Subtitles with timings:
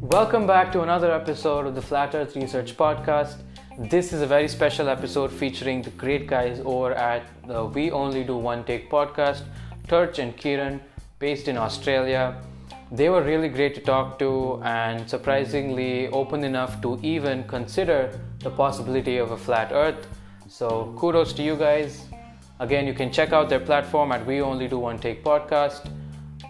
[0.00, 3.36] Welcome back to another episode of the Flat Earth Research Podcast.
[3.78, 8.24] This is a very special episode featuring the great guys over at the We Only
[8.24, 9.42] Do One Take podcast,
[9.88, 10.80] Turch and Kieran,
[11.18, 12.42] based in Australia.
[12.90, 18.50] They were really great to talk to and surprisingly open enough to even consider the
[18.50, 20.06] possibility of a flat earth.
[20.48, 22.09] So, kudos to you guys.
[22.60, 25.90] Again, you can check out their platform at We Only Do One Take podcast.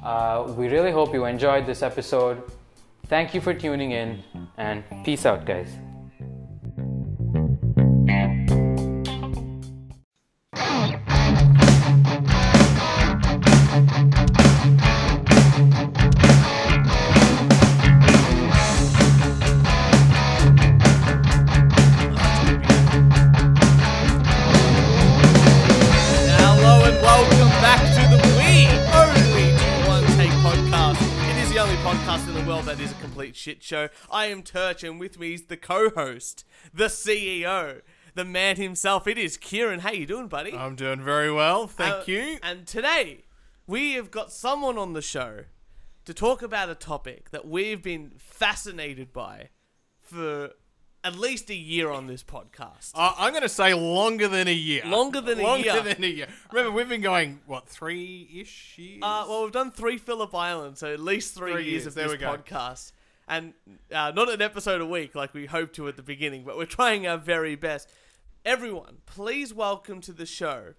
[0.02, 2.42] Uh, we really hope you enjoyed this episode.
[3.06, 4.24] Thank you for tuning in
[4.56, 5.70] and peace out, guys.
[33.70, 33.88] Show.
[34.10, 37.80] I am Turch and with me is the co-host, the CEO,
[38.16, 39.06] the man himself.
[39.06, 39.80] It is Kieran.
[39.80, 40.52] How you doing, buddy?
[40.52, 42.38] I'm doing very well, thank Uh, you.
[42.42, 43.22] And today
[43.68, 45.44] we have got someone on the show
[46.04, 49.50] to talk about a topic that we've been fascinated by
[50.00, 50.50] for
[51.04, 52.90] at least a year on this podcast.
[52.94, 54.82] Uh, I'm going to say longer than a year.
[54.84, 55.46] Longer than a year.
[55.72, 56.26] longer than a year.
[56.52, 58.98] Remember, we've been going what three ish years?
[59.02, 61.94] Uh, well, we've done three Phillip Islands, so at least three, Three years, years, of
[61.94, 62.92] there this podcast,
[63.30, 63.54] and
[63.94, 66.64] uh, not an episode a week like we hoped to at the beginning, but we're
[66.66, 67.88] trying our very best.
[68.44, 70.74] Everyone, please welcome to the show,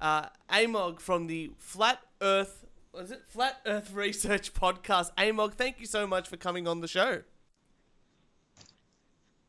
[0.00, 2.66] uh, Amog from the Flat Earth.
[2.92, 5.10] Was it Flat Earth Research Podcast?
[5.16, 7.22] Amog, thank you so much for coming on the show.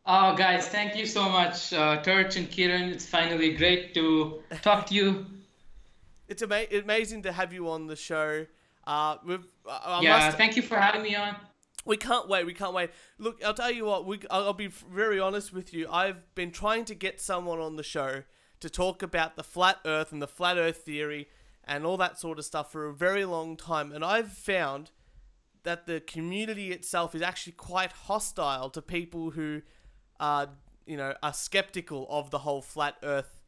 [0.05, 2.89] Oh, guys, thank you so much, uh, Turch and Kieran.
[2.89, 5.25] It's finally great to talk to you.
[6.27, 8.47] It's ama- amazing to have you on the show.
[8.87, 11.35] Uh, we've, uh, yeah, must- thank you for having me on.
[11.85, 12.45] We can't wait.
[12.45, 12.89] We can't wait.
[13.17, 14.05] Look, I'll tell you what.
[14.05, 15.87] We, I'll be very honest with you.
[15.89, 18.23] I've been trying to get someone on the show
[18.59, 21.27] to talk about the flat Earth and the flat Earth theory
[21.67, 24.91] and all that sort of stuff for a very long time, and I've found
[25.63, 29.63] that the community itself is actually quite hostile to people who
[30.19, 30.49] are,
[30.85, 33.41] you know, are skeptical of the whole flat Earth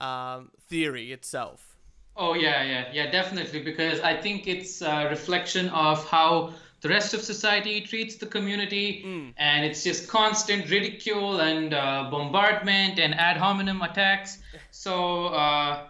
[0.00, 1.76] um, theory itself.
[2.16, 7.14] Oh, yeah, yeah, yeah, definitely, because I think it's a reflection of how the rest
[7.14, 9.02] of society treats the community,
[9.36, 14.38] and it's just constant ridicule and uh, bombardment and ad hominem attacks.
[14.74, 15.86] So, uh,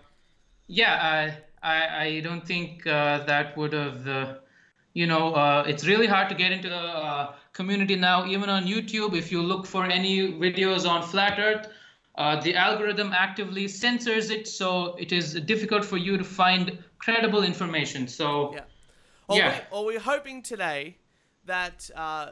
[0.66, 1.32] yeah,
[1.62, 4.34] I, I, I don't think uh, that would have, uh,
[4.92, 8.66] you know, uh, it's really hard to get into the uh, community now, even on
[8.66, 9.16] YouTube.
[9.16, 11.69] If you look for any videos on flat Earth,
[12.16, 17.42] uh, the algorithm actively censors it, so it is difficult for you to find credible
[17.44, 18.09] information.
[18.09, 18.60] So, Yeah.
[19.28, 19.59] Well, Yeah.
[19.59, 20.99] We, well, we're hoping today
[21.47, 22.31] that uh,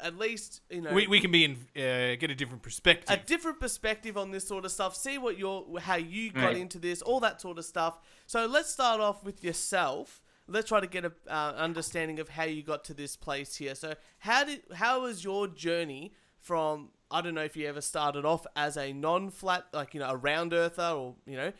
[0.00, 3.08] at least you know we, we can be in uh, get a different perspective.
[3.10, 4.96] a different perspective on this sort of stuff.
[4.96, 6.56] See what your how you got Right.
[6.56, 7.98] into this, all that sort of stuff.
[8.26, 10.22] So let's start off with yourself.
[10.48, 13.74] Let's try to get a uh, understanding of how you got to this place here.
[13.74, 18.24] So how did how was your journey from I don't know if you ever started
[18.24, 21.52] off as a non-flat like you know a round earther or you know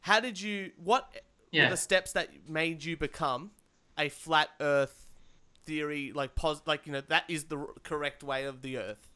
[0.00, 1.08] how did you what
[1.52, 1.64] Yeah.
[1.64, 3.52] were the steps that made you become
[3.98, 5.00] a flat Earth
[5.64, 9.08] theory like pos like you know that is the r- correct way of the Earth.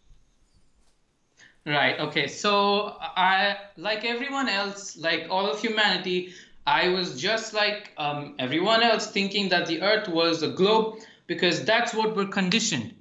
[1.67, 2.01] Right.
[2.01, 2.29] Okay.
[2.29, 6.33] So I, like everyone else, like all of humanity,
[6.67, 11.65] I was just like um, everyone else, thinking that the Earth was a globe because
[11.65, 12.95] that's what we're conditioned,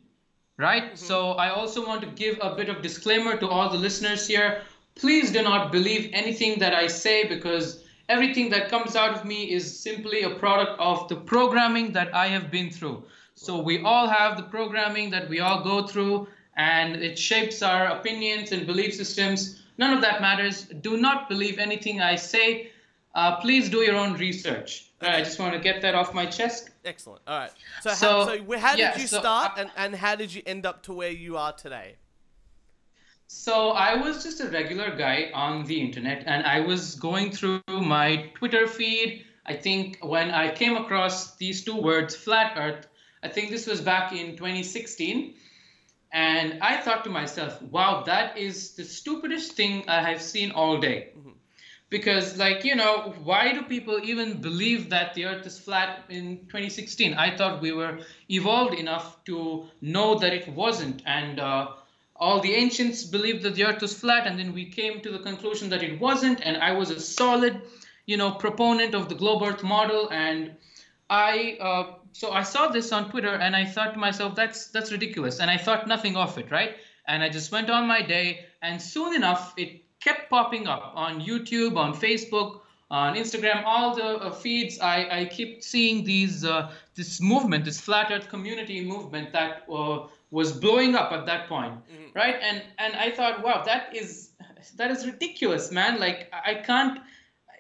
[0.58, 0.98] right?
[0.98, 4.64] So I also want to give a bit of disclaimer to all the listeners here.
[4.96, 9.52] Please do not believe anything that I say because everything that comes out of me
[9.52, 13.04] is simply a product of the programming that I have been through.
[13.36, 17.86] So we all have the programming that we all go through, and it shapes our
[17.88, 19.62] opinions and belief systems.
[19.78, 20.64] None of that matters.
[20.82, 22.72] Do not believe anything I say.
[23.14, 24.90] Uh, please do your own research.
[25.02, 26.72] All right, I just want to get that off my chest.
[26.84, 27.22] Excellent.
[27.28, 27.52] All right.
[27.82, 30.34] So, how, So, so how did yeah, you so start, I- and, and how did
[30.34, 31.98] you end up to where you are today?
[33.30, 37.62] So I was just a regular guy on the internet, and I was going through
[37.68, 39.26] my Twitter feed.
[39.46, 42.88] I think when I came across these two words, flat Earth,
[43.22, 45.34] I think this was back in 2016.
[46.14, 50.78] And I thought to myself, wow, that is the stupidest thing I have seen all
[50.78, 51.10] day.
[51.90, 56.46] Because, like, you know, why do people even believe that the earth is flat in
[56.48, 57.14] 2016?
[57.14, 61.02] I thought we were evolved enough to know that it wasn't.
[61.06, 61.74] And uh,
[62.20, 65.20] all the ancients believed that the earth was flat, and then we came to the
[65.20, 66.42] conclusion that it wasn't.
[66.44, 67.62] And I was a solid,
[68.06, 70.10] you know, proponent of the globe earth model.
[70.12, 70.56] And
[71.10, 74.92] I uh, so I saw this on Twitter and I thought to myself, that's that's
[74.92, 76.76] ridiculous, and I thought nothing of it, right?
[77.08, 81.22] And I just went on my day, and soon enough, it kept popping up on
[81.22, 84.80] YouTube, on Facebook, on Instagram, all the uh, feeds.
[84.80, 90.08] I, I keep seeing these uh, this movement, this flat Earth community movement that uh,
[90.32, 92.12] was blowing up at that point, mm-hmm.
[92.16, 92.36] right?
[92.42, 94.32] And and I thought, wow, that is
[94.76, 96.00] that is ridiculous, man.
[96.00, 97.00] Like I can't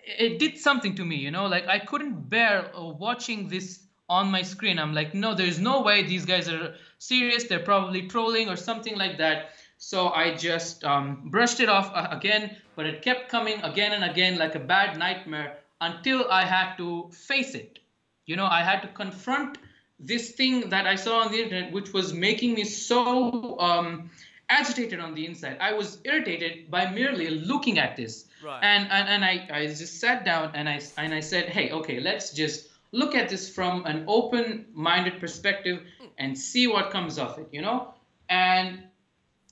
[0.08, 4.32] it did something to me you know like i couldn't bear uh, watching this on
[4.32, 8.48] my screen i'm like no there's no way these guys are serious they're probably trolling
[8.48, 13.02] or something like that so i just um, brushed it off uh, again but it
[13.02, 17.80] kept coming again and again like a bad nightmare until i had to face it
[18.26, 19.58] you know i had to confront
[20.00, 24.10] this thing that i saw on the internet which was making me so um,
[24.50, 28.60] agitated on the inside i was irritated by merely looking at this Right.
[28.64, 32.00] And and, and I, I just sat down and I and I said, hey, okay,
[32.00, 35.82] let's just look at this from an open-minded perspective
[36.18, 37.94] and see what comes of it, you know.
[38.30, 38.84] And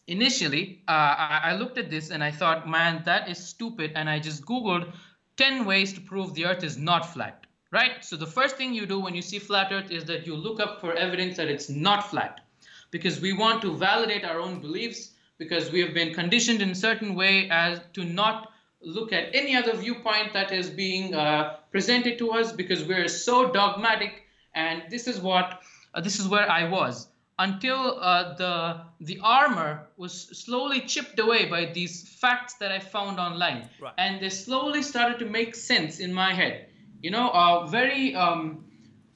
[0.08, 3.92] initially, uh, I, I looked at this and I thought, man, that is stupid.
[3.96, 4.94] And I just Googled
[5.38, 7.45] 10 ways to prove the Earth is not flat.
[7.76, 8.06] Right.
[8.06, 10.62] So the first thing you do when you see flat Earth is that you look
[10.62, 12.40] up for evidence that it's not flat,
[12.90, 16.76] because we want to validate our own beliefs because we have been conditioned in a
[16.76, 22.18] certain way as to not look at any other viewpoint that is being uh, presented
[22.20, 24.24] to us because we're so dogmatic
[24.54, 25.62] and this is what
[25.94, 27.08] uh, this is where i was
[27.40, 30.14] until uh, the the armor was
[30.44, 33.94] slowly chipped away by these facts that i found online right.
[33.98, 36.68] and they slowly started to make sense in my head
[37.06, 38.66] you know uh, very um,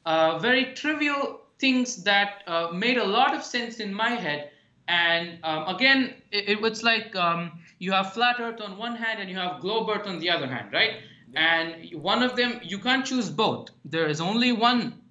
[0.06, 4.52] uh, very trivial things that uh, made a lot of sense in my head.
[4.88, 7.42] And um, again it, it's like um,
[7.80, 10.48] you have flat earth on one hand and you have globe earth on the other
[10.48, 10.94] hand right?
[11.36, 13.70] And one of them you can't choose both.
[13.86, 15.02] There is only one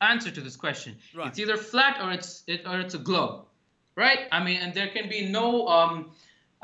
[0.00, 0.96] answer to this question.
[1.14, 1.28] Right.
[1.28, 3.44] it's either flat or it's it, or it's a globe
[3.94, 4.22] right?
[4.32, 6.10] I mean and there can be no um,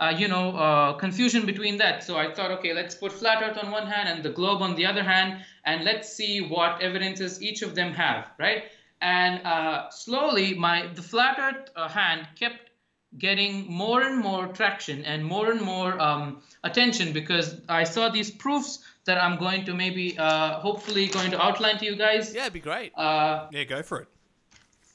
[0.03, 3.59] uh, you know uh, confusion between that so i thought okay let's put flat earth
[3.63, 7.41] on one hand and the globe on the other hand and let's see what evidences
[7.43, 8.65] each of them have right
[9.01, 12.71] and uh, slowly my the flat earth uh, hand kept
[13.19, 18.31] getting more and more traction and more and more um, attention because I saw these
[18.31, 22.35] proofs that I'm going to maybe, uh, hopefully, going to outline to you guys.
[22.35, 22.93] Yeah, it'd be great.
[22.97, 24.09] Uh, yeah, go for it.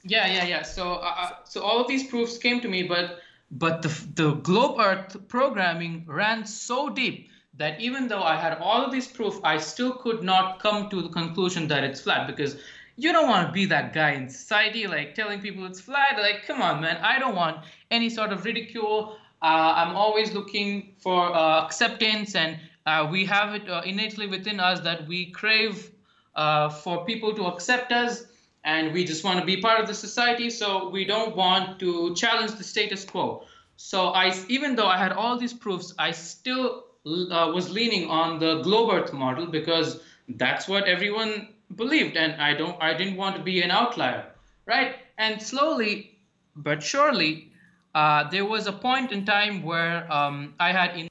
[0.03, 0.63] Yeah, yeah, yeah.
[0.63, 1.03] So,
[1.43, 3.19] so all of these proofs came to me, but
[3.51, 8.85] but the the globe Earth programming ran so deep that even though I had all
[8.85, 12.57] of these proof, I still could not come to the conclusion that it's flat because
[12.97, 16.17] you don't want to be that guy in society, like telling people it's flat.
[16.19, 16.97] Like, come on, man.
[16.97, 19.17] I don't want any sort of ridicule.
[19.41, 24.59] Uh, I'm always looking for uh, acceptance, and uh, we have it uh, innately within
[24.59, 25.91] us that we crave
[26.35, 28.25] uh, for people to accept us,
[28.67, 30.49] and we just want to be part of the society.
[30.49, 33.45] So we don't want to challenge the status quo.
[33.77, 38.39] So I, even though I had all these proofs, I still uh, was leaning on
[38.39, 43.35] the globe Earth model because that's what everyone believed and i don't i didn't want
[43.35, 44.25] to be an outlier
[44.65, 46.17] right and slowly
[46.55, 47.51] but surely
[47.95, 51.07] uh, there was a point in time where um, i had en-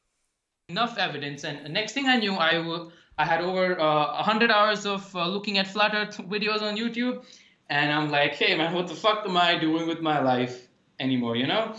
[0.69, 2.88] enough evidence and next thing i knew i
[3.19, 7.25] I had over uh, 100 hours of uh, looking at flat earth videos on youtube
[7.70, 10.68] and i'm like hey man what the fuck am i doing with my life
[11.00, 11.75] anymore you know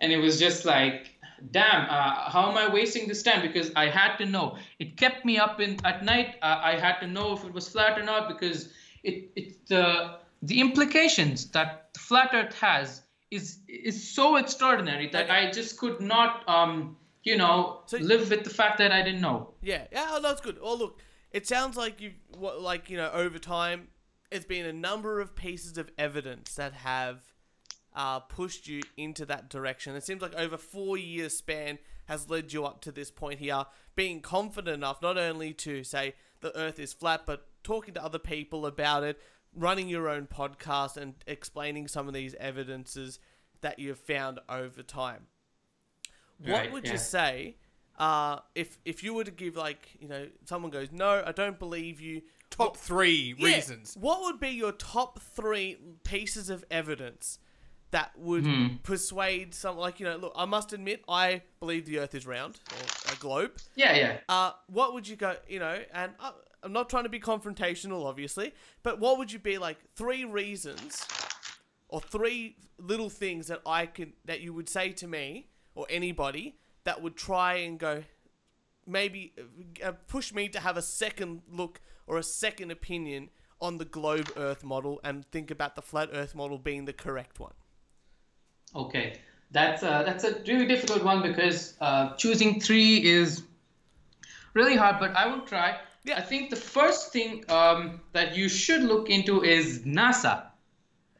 [0.00, 1.18] and it was just like
[1.52, 3.42] damn, uh, how am I wasting this time?
[3.42, 4.56] Because I had to know.
[4.78, 6.36] It kept me up in at night.
[6.42, 8.70] Uh, I had to know if it was flat or not because
[9.02, 15.30] it it the the implications that the flat Earth has is is so extraordinary that
[15.30, 19.20] I just could not um you know so, live with the fact that I didn't
[19.20, 19.54] know.
[19.62, 20.58] Yeah, yeah, oh, that's good.
[20.60, 23.88] Oh, look, it sounds like you what like you know over time,
[24.30, 27.20] it's been a number of pieces of evidence that have
[27.94, 29.96] uh, pushed you into that direction.
[29.96, 33.64] It seems like over four years span has led you up to this point here,
[33.96, 38.18] being confident enough not only to say the Earth is flat, but talking to other
[38.18, 39.20] people about it,
[39.54, 43.18] running your own podcast, and explaining some of these evidences
[43.60, 45.26] that you've found over time.
[46.38, 46.92] What right, would yeah.
[46.92, 47.56] you say
[47.98, 51.58] uh, if if you were to give like you know someone goes no I don't
[51.58, 57.38] believe you top three yeah, reasons what would be your top three pieces of evidence
[57.90, 58.66] that would Hmm.
[58.82, 62.58] persuade some like you know look i must admit i believe the earth is round
[62.72, 64.18] or a globe Yeah, yeah.
[64.28, 68.04] uh what would you go you know and uh, i'm not trying to be confrontational
[68.06, 68.52] obviously
[68.82, 71.06] but what would you be like three reasons
[71.88, 76.56] or three little things that i could that you would say to me or anybody
[76.84, 78.02] that would try and go
[78.86, 79.34] maybe
[79.84, 84.30] uh, push me to have a second look or a second opinion on the globe
[84.36, 87.54] Earth model and think about the flat Earth model being the correct one?
[88.74, 89.18] Okay,
[89.50, 93.42] that's a, that's a really difficult one because uh, choosing three is
[94.54, 95.78] really hard, but I will try.
[96.04, 96.18] Yeah.
[96.18, 100.44] I think the first thing um, that you should look into is NASA.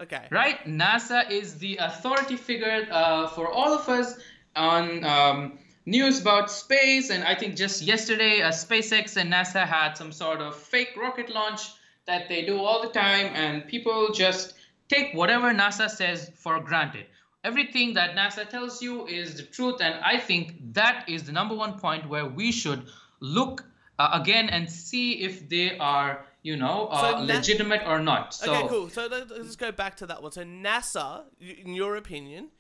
[0.00, 0.26] Okay.
[0.30, 0.64] Right?
[0.64, 4.18] NASA is the authority figure uh, for all of us
[4.54, 7.10] on um, news about space.
[7.10, 11.28] And I think just yesterday, uh, SpaceX and NASA had some sort of fake rocket
[11.30, 11.62] launch
[12.06, 14.54] that they do all the time, and people just
[14.88, 17.06] take whatever NASA says for granted.
[17.44, 21.54] Everything that NASA tells you is the truth, and I think that is the number
[21.54, 22.82] one point where we should
[23.20, 23.64] look
[23.98, 28.32] uh, again and see if they are, you know, uh, So na- legitimate or not.
[28.34, 28.88] So, Okay, cool.
[28.90, 30.32] So let- let's go back to that one.
[30.32, 32.50] So NASA, in your opinion,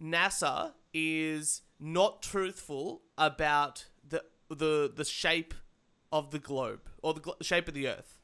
[0.00, 5.54] NASA is not truthful about the the the shape
[6.12, 8.18] of the globe or the glo- shape of the Earth.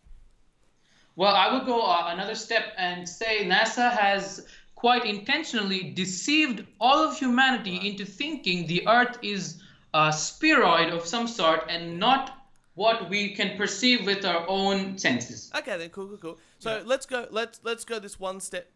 [1.15, 7.07] Well, I would go uh, another step and say NASA has quite intentionally deceived all
[7.07, 9.63] of humanity into thinking the Earth is
[9.95, 12.39] a spheroid of some sort and not
[12.75, 15.51] what we can perceive with our own senses.
[15.55, 16.39] Okay, then cool, cool, cool.
[16.59, 17.27] So let's go.
[17.31, 18.71] Let's let's go this one step,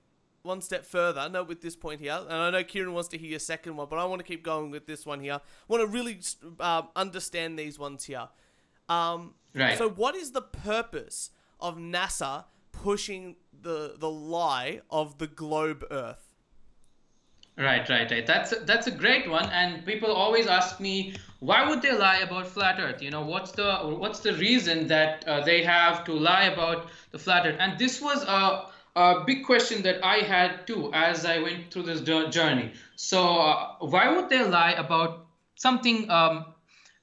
[0.46, 1.28] one step further.
[1.28, 3.88] No, with this point here, and I know Kieran wants to hear your second one,
[3.90, 5.34] but I want to keep going with this one here.
[5.34, 6.20] I want to really
[6.60, 8.28] um, understand these ones here.
[8.88, 9.78] Um, Right.
[9.78, 16.22] So, what is the purpose of NASA pushing the the lie of the globe Earth?
[17.58, 18.26] Right, right, right.
[18.26, 22.18] That's a, that's a great one, and people always ask me why would they lie
[22.18, 23.00] about flat Earth?
[23.00, 27.18] You know, what's the what's the reason that uh, they have to lie about the
[27.18, 27.56] flat Earth?
[27.58, 31.82] And this was a a big question that I had too as I went through
[31.84, 32.72] this journey.
[32.96, 36.46] So uh, why would they lie about something um,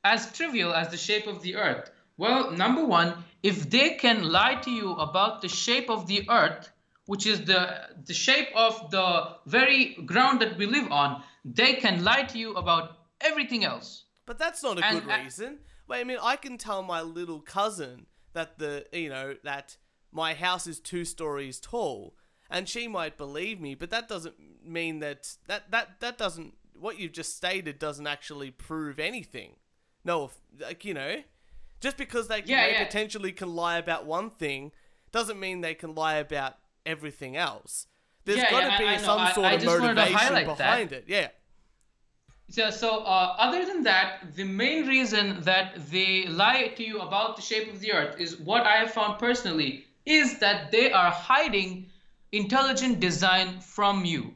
[0.03, 1.91] as trivial as the shape of the Earth?
[2.17, 6.69] Well, number one, if they can lie to you about the shape of the Earth,
[7.05, 7.61] which is the
[8.05, 9.07] the shape of the
[9.45, 14.05] very ground that we live on, they can lie to you about everything else.
[14.25, 15.59] But that's not a And- good reason.
[15.87, 19.77] Wait, I mean, I can tell my little cousin that the you know that
[20.13, 22.15] my house is two stories tall,
[22.49, 23.75] and she might believe me.
[23.75, 28.51] But that doesn't mean that that that that doesn't what you've just stated doesn't actually
[28.51, 29.55] prove anything.
[30.05, 31.23] No, if- like you know,
[31.81, 32.85] just because they Yeah, they yeah.
[32.85, 34.71] potentially can lie about one thing,
[35.11, 37.87] doesn't mean they can lie about everything else.
[38.25, 40.57] There's Yeah, got to be I some I- sort I of motivation highlight that.
[40.57, 41.05] behind it.
[41.07, 41.29] Yeah.
[42.49, 47.35] So, so uh, other than that, the main reason that they lie to you about
[47.35, 51.11] the shape of the Earth is what I have found personally is that they are
[51.11, 51.89] hiding
[52.31, 54.33] intelligent design from you.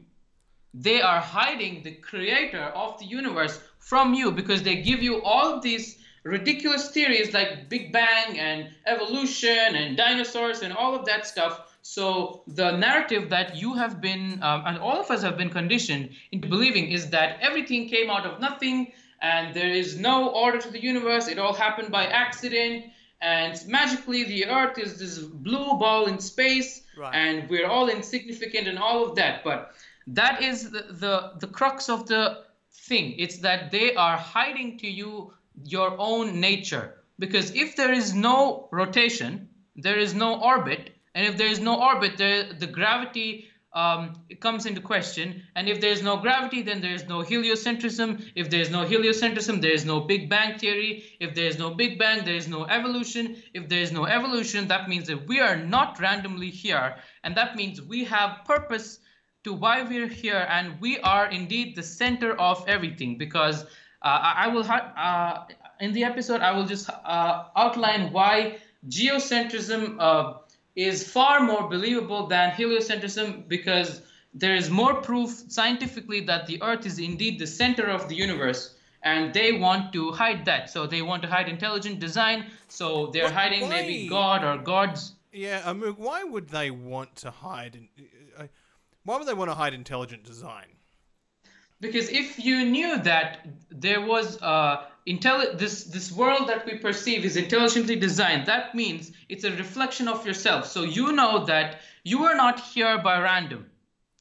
[0.74, 5.60] They are hiding the creator of the universe from you because they give you all
[5.60, 11.76] these ridiculous theories like Big Bang and evolution and dinosaurs and all of that stuff.
[11.82, 16.10] So the narrative that you have been, um, and all of us have been conditioned
[16.32, 20.70] into believing is that everything came out of nothing and there is no order to
[20.70, 21.28] the universe.
[21.28, 22.84] It all happened by accident.
[23.20, 27.14] And magically, the Earth is this blue ball in space, Right.
[27.14, 29.44] and we're all insignificant and all of that.
[29.44, 29.72] But
[30.08, 33.14] that is the, the, the crux of the thing.
[33.18, 35.32] It's that they are hiding to you
[35.64, 36.94] your own nature.
[37.18, 41.80] Because if there is no rotation, there is no orbit, and if there is no
[41.80, 43.48] orbit, there, the gravity
[43.78, 45.42] um, it comes into question.
[45.54, 48.08] And if there is no gravity, then there is no heliocentrism.
[48.34, 51.04] If there is no heliocentrism, there is no Big Bang theory.
[51.20, 53.36] If there is no Big Bang, there is no evolution.
[53.54, 56.96] If there is no evolution, that means that we are not randomly here.
[57.22, 58.98] And that means we have purpose
[59.44, 60.44] to why we're here.
[60.50, 63.62] And we are indeed the center of everything because
[64.02, 65.44] uh, I will, uh,
[65.78, 68.58] in the episode, I will just uh, outline why
[68.88, 70.34] geocentrism uh,
[70.78, 74.00] is far more believable than heliocentrism because
[74.32, 78.76] there is more proof scientifically that the Earth is indeed the center of the universe.
[79.02, 80.70] And they want to hide that.
[80.70, 82.46] So they want to hide intelligent design.
[82.68, 84.08] So they're Wh- hiding maybe?
[84.08, 85.14] God or gods.
[85.32, 87.74] Yeah, I mean, why would they want to hide?
[87.76, 87.88] In,
[88.36, 88.46] uh,
[89.04, 90.66] why would they want to hide intelligent design?
[91.80, 97.24] because if you knew that there was uh, intelli- this this world that we perceive
[97.24, 98.46] is intelligently designed.
[98.46, 100.66] That means it's a reflection of yourself.
[100.66, 103.70] So you know that you are not here by random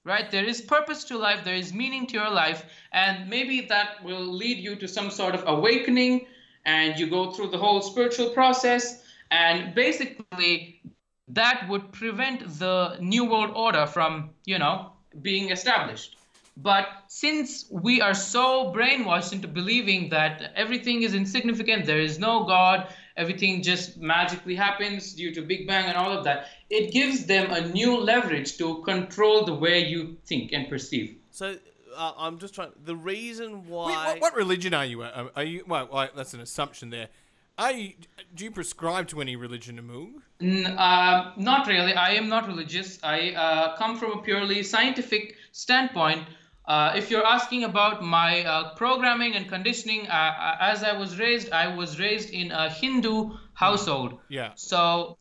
[0.08, 0.32] right?
[0.32, 2.64] There is purpose to life there is meaning to your life
[2.94, 6.28] and maybe that will lead you to some sort of awakening
[6.66, 10.82] and you go through the whole spiritual process and basically
[11.28, 14.92] that would prevent the new world order from you know
[15.22, 16.17] being established
[16.60, 22.46] But since we are so brainwashed into believing that everything is insignificant, there is no
[22.46, 27.28] God, everything just magically happens due to Big Bang and all of that, it gives
[27.28, 31.18] them a new leverage to control the way you think and perceive.
[31.30, 31.58] So
[31.96, 32.72] uh, I'm just trying.
[32.84, 34.06] The reason Wait, why.
[34.14, 35.04] what, what religion are you?
[35.04, 35.64] Uh, Are you?
[35.68, 37.10] Well, well, that's an assumption there.
[37.58, 37.94] Are you?
[38.36, 40.22] Do you prescribe to any religion, Amug?
[40.42, 41.94] N- uh, not really.
[41.94, 43.00] I am not religious.
[43.04, 46.24] I uh, come from a purely scientific standpoint.
[46.68, 51.18] Uh, if you're asking about my uh, programming and conditioning, uh, uh, as I was
[51.18, 54.20] raised, I was raised in a Hindu household.
[54.28, 54.52] Yeah.
[54.56, 55.18] So,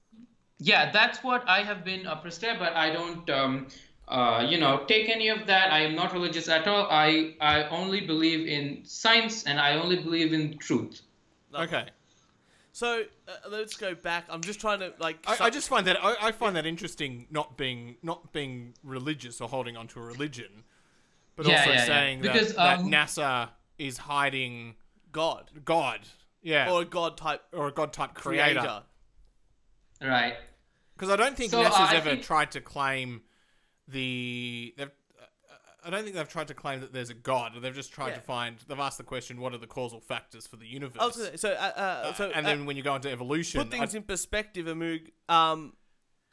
[0.59, 3.69] yeah, that's what I have been uh, prescribed, but I don't, um,
[4.09, 5.73] uh, you know, take any of that.
[5.73, 6.89] I am not religious at all.
[6.91, 11.03] I, I only believe in science and I only believe in truth.
[11.55, 11.87] Okay.
[12.73, 14.25] So uh, let's go back.
[14.29, 15.25] I'm just trying to like.
[15.27, 17.27] I, I just find that I, I find that interesting.
[17.31, 20.65] Not being not being religious or holding onto a religion,
[21.37, 21.85] but Yeah, also yeah, yeah.
[21.87, 24.75] saying Because, that, um, that NASA is hiding
[25.13, 26.01] God God.
[26.43, 26.71] Yeah.
[26.73, 28.61] or a God type or a god type creator.
[28.61, 28.83] creator.
[30.01, 30.35] Right.
[30.95, 33.23] Because I don't think So, uh, NASA's I ever think- tried to claim
[33.89, 34.75] the.
[34.77, 34.91] They've,
[35.85, 37.53] I don't think they've tried to claim that there's a god.
[37.61, 38.15] They've just tried Yeah.
[38.17, 38.59] to find.
[38.67, 41.51] They've asked the question, "What are the causal factors for the universe?" I was so,
[41.53, 44.05] uh, uh, so and uh, then when you go into evolution, put things I- in
[44.05, 45.11] perspective, Amug.
[45.29, 45.75] Um,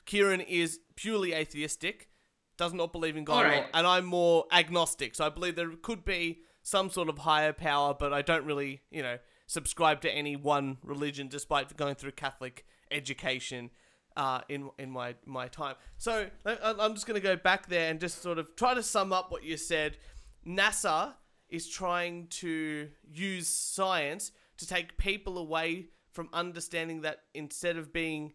[0.06, 2.10] Kieran is purely atheistic,
[2.58, 5.16] does not believe in God, at all, and I'm more agnostic.
[5.16, 8.82] So I believe there could be some sort of higher power, but I don't really,
[8.92, 9.18] you know,
[9.48, 13.72] subscribe to any one religion, despite going through Catholic education.
[14.16, 18.22] Uh, in in my my time, so I'm just gonna go back there and just
[18.22, 19.98] sort of try to sum up what you said.
[20.46, 21.16] NASA
[21.50, 28.34] is trying to use science to take people away from understanding that instead of being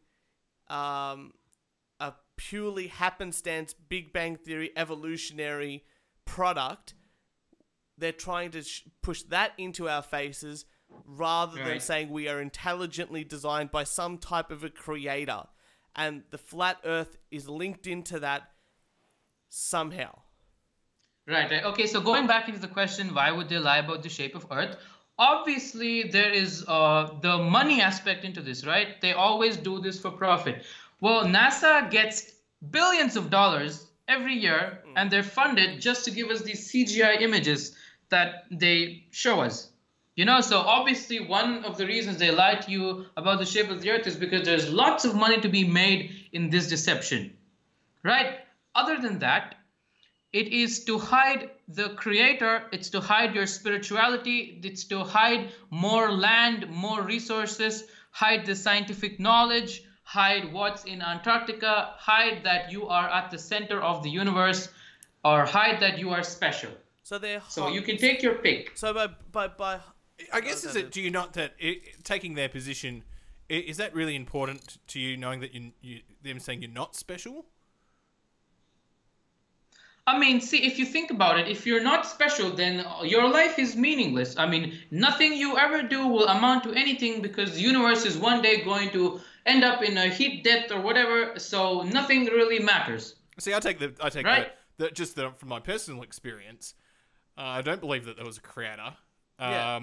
[0.68, 1.32] um,
[2.38, 5.84] purely happenstance Big Bang Theory evolutionary
[6.24, 6.94] product,
[7.98, 10.64] they're trying to sh- push that into our faces
[11.04, 15.42] rather than saying we are intelligently designed by some type of a creator.
[15.94, 18.50] And the flat earth is linked into that
[19.50, 20.20] somehow.
[21.26, 21.64] Right, right.
[21.64, 24.46] Okay, so going back into the question, why would they lie about the shape of
[24.50, 24.78] Earth?
[25.18, 28.98] Obviously, there is uh, the money aspect into this, right?
[29.02, 30.64] They always do this for profit.
[31.00, 32.32] Well, NASA gets
[32.70, 37.76] billions of dollars every year, and they're funded just to give us these CGI images
[38.10, 39.70] that they show us.
[40.16, 43.70] You know, so obviously, one of the reasons they lie to you about the shape
[43.70, 47.36] of the Earth is because there's lots of money to be made in this deception,
[48.02, 48.40] right?
[48.74, 49.54] Other than that,
[50.32, 56.12] it is to hide the creator it's to hide your spirituality it's to hide more
[56.12, 59.82] land more resources hide the scientific knowledge
[60.16, 64.68] hide what's in antarctica hide that you are at the center of the universe
[65.24, 66.70] or hide that you are special
[67.02, 69.80] So they're so you can take your pick so by by by
[70.32, 70.90] I guess Oh, is it?
[70.90, 73.04] Do you not that i taking their position
[73.48, 75.16] is that really important to you?
[75.16, 77.46] Knowing that you, you them saying you're not special.
[80.06, 83.58] I mean, see, if you think about it, if you're not special, then your life
[83.58, 84.38] is meaningless.
[84.38, 88.40] I mean, nothing you ever do will amount to anything because the universe is one
[88.40, 93.16] day going to end up in a heat death or whatever, so nothing really matters.
[93.38, 94.52] See, I take the I take Right.
[94.76, 96.74] the, the just the, from my personal experience.
[97.36, 98.94] Uh, I don't believe that there was a creator.
[99.38, 99.80] Um, Yeah.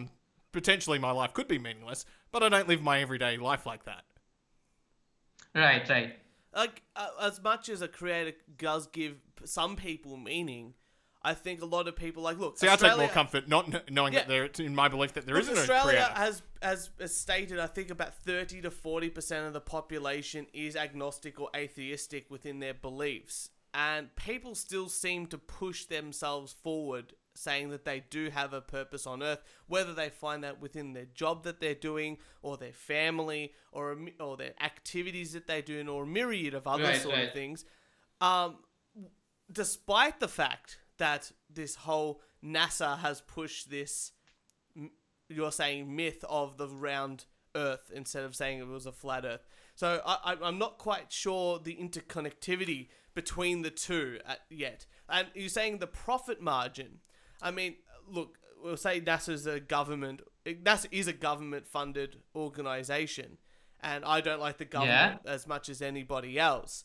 [0.51, 4.03] Potentially, my life could be meaningless, but I don't live my everyday life like that.
[5.53, 6.15] Right, right.
[6.53, 10.73] like uh, as much as a creator does give some people meaning,
[11.25, 12.57] I think a lot of people like look.
[12.59, 14.19] See, I take more comfort not knowing Yeah.
[14.25, 16.13] that there, in my belief that there Look, isn't Australia a creator.
[16.19, 20.75] has, has has stated, I think about thirty to forty percent of the population is
[20.75, 27.69] agnostic or atheistic within their beliefs, and people still seem to push themselves forward, saying
[27.71, 31.43] that they do have a purpose on Earth, whether they find that within their job
[31.43, 36.07] that they're doing, or their family, or or their activities that they're doing, or a
[36.07, 37.27] myriad of other Right, sort right.
[37.27, 37.65] of things.
[38.21, 38.57] Um,
[39.51, 44.11] despite the fact that this whole NASA has pushed this
[45.29, 49.45] you're saying myth of the round Earth instead of saying it was a flat Earth.
[49.75, 54.85] So I, I'm not quite sure the interconnectivity between the two at, yet.
[55.09, 56.99] And you're saying the profit margin.
[57.41, 57.75] I mean,
[58.07, 60.21] look, we'll say NASA's a government.
[60.45, 63.37] NASA is a government-funded organization,
[63.81, 66.83] and I don't like the government as much as anybody else.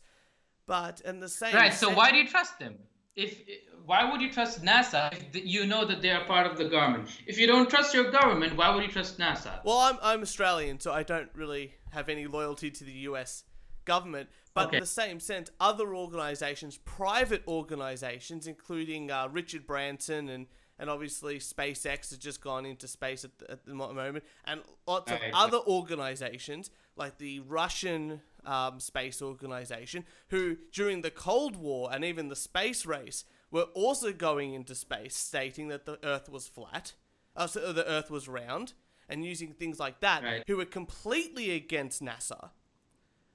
[0.66, 2.78] But in the same Right, so why do you trust them?
[3.16, 3.42] If
[3.86, 7.08] why would you trust NASA if you know that they are part of the government?
[7.26, 9.64] If you don't trust your government, why would you trust NASA?
[9.64, 13.44] Well, I'm I'm Australian, so I don't really have any loyalty to the US
[13.84, 14.28] government.
[14.54, 14.76] But Okay.
[14.76, 20.46] in the same sense, other organizations, private organizations, including uh, Richard Branson and,
[20.78, 25.10] and obviously SpaceX has just gone into space at the, at the moment, and lots
[25.10, 25.30] of Right.
[25.34, 32.28] other organizations like the Russian um, space organization, who during the Cold War and even
[32.28, 36.94] the space race were also going into space, stating that the Earth was flat,
[37.36, 38.74] uh, so the Earth was round,
[39.08, 40.44] and using things like that, Right.
[40.46, 42.50] who were completely against NASA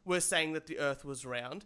[0.05, 1.65] were saying that the earth was round.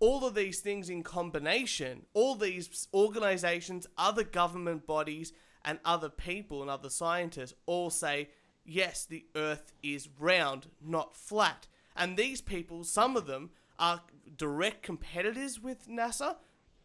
[0.00, 5.32] All of these things in combination, all these organizations, other government bodies,
[5.64, 8.30] and other people and other scientists all say,
[8.64, 11.66] yes, the earth is round, not flat.
[11.98, 14.00] And these people, some of them, are
[14.36, 16.36] direct competitors with NASA,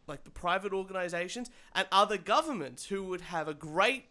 [0.06, 4.06] like the private organizations, and other governments who would have a great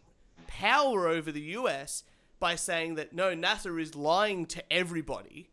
[0.46, 2.04] power over the US
[2.40, 5.50] by saying that no, NASA is lying to everybody.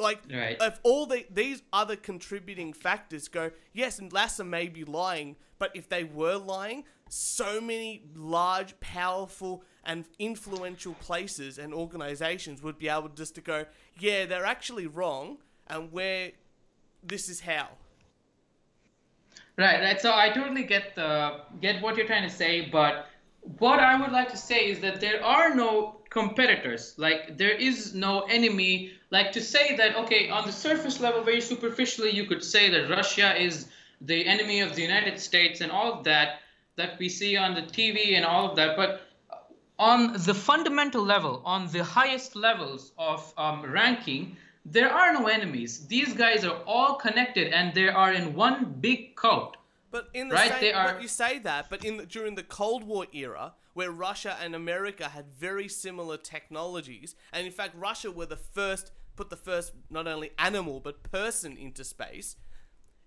[0.00, 0.56] Like, Right.
[0.60, 5.70] if all the, these other contributing factors go, yes, and NASA may be lying, but
[5.74, 12.88] if they were lying, so many large, powerful, and influential places and organizations would be
[12.88, 13.66] able just to go,
[13.98, 16.32] yeah, they're actually wrong, and where
[17.02, 17.68] this is how.
[19.56, 20.00] Right, right.
[20.00, 23.06] So I totally get the get what you're trying to say, but
[23.58, 26.94] what I would like to say is that there are no competitors.
[26.96, 28.92] Like there is no enemy.
[29.10, 32.90] Like to say that okay, on the surface level, very superficially, you could say that
[32.90, 33.68] Russia is
[34.00, 36.40] the enemy of the United States and all of that
[36.76, 39.02] that we see on the TV and all of that, but
[39.78, 45.86] on the fundamental level, on the highest levels of um, ranking, there are no enemies.
[45.86, 49.56] These guys are all connected and they are in one big cult.
[49.90, 52.34] But in the Right, same, they are- but you say that, but in the, during
[52.34, 57.74] the Cold War era, where Russia and America had very similar technologies, and in fact
[57.74, 62.36] Russia were the first put the first not only animal but person into space.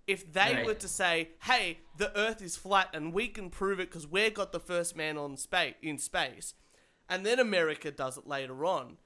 [0.07, 0.65] If they Right.
[0.65, 4.33] were to say, "Hey, the Earth is flat and we can prove it because we've
[4.33, 6.55] got the first man on space in space,"
[7.07, 8.97] and then America does it later on,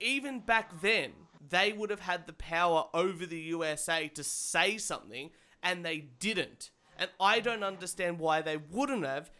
[0.00, 5.32] even back then, they would have had the power over the USA to say something,
[5.62, 6.70] and they didn't.
[6.96, 9.30] And I don't understand why they wouldn't have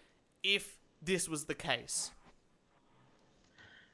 [0.43, 2.11] if this was the case.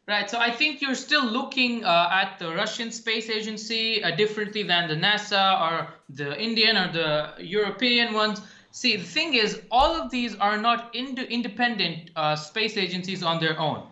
[0.06, 4.62] Right, so I think you're still looking uh, at the Russian Space Agency uh, differently
[4.62, 8.40] than the NASA or the Indian or the European ones.
[8.70, 13.38] See, the thing is, all of these are not ind- independent uh, space agencies on
[13.38, 13.82] their own,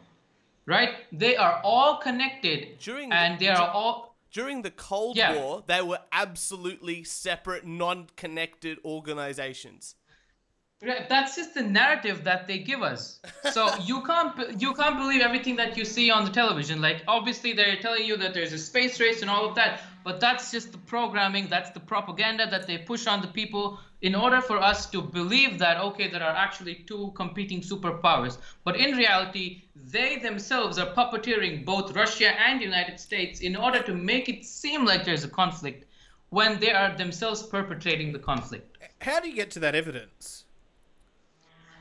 [0.65, 0.91] right?
[1.13, 5.35] They are all connected, During the- and they are all During the Cold Yeah.
[5.35, 9.95] War, they were absolutely separate, non connected organizations.
[10.83, 13.19] That's just the narrative that they give us.
[13.53, 16.83] So you can't you can't believe everything that you see on the television.
[16.83, 20.21] Like obviously they're telling you that there's a space race and all of that, but
[20.21, 24.43] that's just the programming, that's the propaganda that they push on the people in order
[24.43, 28.37] for us to believe that okay, there are actually two competing superpowers.
[28.63, 33.95] But in reality, they themselves are puppeteering both Russia and United States in order to
[33.95, 35.87] make it seem like there's a conflict
[36.29, 38.77] when they are themselves perpetrating the conflict.
[39.01, 40.45] How do you get to that evidence?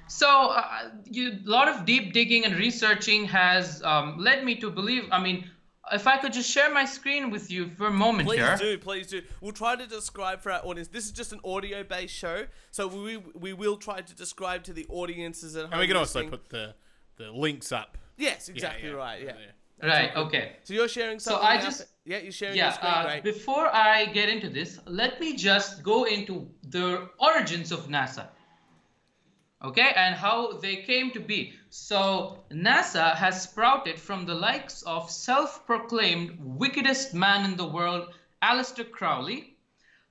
[0.07, 4.69] So, uh, you, a lot of deep digging and researching has um, led me to
[4.69, 5.07] believe.
[5.11, 5.49] I mean,
[5.91, 8.57] if I could just share my screen with you for a moment Please here.
[8.57, 9.21] do, please do.
[9.41, 10.87] We'll try to describe for our audience.
[10.89, 14.73] This is just an audio based show, so we we will try to describe to
[14.73, 15.73] the audiences at home.
[15.73, 16.75] And we can also put the
[17.17, 17.97] the links up.
[18.17, 19.23] Yes, exactly yeah, right.
[19.23, 19.33] Yeah.
[19.83, 20.15] Right.
[20.15, 20.53] Okay.
[20.63, 21.39] So you're sharing So.
[21.41, 21.61] I now?
[21.63, 22.73] just- yeah, you're sharing your Yeah.
[22.73, 22.93] screen.
[22.93, 23.23] Uh, great.
[23.23, 28.27] before I get into this, let me just go into the origins of NASA.
[29.63, 31.53] Okay, and how they came to be.
[31.69, 38.13] So, NASA has sprouted from the likes of self proclaimed wickedest man in the world,
[38.43, 39.55] Aleister Crowley,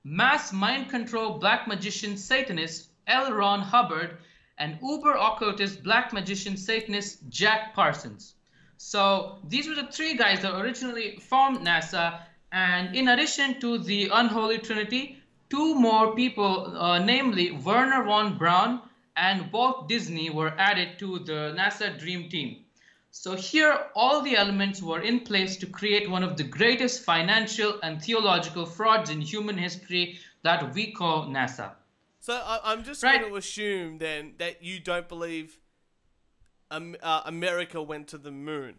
[0.03, 3.33] mass mind control black magician Satanist L.
[3.33, 4.17] Ron Hubbard,
[4.57, 8.33] and uber occultist black magician Satanist Jack Parsons.
[8.77, 12.19] So these were the three guys that originally formed NASA,
[12.51, 18.81] and in addition to the unholy trinity, two more people, uh, namely Wernher von Braun
[19.15, 22.65] and Walt Disney, were added to the NASA Dream Team.
[23.11, 27.79] So here, all the elements were in place to create one of the greatest financial
[27.81, 31.71] and theological frauds in human history that we call NASA.
[32.19, 33.19] So I'm just Right.
[33.19, 35.59] going to assume then that you don't believe
[36.71, 38.75] um, uh, America went to the moon.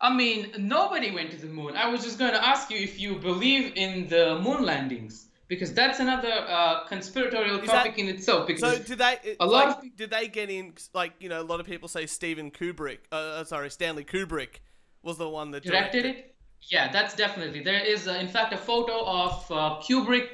[0.00, 1.76] I mean, nobody went to the moon.
[1.76, 5.74] I was just going to ask you if you believe in the moon landings, because
[5.74, 8.46] that's another uh, conspiratorial Is that- topic in itself.
[8.46, 9.36] Because So did they?
[9.38, 10.72] a lot like, of- did they get in?
[10.94, 13.00] Like you know, a lot of people say Stephen Kubrick.
[13.12, 14.60] Uh, uh, sorry, Stanley Kubrick
[15.02, 16.34] was the one that directed it.
[16.62, 17.62] Yeah, that's definitely.
[17.62, 20.28] There is, uh, in fact, a photo of uh, Kubrick,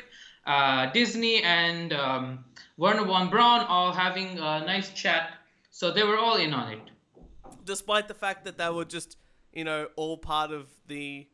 [0.47, 2.45] uh, Disney, and um,
[2.77, 5.31] Wernher von Braun all having a nice chat.
[5.71, 6.85] So they were all in on it.
[7.65, 9.17] Despite the fact that they were just,
[9.53, 11.27] you know, all part of the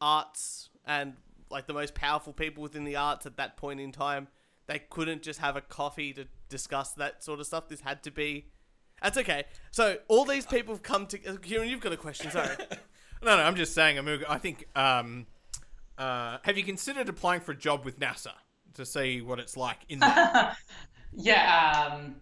[0.00, 1.14] arts and
[1.50, 4.28] like the most powerful people within the arts at that point in time,
[4.66, 7.68] they couldn't just have a coffee to discuss that sort of stuff.
[7.68, 8.46] This had to be.
[9.02, 9.44] That's okay.
[9.70, 11.18] So all these people have come to.
[11.18, 12.30] Kieran, you've got a question.
[12.30, 12.56] Sorry.
[13.22, 14.24] No, no, I'm just saying, Amuga.
[14.28, 14.66] I think.
[14.76, 15.26] Um,
[15.96, 18.32] uh, have you considered applying for a job with NASA
[18.74, 20.54] to see what it's like in there?
[21.18, 22.16] Yeah, um,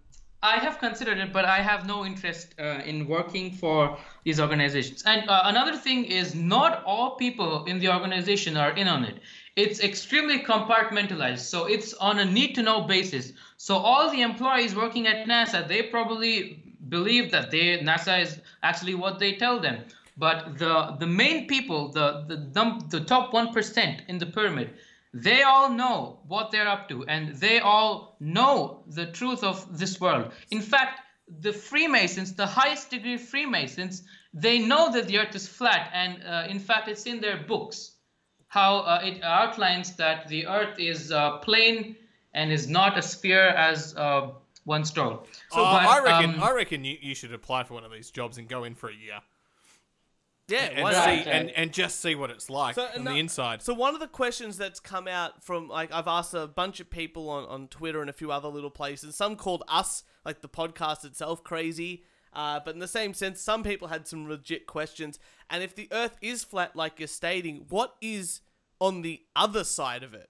[0.44, 5.02] I have considered it, but I have no interest uh, in working for these organizations.
[5.06, 9.20] And uh, another thing is, not all people in the organization are in on it.
[9.56, 13.32] It's extremely compartmentalized, so it's on a need-to-know basis.
[13.56, 18.96] So all the employees working at NASA, they probably believe that they NASA is actually
[18.96, 19.84] what they tell them.
[20.18, 22.36] But the the main people, the the
[22.90, 24.70] the, top one percent in the pyramid,
[25.14, 30.00] they all know what they're up to and they all know the truth of this
[30.00, 30.32] world.
[30.50, 31.00] In fact
[31.40, 36.46] the freemasons the highest degree freemasons they know that the earth is flat and uh,
[36.48, 37.92] in fact it's in their books
[38.48, 41.96] how uh, it outlines that the earth is uh, plane
[42.34, 44.28] and is not a sphere as uh,
[44.66, 47.84] once told So but, I reckon, um, I reckon you, you should apply for one
[47.84, 49.20] of these jobs and go in for a year
[50.46, 53.18] Yeah, and why see and, and just see what it's like So, on no- the
[53.18, 53.62] inside.
[53.62, 56.90] So one of the questions that's come out from like I've asked a bunch of
[56.90, 59.16] people on, on Twitter and a few other little places.
[59.16, 62.04] Some called us like the podcast itself crazy,
[62.34, 65.18] uh, but in the same sense, some people had some legit questions.
[65.48, 68.42] And if the Earth is flat, like you're stating, what is
[68.80, 70.28] on the other side of it?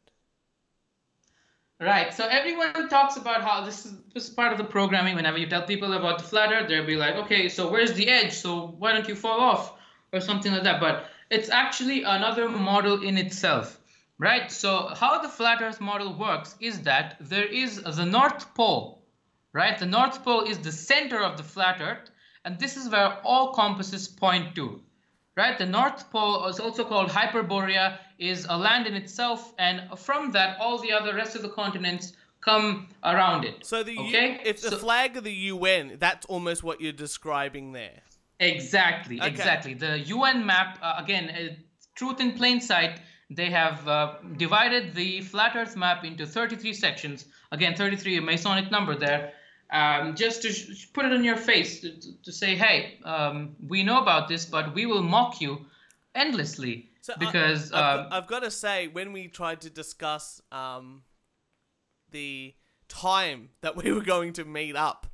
[1.81, 2.15] Right.
[2.15, 5.17] So everyone talks about how this is, this is part of the programming.
[5.17, 8.09] Whenever you tell people about the flat Earth, they'll be like, "Okay, so where's the
[8.09, 8.33] edge?
[8.33, 9.75] So why don't you fall off?"
[10.15, 10.81] Or something like that.
[10.81, 13.79] But it's actually another model in itself,
[14.19, 14.51] right?
[14.51, 19.03] So how the flat Earth model works is that there is the North Pole,
[19.53, 19.77] right?
[19.79, 22.11] The North Pole is the center of the flat Earth,
[22.45, 24.81] and this is where all compasses point to
[25.37, 25.59] right?
[25.59, 30.59] The North Pole is also called Hyperborea, is a land in itself, and from that,
[30.61, 33.65] all the other rest of the continents come around it.
[33.67, 36.93] So the U- okay, if the So- flag of the UN, that's almost what you're
[36.93, 38.03] describing there.
[38.41, 39.29] Exactly, Okay.
[39.29, 39.75] exactly.
[39.75, 41.55] The UN map, uh, again, uh,
[41.95, 47.27] truth in plain sight, they have uh, divided the flat Earth map into 33 sections.
[47.53, 49.33] Again, 33, a Masonic number there,
[49.73, 51.91] um, just to sh- put it in your face to,
[52.25, 55.65] to- say, hey, um, we know about this, but we will mock you
[56.15, 57.73] endlessly So because.
[57.73, 61.03] I've, um, got, I've got to say, when we tried to discuss um,
[62.11, 62.55] the
[62.89, 65.07] time that we were going to meet up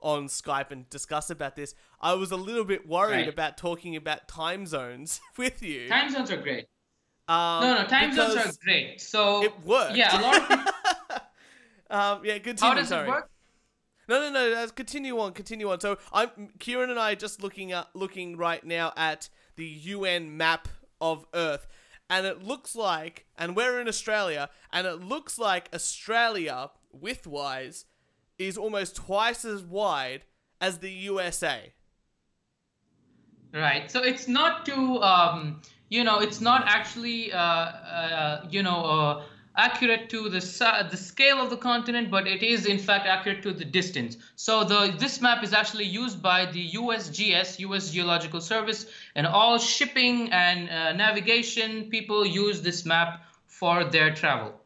[0.00, 3.28] on Skype and discuss about this, I was a little bit worried Right.
[3.28, 5.88] about talking about time zones with you.
[5.88, 6.66] time zones are great.
[7.28, 9.00] um, No, no, time zones are great.
[9.00, 9.96] So It worked.
[9.96, 10.72] Yeah, a lot of people,
[11.90, 12.68] Um, yeah, continue.
[12.70, 13.06] how does sorry.
[13.06, 13.30] it work?
[14.08, 14.66] No, no, no.
[14.68, 15.32] Continue on.
[15.32, 15.80] Continue on.
[15.80, 20.36] So I'm Kieran and I are just looking at looking right now at the UN
[20.36, 20.68] map
[21.00, 21.66] of Earth,
[22.08, 27.84] and it looks like, and we're in Australia, and it looks like Australia widthwise
[28.38, 30.24] is almost twice as wide
[30.60, 31.72] as the USA.
[33.52, 33.90] Right.
[33.90, 39.22] So it's not too, um, you know, it's not actually, uh, uh, you know, uh,
[39.56, 40.38] accurate to the
[40.90, 44.16] the scale of the continent, but it is in fact accurate to the distance.
[44.36, 47.90] So the this map is actually used by the USGS, U.S.
[47.90, 54.57] Geological Service, and all shipping and uh, navigation people use this map for their travel.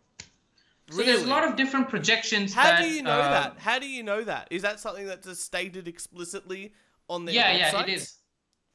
[0.91, 2.53] So there's a lot of different projections.
[2.53, 3.59] How that, do you know uh, that?
[3.59, 4.49] How do you know that?
[4.51, 6.73] Is that something that's just stated explicitly
[7.09, 7.73] on their Yeah, website?
[7.73, 8.15] yeah, it is.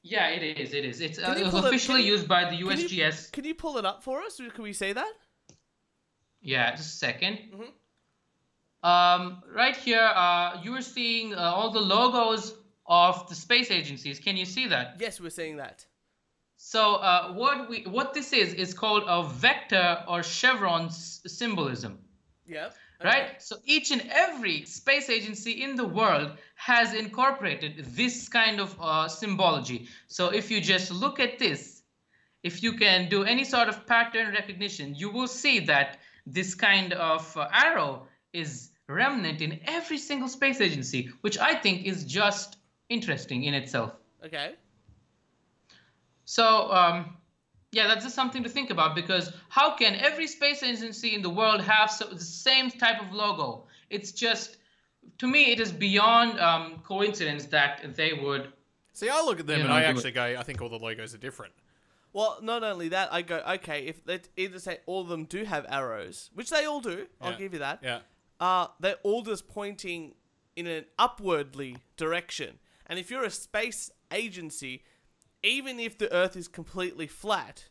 [0.04, 0.74] Yeah, it is.
[0.74, 1.02] It is.
[1.02, 3.32] It's uh, it was officially you- used by the Can you- USGS.
[3.32, 4.38] Can you pull it up for us?
[4.54, 5.12] Can we say that?
[6.42, 7.68] Yeah, just a 2nd Mhm.
[8.88, 12.54] Um, right here, uh, you are seeing uh, all the logos
[12.86, 14.20] of the space agencies.
[14.20, 14.96] Can you see that?
[15.00, 15.86] Yes, we're seeing that.
[16.74, 21.98] So uh, what we what this is is called a vector or chevron s- symbolism.
[22.46, 22.72] Yeah.
[23.02, 23.42] Right?
[23.42, 29.08] So each and every space agency in the world has incorporated this kind of uh,
[29.08, 29.88] symbology.
[30.08, 31.84] So if you just look at this,
[32.44, 36.92] if you can do any sort of pattern recognition, you will see that this kind
[36.92, 42.58] of uh, arrow is remnant in every single space agency, which I think is just
[42.90, 43.94] interesting in itself.
[44.26, 44.56] Okay.
[46.28, 47.16] So, um,
[47.72, 51.30] yeah, that's just something to think about because how can every space agency in the
[51.30, 53.64] world have so, the same type of logo?
[53.90, 54.58] It's just,
[55.20, 58.52] to me, it is beyond um, coincidence that they would.
[58.92, 59.90] See, I look at them and know, I do it.
[59.92, 61.54] actually go, I think all the logos are different.
[62.12, 63.86] Well, not only that, I go okay.
[63.86, 67.38] If they either say all of them do have arrows, which they all do, I'll
[67.38, 67.80] give you that.
[67.82, 68.00] Yeah.
[68.40, 70.16] Uh, they're all just pointing
[70.58, 72.60] in an upwardly direction.
[72.88, 74.84] And if you're a space agency,
[75.44, 77.70] even if the Earth is completely flat,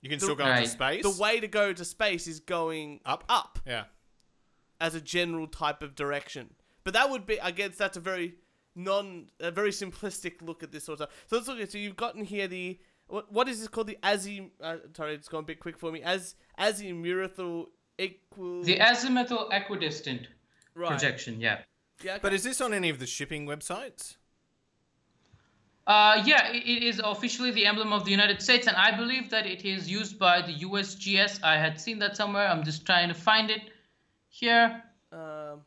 [0.00, 0.58] You can The- still go Right.
[0.58, 1.02] into space.
[1.02, 3.24] the way to go to space is going Up?
[3.28, 3.86] up Yeah.
[4.80, 6.54] as a general type of direction.
[6.84, 8.36] But that would be, I guess, that's a very
[8.76, 11.24] non, a very simplistic look at this sort of stuff.
[11.26, 11.72] So let's look at.
[11.72, 13.88] So you've gotten here the what, what is this called?
[13.88, 14.52] The azim.
[14.60, 16.00] Uh, sorry, it's gone a bit quick for me.
[16.02, 18.62] As azimuthal equal.
[18.62, 20.28] The azimuthal equidistant
[20.74, 20.90] right.
[20.90, 21.64] projection, yeah.
[22.04, 22.20] Yeah, okay.
[22.22, 24.16] But is this on any of the shipping websites?
[25.88, 29.46] Uh, yeah, it, is officially the emblem of the United States, and I believe that
[29.46, 31.42] it is used by the USGS.
[31.42, 32.46] I had seen that somewhere.
[32.46, 33.62] I'm just trying to find it
[34.28, 34.82] here.
[35.10, 35.62] Um,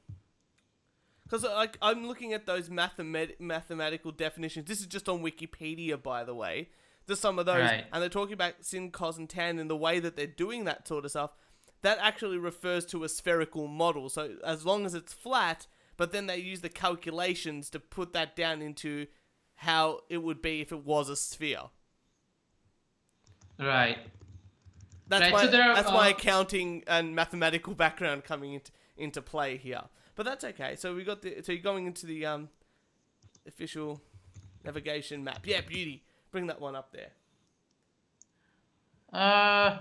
[1.23, 4.67] because like I'm looking at those mathemat- mathematical definitions.
[4.67, 6.69] This is just on Wikipedia, by the way.
[7.07, 7.85] Just some of those, Right.
[7.91, 10.87] and they're talking about sin, cos, and tan, and the way that they're doing that
[10.87, 11.31] sort of stuff.
[11.81, 14.07] That actually refers to a spherical model.
[14.09, 15.65] So as long as it's flat,
[15.97, 19.07] but then they use the calculations to put that down into
[19.61, 21.61] how it would be if it was a sphere.
[23.59, 23.99] Right.
[25.07, 29.21] That's Right, my so are, that's my uh, accounting and mathematical background coming into into
[29.21, 29.83] play here.
[30.15, 30.75] But that's okay.
[30.75, 32.49] So we got the so you're going into the um
[33.47, 34.01] official
[34.65, 35.41] navigation map.
[35.45, 36.05] Yeah, beauty.
[36.31, 37.11] Bring that one up there.
[39.13, 39.77] Uh,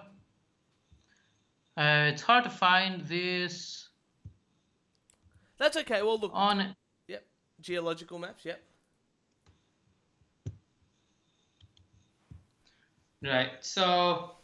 [1.78, 3.88] uh, it's hard to find this
[5.56, 6.02] That's okay.
[6.02, 6.32] Well, look.
[6.34, 6.76] on.
[7.08, 7.24] Yep.
[7.62, 8.44] Geological maps.
[8.44, 8.62] Yep.
[13.22, 13.50] Right.
[13.60, 14.36] So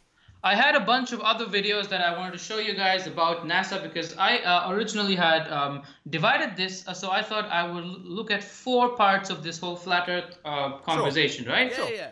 [0.43, 3.45] I had a bunch of other videos that I wanted to show you guys about
[3.45, 6.87] NASA because I uh, originally had um, divided this.
[6.87, 10.37] Uh, so I thought I would look at four parts of this whole flat Earth
[10.45, 11.71] uh, conversation, right?
[11.71, 12.11] Yeah, yeah.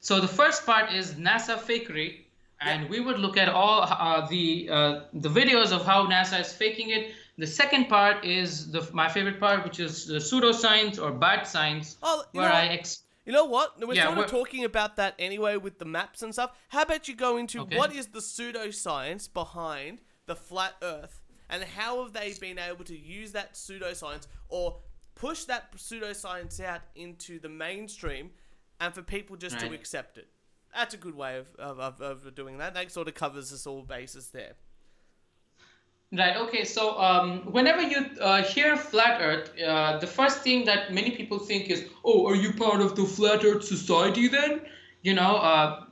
[0.00, 2.26] So the first part is NASA fakery,
[2.60, 6.52] and we would look at all uh, the uh, the videos of how NASA is
[6.52, 7.14] faking it.
[7.38, 11.96] The second part is the my favorite part, which is the pseudoscience or bad science,
[12.02, 13.78] Oh, where I ex- You know what?
[13.86, 16.56] We're Yeah, sort of we're- talking about that anyway with the maps and stuff.
[16.68, 17.76] How about you go into Okay.
[17.78, 22.96] what is the pseudoscience behind the flat Earth, and how have they been able to
[22.98, 24.80] use that pseudoscience or
[25.14, 28.32] push that pseudoscience out into the mainstream,
[28.80, 30.28] and for people just to accept it?
[30.74, 32.74] That's a good way of, of, of, of doing that.
[32.74, 34.54] That sort of covers us all bases there.
[36.16, 36.36] Right.
[36.36, 36.64] Okay.
[36.64, 41.40] So um, whenever you uh, hear flat Earth, uh, the first thing that many people
[41.40, 44.60] think is, "Oh, are you part of the flat Earth society?" Then,
[45.02, 45.86] you know, uh,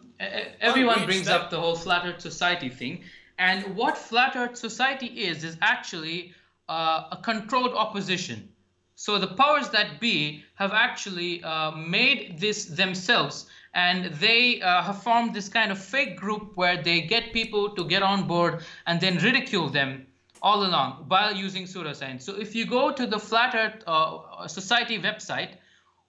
[0.60, 3.02] everyone brings that- up the whole flat Earth society thing,
[3.38, 6.32] and what flat Earth society is is actually
[6.68, 8.48] uh, a controlled opposition.
[8.94, 15.02] So the powers that be have actually uh, made this themselves, and they uh, have
[15.02, 19.00] formed this kind of fake group where they get people to get on board and
[19.00, 20.06] then ridicule them
[20.42, 22.22] all along while using pseudoscience.
[22.22, 25.50] So if you go to the Flat Earth uh, Society website,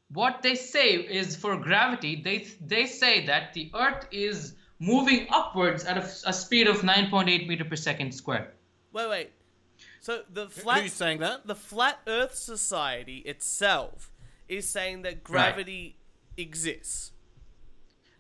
[0.10, 5.86] what they say is for gravity, they they say that the Earth is moving upwards
[5.86, 8.54] at a, a speed of 9.8 meter per second square.
[8.92, 9.32] Wait, wait.
[10.02, 11.48] So the flat Who's saying that?
[11.48, 14.12] the Flat Earth Society itself
[14.50, 15.96] is saying that gravity
[16.36, 17.12] exists.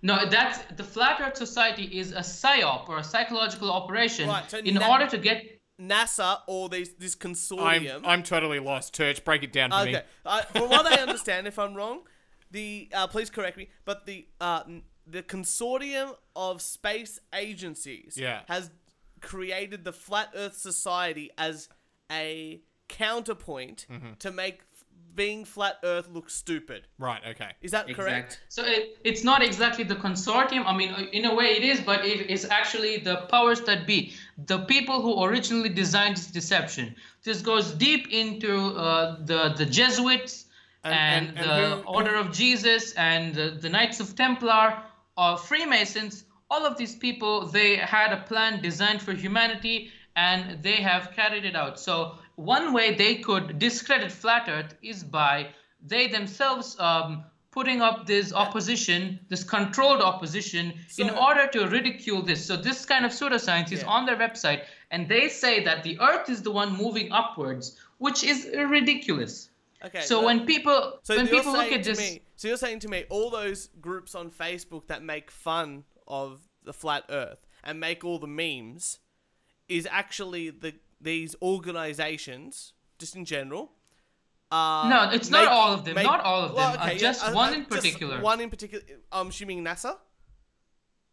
[0.02, 4.58] No, that's the Flat Earth Society is a psyop or a psychological operation Right, so
[4.60, 5.43] in na- order to get.
[5.82, 8.02] NASA or these this I'm consortium.
[8.06, 8.94] I'm totally lost.
[8.96, 9.96] Church, break it down for me.
[9.98, 12.02] okay, uh, from what I understand, if I'm wrong,
[12.52, 14.64] the uh, please correct me, but the uh,
[15.08, 18.42] the consortium of space agencies Yeah.
[18.48, 18.70] has
[19.22, 21.70] created the Flat Earth Society as
[22.12, 24.14] a counterpoint Mm-hmm.
[24.20, 24.62] to make
[25.15, 26.88] being flat Earth look stupid.
[26.97, 27.21] Right.
[27.32, 27.52] Okay.
[27.62, 28.39] Is that correct?
[28.49, 30.63] So it, it's not exactly the consortium.
[30.65, 33.86] I mean, uh, in a way it is, but it is actually the powers that
[33.86, 34.13] be,
[34.45, 36.95] the people who originally designed this deception.
[37.23, 40.34] This goes deep into uh, the the Jesuits
[40.86, 44.65] And- and, and- and the who- Order of Jesus and the, the Knights of Templar,
[45.17, 46.26] uh, Freemasons.
[46.52, 49.78] All of these people, they had a plan designed for humanity,
[50.15, 51.80] and they have carried it out.
[51.80, 51.95] So
[52.36, 55.50] one way they could discredit flat Earth is by
[55.86, 62.44] they themselves um, putting up this opposition, this controlled opposition, in order to ridicule this.
[62.46, 63.90] So this kind of pseudoscience is Yeah.
[63.90, 68.23] on their website, and they say that the Earth is the one moving upwards, which
[68.23, 69.50] is ridiculous.
[69.86, 70.02] Okay.
[70.02, 72.88] So that- when people So when people look at this, me, so you're saying to
[72.88, 78.04] me, all those groups on Facebook that make fun of the flat Earth and make
[78.04, 79.00] all the memes,
[79.67, 80.73] is actually the
[81.04, 83.71] these organizations, just in general,
[84.51, 87.54] Uh, No, it's not all of them, not all of them, uh, just uh, one
[87.54, 88.21] uh, in particular.
[88.21, 88.83] one in particular.
[89.12, 89.97] I'm assuming NASA.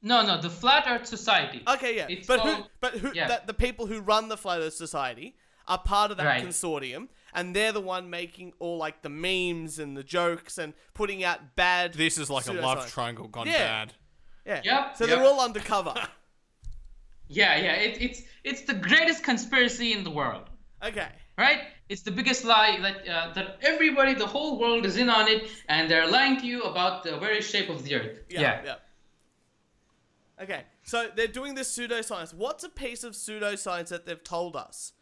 [0.03, 1.63] No, no, the Flat Earth Society.
[1.67, 2.07] Okay, yeah.
[2.09, 2.65] It's but who?
[2.81, 3.13] But who?
[3.15, 3.29] yeah.
[3.29, 5.37] That the people who run the Flat Earth Society
[5.69, 6.45] are part of that Right.
[6.45, 11.23] consortium, and they're the one making all like the memes and the jokes and putting
[11.25, 11.95] out bad.
[11.95, 13.59] This is like a love triangle gone Yeah.
[13.59, 13.95] bad.
[14.47, 14.61] Yeah.
[14.65, 15.17] Yep, So yep.
[15.19, 15.95] they're all undercover.
[17.31, 20.51] Yeah, yeah, it, it's it's the greatest conspiracy in the world.
[20.83, 21.09] okay.
[21.39, 21.61] right?
[21.89, 25.49] It's the biggest lie that uh, that everybody, the whole world, is in on it,
[25.69, 28.19] and they're lying to you about the very shape of the Earth.
[28.29, 28.61] Yeah.
[28.65, 28.75] yeah.
[30.43, 32.35] Okay, so they're doing this pseudoscience.
[32.35, 34.93] What's a piece of pseudoscience that they've told us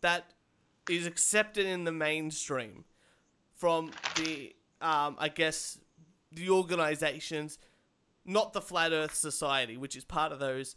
[0.00, 0.32] that
[0.90, 2.84] is accepted in the mainstream
[3.54, 5.78] from the, um, I guess,
[6.32, 7.58] the organizations,
[8.24, 10.76] not the Flat Earth Society, which is part of those,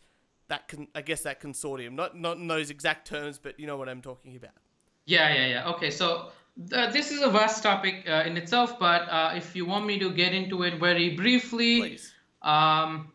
[0.52, 1.94] that con- I guess that consortium.
[1.94, 4.52] Not not in those exact terms, but you know what I'm talking about.
[5.06, 5.70] Yeah, yeah, yeah.
[5.72, 6.28] Okay, so
[6.74, 9.98] uh, this is a vast topic uh, in itself, but uh, if you want me
[10.00, 12.14] to get into it very briefly, Please.
[12.42, 13.12] um,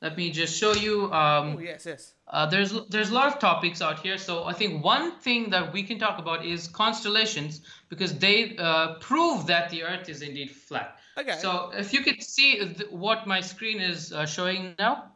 [0.00, 1.12] let me just show you.
[1.12, 2.14] Um, Oh yes, yes.
[2.28, 5.72] Uh, there's there's a lot of topics out here, so I think one thing that
[5.72, 10.50] we can talk about is constellations because they uh, prove that the Earth is indeed
[10.50, 10.98] flat.
[11.16, 11.36] Okay.
[11.38, 15.11] So if you could see th- what my screen is uh, showing now,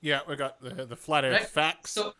[0.00, 1.46] Yeah, we got the the flat Earth right?
[1.48, 1.92] facts.
[1.92, 2.14] So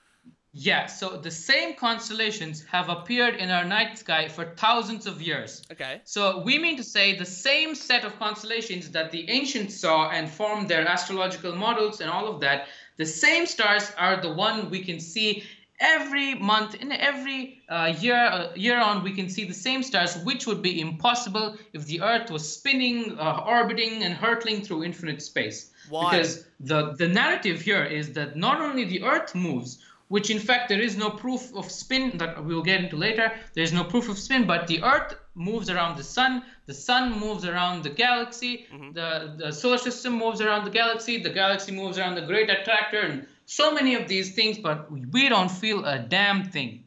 [0.52, 5.62] yeah, so the same constellations have appeared in our night sky for thousands of years.
[5.70, 6.00] Okay.
[6.04, 10.28] So we mean to say the same set of constellations that the ancients saw and
[10.28, 14.82] formed their astrological models and all of that, the same stars are the one we
[14.82, 15.44] can see
[15.80, 20.16] every month in every uh, year uh, year on we can see the same stars
[20.24, 25.22] which would be impossible if the earth was spinning uh, orbiting and hurtling through infinite
[25.22, 26.10] space Why?
[26.10, 29.78] because the the narrative here is that not only the earth moves
[30.08, 33.62] which in fact there is no proof of spin that we'll get into later there
[33.62, 37.44] is no proof of spin but the earth moves around the sun the sun moves
[37.44, 38.92] around the galaxy mm-hmm.
[38.92, 43.00] the, the solar system moves around the galaxy the galaxy moves around the great attractor
[43.00, 46.84] and so many of these things but we don't feel a damn thing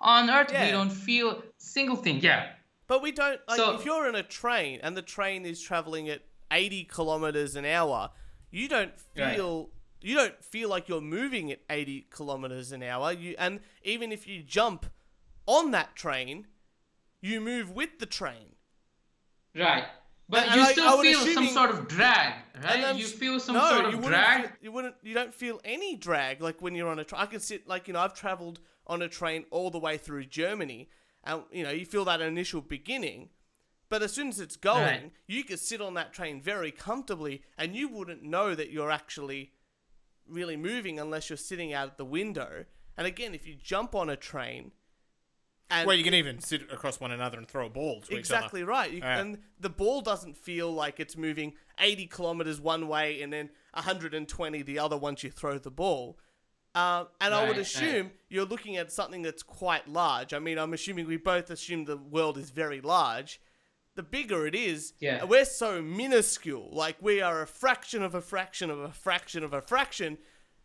[0.00, 0.66] on earth Yeah.
[0.66, 2.50] we don't feel a single thing yeah
[2.88, 6.08] But we don't like So- if you're in a train and the train is traveling
[6.08, 8.10] at 80 kilometers an hour,
[8.50, 9.34] you don't Right.
[9.36, 9.70] feel
[10.00, 13.12] you don't feel like you're moving at 80 kilometers an hour.
[13.12, 14.86] You and even if you jump
[15.46, 16.46] on that train,
[17.20, 18.54] you move with the train.
[19.54, 19.84] right
[20.28, 23.40] but And you I- I still would feel some sort of drag right you feel
[23.40, 24.94] some no, sort of wouldn't drag Feel, you wouldn't.
[25.02, 27.22] You don't feel any drag like when you're on a train.
[27.22, 30.26] I can sit like you know I've traveled on a train all the way through
[30.26, 30.90] Germany,
[31.24, 33.30] and you know you feel that initial beginning,
[33.88, 35.12] but as soon as it's going, Right.
[35.26, 39.52] you could sit on that train very comfortably, and you wouldn't know that you're actually
[40.26, 42.66] really moving unless you're sitting out at the window.
[42.96, 44.72] And again, if you jump on a train,
[45.70, 48.62] and Well, you can even sit across one another and throw a ball to Exactly
[48.64, 48.90] right.
[48.90, 49.18] You, Yeah.
[49.20, 54.62] And the ball doesn't feel like it's moving 80 kilometers one way and then 120
[54.62, 56.18] the other once you throw the ball.
[56.74, 60.32] Um, and I would Right, assume you're looking at something that's quite large.
[60.32, 63.40] I mean, I'm assuming we both assume the world is very large.
[63.98, 65.24] The bigger it is, Yeah.
[65.24, 66.68] we're so minuscule.
[66.70, 70.18] Like we are a fraction of a fraction of a fraction of a fraction.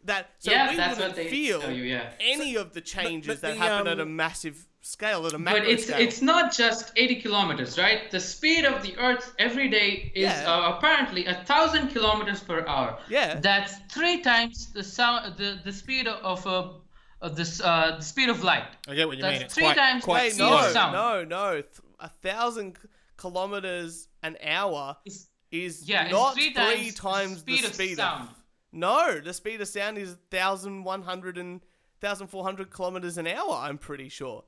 [0.04, 2.12] That so Yeah, we that's wouldn't what they feel tell you, yeah.
[2.20, 5.40] any of the changes but that the, happen at a um, massive scale, at a
[5.40, 6.00] macro but it's scale.
[6.00, 10.44] it's not just 80 kilometers right the speed of the earth every day is Yeah.
[10.54, 13.40] uh, apparently a thousand kilometers per hour Yeah.
[13.40, 16.74] that's three times the sound the, the speed of a
[17.22, 19.42] of this uh, the speed of light I get what you That's mean.
[19.46, 20.58] It's three quite, times quite the Hey, speed slow.
[20.58, 20.94] of no, sound.
[20.94, 21.52] no, no.
[21.62, 21.68] Th-
[22.02, 27.58] A thousand k- kilometers an hour It's- is yeah, not three three times times, the
[27.58, 28.30] speed of speed sound.
[28.72, 31.62] No, the speed of sound is 1,100 and
[32.00, 34.44] 1,400 kilometers an hour, I'm pretty sure.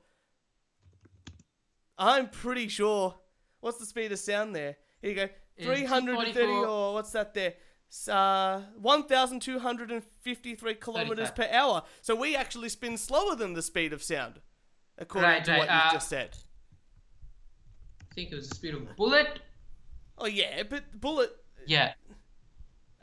[1.98, 3.14] I'm pretty sure.
[3.60, 4.76] What's the speed of sound there?
[5.00, 5.28] Here you go.
[5.62, 7.54] 330 or what's that there?
[8.08, 11.34] Uh, 1,253 kilometers 35.
[11.36, 11.82] per hour.
[12.02, 14.40] So we actually spin slower than the speed of sound,
[14.98, 16.36] according Right, to right, what you've uh, just said.
[18.16, 19.38] Think it was the speed of a bullet
[20.18, 21.30] Oh yeah, but bullet.
[21.66, 21.92] yeah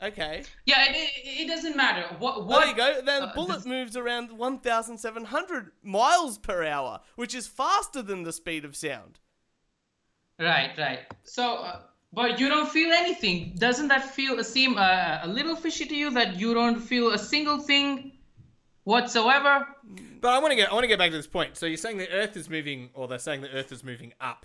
[0.02, 0.42] Okay.
[0.66, 3.00] yeah it, it, it doesn't matter what what there you go.
[3.06, 8.32] Then uh, bullet this- moves around 1,700 miles per hour, which is faster than the
[8.32, 9.20] speed of sound.
[10.38, 10.98] Right, right.
[11.22, 11.80] So, uh,
[12.12, 13.54] but you don't feel anything.
[13.56, 17.18] Doesn't that feel seem uh, a little fishy to you that you don't feel a
[17.18, 18.12] single thing
[18.82, 19.66] whatsoever?
[20.20, 21.56] But I want to get I want to get back to this point.
[21.56, 24.44] So you're saying the Earth is moving, or they're saying the Earth is moving up.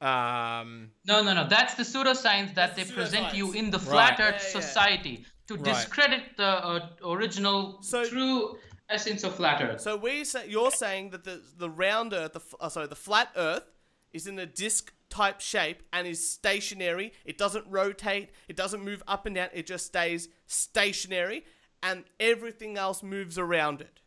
[0.00, 1.48] Um, No, no, no.
[1.48, 4.28] That's the pseudoscience that they That's present you in the Flat Right.
[4.34, 4.60] Earth Yeah, yeah.
[4.66, 5.64] Society to Right.
[5.64, 9.80] discredit the uh, original, So- true essence of flat Earth.
[9.80, 13.30] So we say you're saying that the the round Earth, the uh, sorry, the flat
[13.36, 13.64] Earth,
[14.12, 17.12] is in a disc type shape and is stationary.
[17.24, 18.30] It doesn't rotate.
[18.48, 19.48] It doesn't move up and down.
[19.52, 21.44] It just stays stationary,
[21.82, 24.00] and everything else moves around it.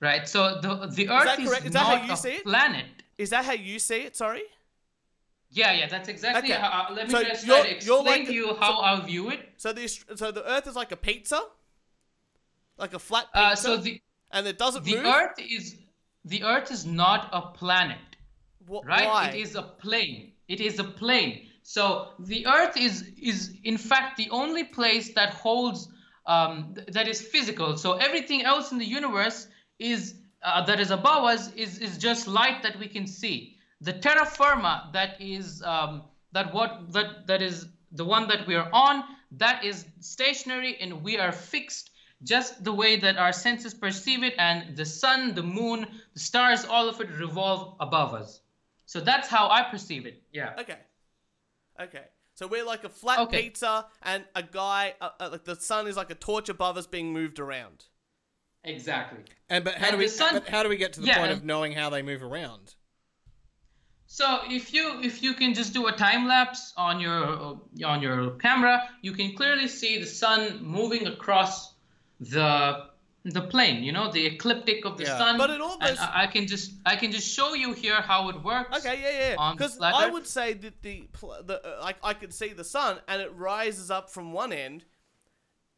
[0.00, 0.28] Right.
[0.28, 1.66] So the the Earth that is, correct?
[1.66, 2.44] Is that how not you a see it?
[2.44, 2.86] planet.
[3.18, 4.16] Is that how you see it?
[4.16, 4.42] Sorry.
[5.50, 6.52] Yeah, yeah, that's exactly.
[6.52, 6.60] Okay.
[6.60, 9.00] How, uh, let me So just you're- to you're explain like to you how I
[9.04, 9.40] view it.
[9.56, 11.40] So the so the Earth is like a pizza,
[12.78, 15.06] like a flat pizza, Uh, so the and it doesn't the move.
[15.06, 15.76] Earth is
[16.24, 17.98] the Earth is not a planet.
[18.68, 19.28] Right Why?
[19.30, 24.16] it is a plane it is a plane so the earth is is in fact
[24.16, 25.88] the only place that holds
[26.26, 29.48] um, th- that is physical so everything else in the universe
[29.80, 33.92] is uh, that is above us is is just light that we can see the
[33.92, 36.02] terra firma that is um,
[36.32, 41.02] that what that that is the one that we are on that is stationary and
[41.02, 41.90] we are fixed
[42.22, 46.64] just the way that our senses perceive it and the sun the moon the stars
[46.64, 48.40] all of it revolve above us
[48.86, 50.20] so that's how I perceive it.
[50.32, 50.54] Yeah.
[50.58, 50.78] Okay.
[51.80, 52.02] Okay.
[52.34, 53.42] So we're like a flat Okay.
[53.42, 56.88] pizza, and a guy, uh, uh, like the sun is like a torch above us
[56.88, 57.84] being moved around.
[58.64, 59.20] Exactly.
[59.48, 61.18] And but how And do we sun- but how do we get to the Yeah,
[61.18, 62.74] point of knowing how they move around?
[64.12, 67.22] So if you if you can just do a time lapse on your
[67.92, 71.74] on your camera, you can clearly see the sun moving across
[72.18, 72.86] the
[73.22, 73.84] the plane.
[73.84, 75.16] You know the ecliptic of the Yeah.
[75.16, 75.38] sun.
[75.38, 78.28] But it and almost- I, I can just I can just show you here how
[78.30, 78.78] it works.
[78.84, 79.52] Okay, yeah, yeah.
[79.52, 81.06] Because I would say that the
[81.44, 84.84] the uh, like I could see the sun, and it rises up from one end,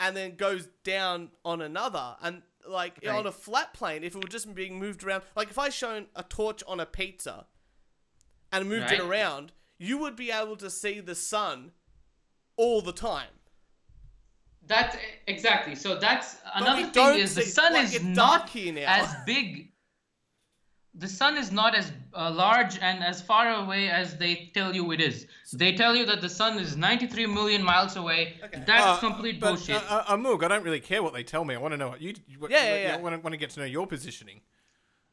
[0.00, 3.14] and then goes down on another, and like Right.
[3.14, 6.06] on a flat plane, if it were just being moved around, like if I shown
[6.16, 7.44] a torch on a pizza,
[8.52, 11.72] and moved it around, you would be able to see the sun
[12.56, 13.28] all the time.
[14.66, 14.96] That's
[15.26, 15.74] exactly.
[15.74, 18.82] So that's another thing is the sun like, is not now.
[18.86, 19.68] as big.
[20.94, 24.92] The sun is not as uh, large and as far away as they tell you
[24.92, 25.26] it is.
[25.54, 28.36] They tell you that the sun is 93 million miles away.
[28.44, 28.62] Okay.
[28.66, 29.76] That's Uh, complete but, bullshit.
[29.90, 31.54] Uh, uh, Amug, I don't really care what they tell me.
[31.54, 32.12] I want to know what you.
[32.38, 32.94] What, Yeah, yeah, what- yeah.
[32.94, 34.42] I want to, want to get to know your positioning.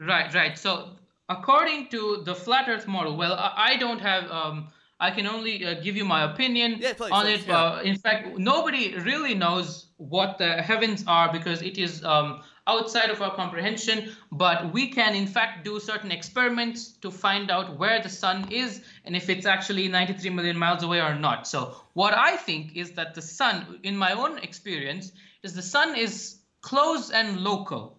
[0.02, 0.58] Right, right.
[0.58, 0.98] So
[1.30, 4.30] according to the flat Earth model, well, I, I don't have.
[4.32, 4.67] Um,
[5.01, 7.47] I can only uh, give you my opinion Yeah, please, on please, it.
[7.47, 7.63] yeah.
[7.63, 13.09] Uh, in fact, nobody really knows what the heavens are because it is um, outside
[13.09, 14.11] of our comprehension.
[14.30, 18.82] But we can, in fact, do certain experiments to find out where the sun is
[19.05, 21.47] and if it's actually 93 million miles away or not.
[21.47, 25.13] So what I think is that the sun, in my own experience,
[25.43, 27.97] is the sun is close and local.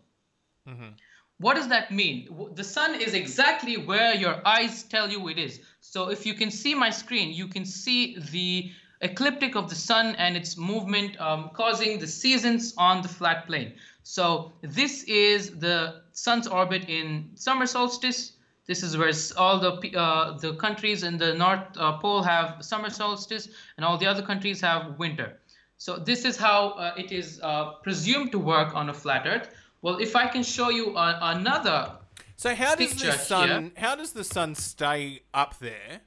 [1.41, 2.29] What does that mean?
[2.55, 5.61] The sun is exactly where your eyes tell you it is.
[5.81, 8.71] So if you can see my screen, you can see the
[9.01, 13.73] ecliptic of the sun and its movement um, causing the seasons on the flat plane.
[14.03, 18.33] So this is the sun's orbit in summer solstice.
[18.67, 22.91] This is where all the uh, the countries in the North uh, Pole have summer
[22.91, 25.41] solstice, and all the other countries have winter.
[25.79, 29.49] So this is how uh, it is uh, presumed to work on a flat Earth.
[29.83, 31.93] Well, if I can show you uh, another,
[32.37, 33.49] So how does the sun?
[33.49, 33.71] here.
[33.77, 36.03] How does the sun stay up there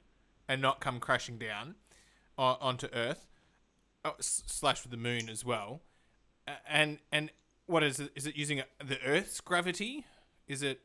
[0.48, 1.74] and not come crashing down
[2.38, 3.26] onto Earth,
[4.04, 5.80] oh, slash with the moon as well?
[6.46, 7.30] A- And and
[7.66, 8.12] what is it?
[8.14, 10.04] Is it using uh, the Earth's gravity?
[10.46, 10.80] Is it?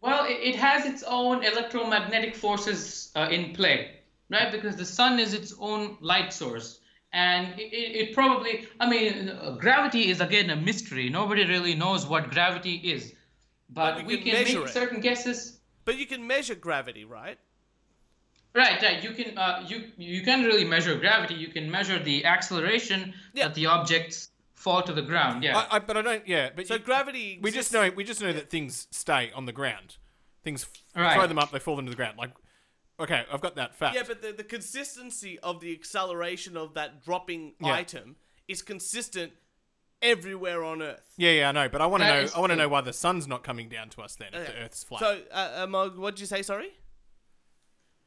[0.00, 4.52] well, it, it has its own electromagnetic forces uh, in play, right?
[4.52, 6.80] Because the sun is its own light source.
[7.12, 11.08] And it, it it probably, I mean, uh, gravity is again a mystery.
[11.08, 13.14] Nobody really knows what gravity is.
[13.70, 14.68] But, But we we can can, make it.
[14.72, 15.58] certain guesses.
[15.84, 17.38] But you can measure gravity, right?
[18.54, 19.02] Right, right.
[19.02, 21.34] You can uh, you you can really measure gravity.
[21.34, 23.44] You can measure the acceleration Yeah.
[23.44, 25.44] that the objects fall to the ground.
[25.44, 25.56] Yeah.
[25.58, 26.26] I, I, but I don't.
[26.28, 27.38] Yeah, but So you- gravity.
[27.40, 29.96] we just know we just know that things stay on the ground.
[30.44, 31.14] Things f- Right.
[31.14, 32.16] throw them up, they fall into the ground.
[32.18, 32.30] Like,
[33.00, 33.94] okay, I've got that fact.
[33.94, 37.72] Yeah, but the, the consistency of the acceleration of that dropping Yeah.
[37.74, 39.32] item is consistent
[40.00, 41.12] everywhere on Earth.
[41.16, 41.68] yeah, yeah, I know.
[41.68, 42.24] But I want to That know.
[42.24, 44.42] is I want to know why the sun's not coming down to us then if
[44.48, 44.52] Okay.
[44.52, 45.00] the Earth's flat.
[45.00, 46.42] So, uh, um, what did you say?
[46.42, 46.70] Sorry.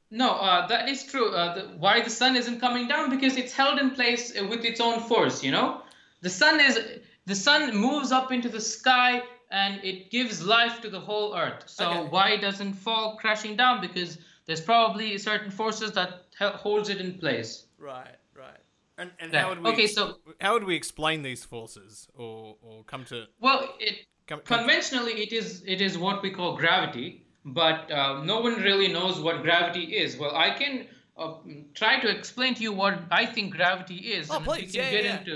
[0.09, 1.31] No, uh, that is true.
[1.33, 3.09] Uh, the, why the sun isn't coming down?
[3.09, 5.41] Because it's held in place uh, with its own force.
[5.43, 5.81] You know,
[6.21, 6.79] the sun is
[7.25, 9.21] the sun moves up into the sky
[9.51, 11.63] and it gives life to the whole Earth.
[11.67, 12.09] So Okay.
[12.09, 13.79] why doesn't fall crashing down?
[13.81, 17.65] Because there's probably certain forces that holds it in place.
[17.77, 18.15] Right.
[18.35, 18.59] Right.
[18.97, 19.41] and and Yeah.
[19.43, 19.69] how would we?
[19.71, 23.27] Okay, ex- so- how would we explain these forces, or or come to?
[23.39, 23.95] Well, it
[24.27, 27.07] Come, come conventionally it is it is what we call gravity
[27.43, 30.73] but uh, no one really knows what gravity is well i can
[31.17, 31.33] uh,
[31.73, 34.83] try to explain to you what i think gravity is Oh, and please, we can
[34.83, 35.17] yeah, get yeah.
[35.19, 35.35] into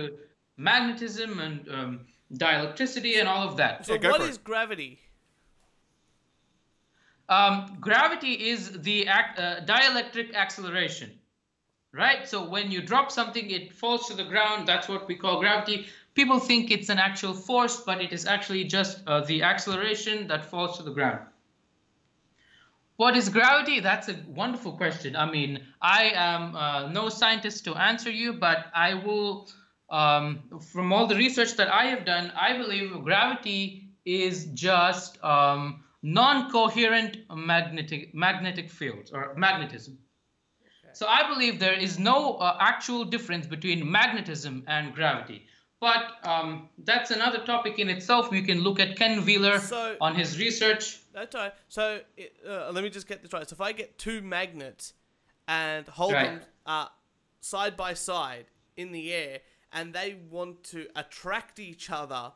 [0.57, 1.91] magnetism and um,
[2.33, 3.85] dielectricity and all of that.
[3.85, 4.31] So Yeah, go what for it.
[4.31, 4.99] is gravity?
[7.27, 11.11] Um, gravity is the uh, dielectric acceleration,
[11.91, 12.27] right?
[12.27, 14.67] So when you drop something, it falls to the ground.
[14.67, 15.87] That's what we call gravity.
[16.13, 20.45] People think it's an actual force, but it is actually just uh, the acceleration that
[20.45, 21.19] falls to the ground.
[22.97, 23.81] What is gravity?
[23.81, 25.15] That's a wonderful question.
[25.15, 29.49] I mean, I am uh, no scientist to answer you, but I will,
[29.89, 35.83] um, from all the research that I have done, I believe gravity is just um,
[36.05, 39.97] non-coherent magnetic magnetic fields or magnetism.
[40.93, 45.47] So I believe there is no uh, actual difference between magnetism and gravity.
[45.81, 48.31] But um, that's another topic in itself.
[48.31, 50.99] We can look at Ken Wheeler So- on his research.
[51.11, 51.53] That's all right.
[51.69, 51.99] So
[52.47, 53.47] uh, let me just get this right.
[53.49, 54.93] So if I get two magnets
[55.47, 56.39] and hold Right.
[56.39, 56.87] them uh,
[57.41, 58.45] side by side
[58.77, 59.39] in the air,
[59.71, 62.31] and they want to attract each other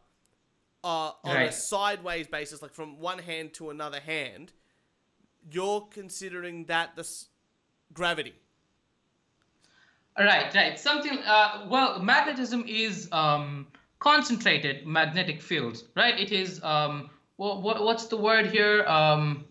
[0.84, 4.54] uh, on a sideways basis, like from one hand to another hand,
[5.52, 7.28] you're considering that the s-
[7.94, 8.34] gravity.
[10.18, 10.78] Right, right.
[10.80, 11.20] Something.
[11.20, 13.68] Uh, well, magnetism is um,
[14.00, 16.20] concentrated magnetic fields, right?
[16.20, 16.62] It is.
[16.64, 18.84] Um, what, what what's the word here?
[18.86, 19.46] Um,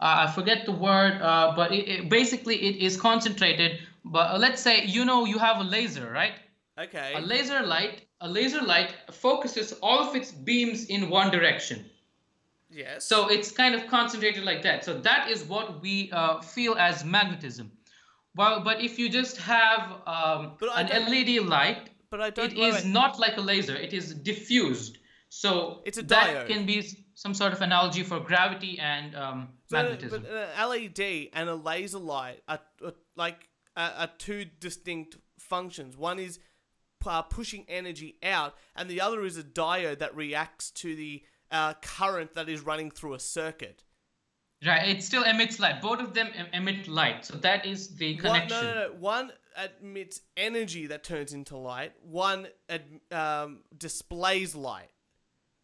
[0.00, 3.80] I I forget the word, uh, but it, it, basically it is concentrated.
[4.04, 6.32] But uh, let's say you know you have a laser, right?
[6.78, 7.12] Okay.
[7.14, 8.05] A laser light.
[8.20, 11.84] A laser light focuses all of its beams in one direction.
[12.70, 13.04] yes.
[13.04, 14.84] So it's kind of concentrated like that.
[14.84, 17.70] So that is what we uh, feel as magnetism.
[18.34, 22.52] Well, but if you just have um, an LED light, but I don't.
[22.52, 22.86] it is wait.
[22.86, 23.74] not like a laser.
[23.74, 24.98] It is diffused.
[25.28, 26.48] So It's a that diode.
[26.48, 26.82] can be
[27.14, 30.22] some sort of analogy for gravity and um, So, magnetism.
[30.22, 35.96] But an LED and a laser light are, are like are, are two distinct functions.
[35.96, 36.38] One is
[37.04, 41.74] uh, pushing energy out, and the other is a diode that reacts to the uh,
[41.82, 43.84] current that is running through a circuit.
[44.66, 44.88] right.
[44.88, 45.80] It still emits light.
[45.82, 47.24] Both of them em- emit light.
[47.24, 48.64] So that is the One, connection.
[48.64, 48.94] no, no, no.
[48.98, 49.32] One
[49.82, 51.92] emits energy that turns into light.
[52.02, 52.82] One ad,
[53.12, 54.90] um, displays light,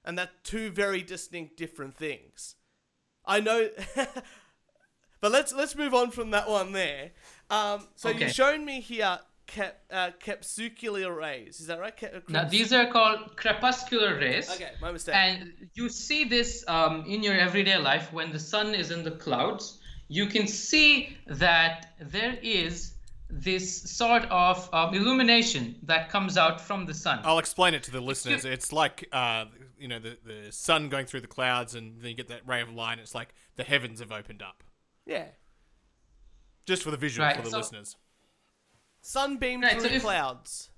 [0.04, 2.54] and that's two very distinct, different things.
[3.24, 3.68] I know,
[5.20, 7.10] but let's let's move on from that one there.
[7.50, 8.20] Um, so Okay.
[8.24, 9.18] you've shown me here
[9.56, 11.60] cap, uh, capsucular rays.
[11.60, 11.96] Is that right?
[12.00, 14.50] Ca- Now these are called crepuscular rays.
[14.54, 15.14] Okay, my mistake.
[15.14, 19.12] And you see this um, in your everyday life when the sun is in the
[19.24, 19.78] clouds.
[20.08, 22.94] You can see that there is
[23.30, 27.20] this sort of um, illumination that comes out from the sun.
[27.24, 28.44] I'll explain it to the listeners.
[28.44, 29.46] It's like uh,
[29.78, 32.60] you know the the sun going through the clouds, and then you get that ray
[32.60, 32.98] of light.
[32.98, 34.62] It's like the heavens have opened up.
[35.06, 35.26] yeah,
[36.66, 37.96] Just for the visual Right, for the so- listeners.
[39.02, 40.70] Sunbeam Right, so through if- clouds.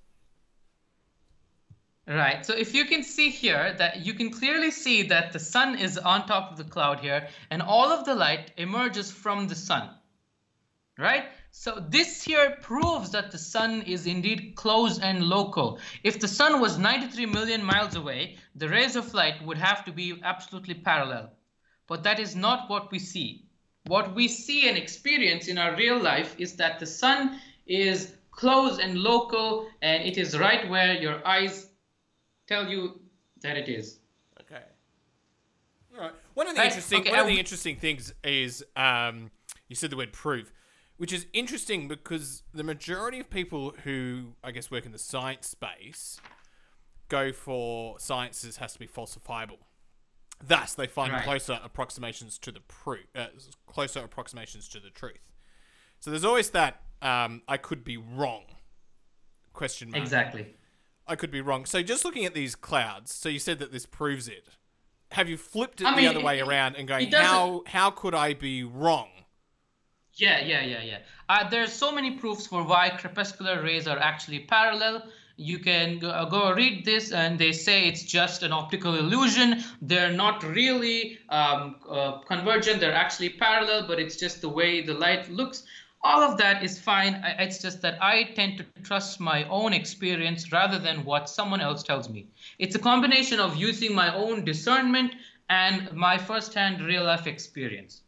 [2.07, 2.45] Right.
[2.45, 5.97] So if you can see here that you can clearly see that the sun is
[5.97, 9.89] on top of the cloud here and all of the light emerges from the sun.
[10.99, 11.25] Right?
[11.51, 15.79] So this here proves that the sun is indeed close and local.
[16.03, 19.93] If the sun was 93 million miles away, the rays of light would have to
[19.93, 21.33] be absolutely parallel.
[21.87, 23.47] But that is not what we see.
[23.87, 28.79] What we see and experience in our real life is that the sun is close
[28.79, 31.69] and local and it is right where your eyes
[32.47, 33.01] tell you
[33.43, 34.01] that it is.
[34.41, 34.63] Okay.
[35.97, 36.13] Right.
[36.35, 39.31] One of the Right, interesting okay, one of the interesting things is um,
[39.69, 40.53] you said the word prove,
[40.97, 45.47] which is interesting because the majority of people who I guess work in the science
[45.47, 46.21] space
[47.09, 49.59] go for sciences has to be falsifiable.
[50.45, 51.23] Thus, they find Right.
[51.23, 53.27] closer approximations to the proof, uh,
[53.67, 55.31] closer approximations to the truth.
[56.01, 58.43] So there's always that um, I could be wrong
[59.55, 60.03] question mark.
[60.03, 60.47] Exactly.
[61.07, 61.65] I could be wrong.
[61.65, 64.49] So just looking at these clouds, so you said that this proves it.
[65.13, 68.15] Have you flipped it I the mean, other way around and going, how how could
[68.15, 69.09] I be wrong?
[70.15, 70.99] Yeah, yeah, yeah, yeah.
[71.29, 75.03] Uh, there's so many proofs for why crepuscular rays are actually parallel.
[75.37, 79.65] You can go, uh, go read this, and they say it's just an optical illusion.
[79.83, 82.79] They're not really um, uh, convergent.
[82.81, 85.65] They're actually parallel, but it's just the way the light looks.
[86.05, 87.25] All of that is fine.
[87.39, 91.83] It's just that I tend to trust my own experience rather than what someone else
[91.83, 92.27] tells me.
[92.59, 95.15] It's a combination of using my own discernment
[95.49, 98.03] and my firsthand real life experience.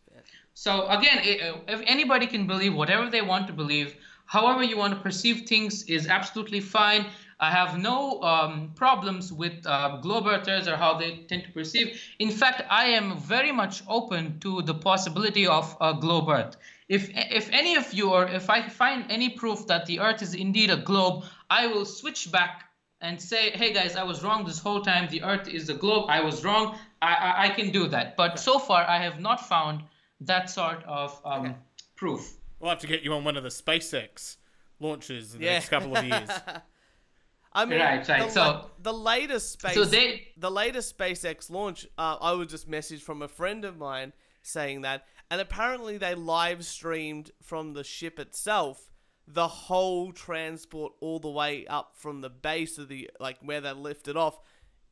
[0.53, 5.01] So again, if anybody can believe whatever they want to believe, however you want to
[5.01, 7.07] perceive things is absolutely fine.
[7.41, 11.99] I have no um, problems with uh, earthers or how they tend to perceive.
[12.19, 16.57] In fact, I am very much open to the possibility of a globe earth.
[16.89, 20.35] If if any of you or if I find any proof that the earth is
[20.35, 22.65] indeed a globe, I will switch back
[23.01, 25.09] and say, "Hey guys, I was wrong this whole time.
[25.11, 26.07] The Earth is a globe.
[26.09, 26.79] I was wrong.
[27.03, 29.83] I I, I can do that." But so far, I have not found
[30.21, 31.55] that sort of um,
[31.97, 32.37] proof.
[32.61, 34.37] We'll have to get you on one of the SpaceX
[34.81, 35.53] launches in the Yeah.
[35.55, 36.31] next couple of years.
[37.53, 41.87] I mean, Right, right, The, so- the latest space, So they- the latest SpaceX launch.
[41.99, 44.13] Uh, I was just messaged from a friend of mine
[44.43, 48.91] saying that, and apparently they live streamed from the ship itself
[49.29, 53.73] the whole transport all the way up from the base of the like where they
[53.73, 54.39] lifted off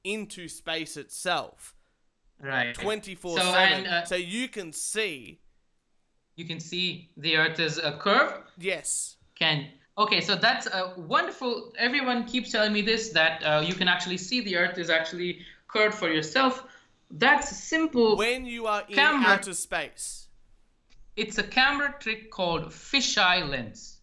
[0.02, 1.74] into space itself,
[2.40, 2.74] Right.
[2.74, 3.84] twenty four So, seven.
[3.84, 5.40] and, uh, So you can see,
[6.36, 8.42] You can see the Earth is a curve.
[8.58, 10.20] yes, Can okay.
[10.20, 11.72] So that's a wonderful.
[11.78, 15.42] Everyone keeps telling me this that uh, you can actually see the Earth is actually
[15.68, 16.64] curved for yourself.
[17.08, 18.16] That's simple.
[18.16, 20.23] when you are in Camera- outer space.
[21.16, 23.94] It's a camera trick called fisheye lens.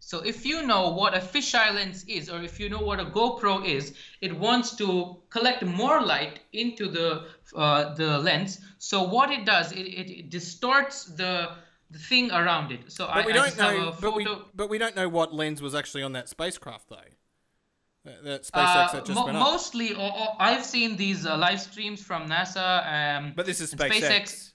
[0.00, 3.06] So if you know what a fisheye lens is, or if you know what a
[3.06, 8.60] GoPro is, it wants to collect more light into the uh, the lens.
[8.78, 11.50] So what it does, it, it, distorts the
[11.90, 12.92] the thing around it.
[12.92, 13.94] So I, But we don't have know.
[14.00, 16.96] But we, but we don't know what lens was actually on that spacecraft, though.
[18.04, 19.42] That, that SpaceX Uh, that just mo- went up.
[19.42, 19.96] mostly,
[20.38, 22.86] I've seen these uh, live streams from NASA.
[22.86, 24.52] Um, But this is and SpaceX.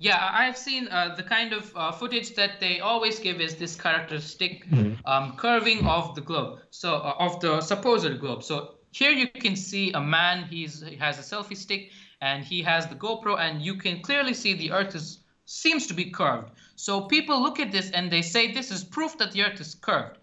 [0.00, 3.56] Yeah, I- I've seen uh, the kind of uh, footage that they always give is
[3.56, 4.94] this characteristic Hmm.
[5.04, 8.42] um, curving of the globe, so uh, of the supposed globe.
[8.42, 10.44] So here you can see a man.
[10.44, 11.90] He's he has a selfie stick
[12.22, 15.94] and he has the GoPro, and you can clearly see the Earth is seems to
[15.94, 16.48] be curved.
[16.76, 19.74] So people look at this and they say this is proof that the Earth is
[19.74, 20.16] curved.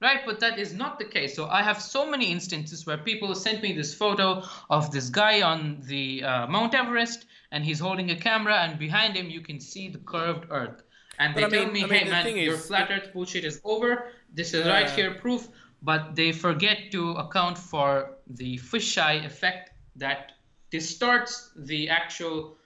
[0.00, 1.36] Right, but that is not the case.
[1.36, 5.42] So I have so many instances where people sent me this photo of this guy
[5.42, 9.60] on the uh, Mount Everest, and he's holding a camera, and behind him you can
[9.60, 10.82] see the curved Earth.
[11.18, 13.12] And they But I tell mean- me, I mean, "Hey man, your is- flat Earth
[13.12, 14.12] bullshit is over.
[14.32, 15.48] This is right here proof."
[15.82, 20.32] But they forget to account for the fisheye effect that
[20.70, 22.56] distorts the actual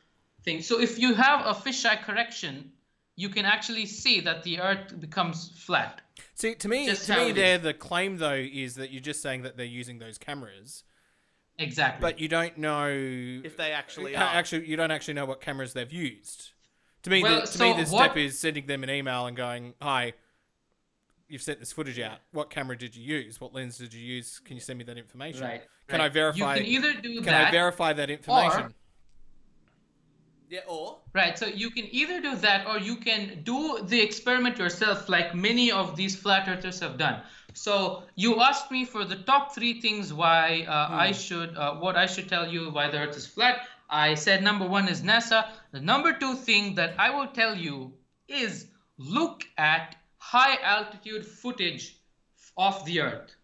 [0.45, 0.61] thing.
[0.63, 2.73] So if you have a fisheye correction,
[3.17, 6.01] you can actually see that the Earth becomes flat.
[6.35, 9.43] See, to me, Just to me, there the claim though is that you're just saying
[9.43, 10.85] that they're using those cameras,
[11.59, 12.01] Exactly.
[12.01, 14.23] but you don't know If they actually are.
[14.23, 16.51] Actually, you don't actually know what cameras they've used.
[17.05, 19.27] To me, Well, the, to so me, the what- step is sending them an email
[19.27, 20.15] and going, "Hi,
[21.29, 22.19] you've sent this footage out.
[22.33, 23.41] What camera did you use?
[23.41, 24.41] What lens did you use?
[24.45, 25.43] Can you send me that information?
[25.43, 25.63] Right.
[25.89, 26.07] Can right.
[26.07, 26.57] I verify?
[26.57, 27.49] You can either do can that.
[27.49, 28.75] I verify that information?
[30.55, 31.37] Yeah, or Right.
[31.37, 35.73] So you can either do that or you can do the experiment yourself, like many
[35.73, 37.23] of these flat earthers have done.
[37.55, 41.97] So you asked me for the top three things why uh, I should, uh, what
[41.97, 43.67] I should tell you why the Earth is flat.
[43.91, 45.49] I said number one is NASA.
[45.73, 47.93] The number two thing that I will tell you
[48.29, 48.67] is
[48.99, 51.97] look at high altitude footage
[52.57, 53.35] of the Earth.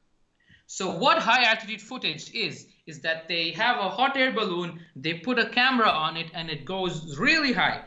[0.66, 4.68] So what high altitude footage is is that they have a hot air balloon,
[5.04, 6.94] they put a camera on it, and it goes
[7.26, 7.78] really high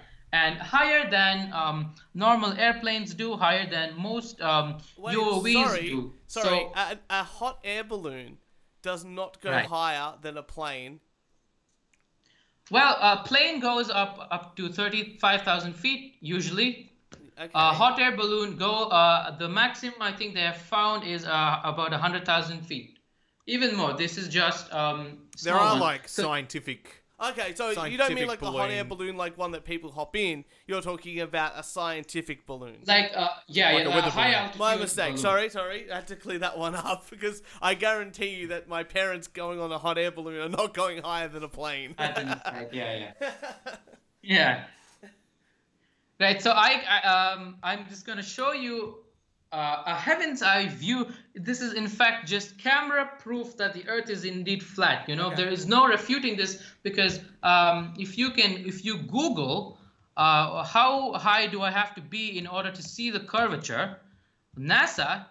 [0.41, 1.77] and higher than um,
[2.25, 6.13] normal airplanes do, higher than most um, wait, UAVs sorry, do.
[6.27, 8.37] sorry, So, a, a hot air balloon
[8.81, 9.65] does not go Right.
[9.77, 10.99] higher than a plane.
[12.71, 16.89] well, a plane goes up up to thirty-five thousand feet usually.
[17.39, 17.49] Okay.
[17.55, 21.59] A hot air balloon go uh, the maximum I think they have found is uh,
[21.63, 22.92] about hundred thousand feet,
[23.47, 23.93] even more.
[23.93, 25.79] This is just um, There are one.
[25.79, 26.99] like So- scientific.
[27.23, 29.13] Okay, so you don't mean Scientific like a hot air balloon.
[29.13, 30.43] balloon, like one that people hop in.
[30.67, 32.79] You're talking about a scientific balloon.
[32.85, 34.35] like uh, yeah, Like a yeah, weather a high balloon.
[34.35, 35.05] altitude My mistake.
[35.05, 35.17] balloon.
[35.19, 35.89] Sorry, sorry.
[35.91, 39.61] I had to clear that one up because I guarantee you that my parents going
[39.61, 41.95] on a hot air balloon are not going higher than a plane.
[41.97, 43.31] I didn't- right, yeah, yeah.
[44.21, 44.63] yeah.
[46.19, 46.41] Right.
[46.41, 48.97] So I, I um I'm just gonna show you
[49.53, 50.99] uh, a heaven's eye view.
[51.35, 55.07] This is in fact just camera proof that the Earth is indeed flat.
[55.07, 55.35] You know, Okay.
[55.43, 59.77] there is no refuting this because um, if you can, if you Google
[60.17, 63.97] uh, how high do I have to be in order to see the curvature,
[64.57, 65.25] NASA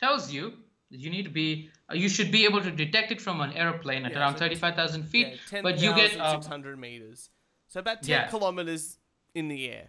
[0.00, 0.52] tells you
[0.90, 3.52] that you need to be, uh, you should be able to detect it from an
[3.52, 5.38] airplane at Yeah, around so- 35,000 feet.
[5.52, 7.30] Yeah, but you get uh, 10,600 meters.
[7.68, 8.26] So about 10 Yeah.
[8.28, 8.98] kilometers
[9.34, 9.88] in the air.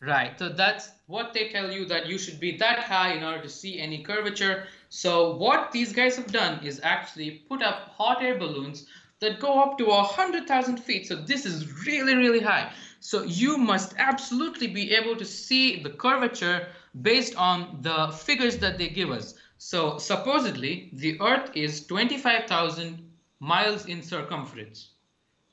[0.00, 0.38] Right.
[0.38, 3.48] So that's what they tell you that you should be that high in order to
[3.48, 4.68] see any curvature.
[4.90, 8.86] So what these guys have done is actually put up hot air balloons
[9.20, 11.08] that go up to a hundred thousand feet.
[11.08, 12.72] So this is really, really high.
[13.00, 16.68] So you must absolutely be able to see the curvature
[17.02, 19.34] based on the figures that they give us.
[19.58, 23.02] So supposedly the Earth is twenty-five thousand
[23.40, 24.90] miles in circumference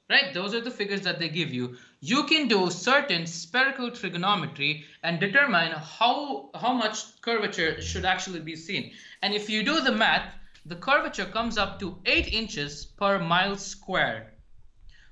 [0.09, 1.75] right those are the figures that they give you
[2.07, 8.55] you can do certain spherical trigonometry and determine how how much curvature should actually be
[8.55, 8.91] seen
[9.23, 10.35] And if you do the math,
[10.67, 14.33] the curvature comes up to 8 inches per mile square.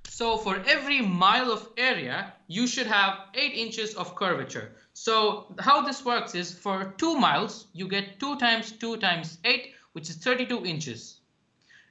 [0.07, 4.75] So for every mile of area, you should have 8 inches of curvature.
[4.93, 9.73] So how this works is for 2 miles, you get 2 times 2 times 8,
[9.93, 11.21] which is 32 inches.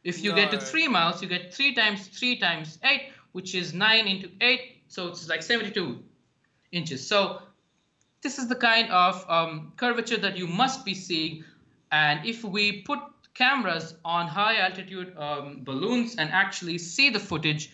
[0.04, 3.74] If you get to 3 miles, you get 3 times 3 times 8, which is
[3.74, 6.00] 9 into 8, so it's like 72
[6.70, 7.06] inches.
[7.08, 7.40] So
[8.20, 11.44] this is the kind of um, curvature that you must be seeing.
[11.90, 12.98] And if we put
[13.32, 17.72] cameras on high altitude um, balloons and actually see the footage,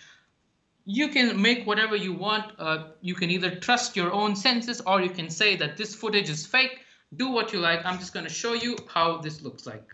[0.85, 2.53] you can make whatever you want.
[2.57, 6.31] Uh, you can either trust your own senses or you can say that this footage
[6.31, 6.79] is fake.
[7.17, 7.85] Do what you like.
[7.85, 9.93] I'm just going to show you how this looks like.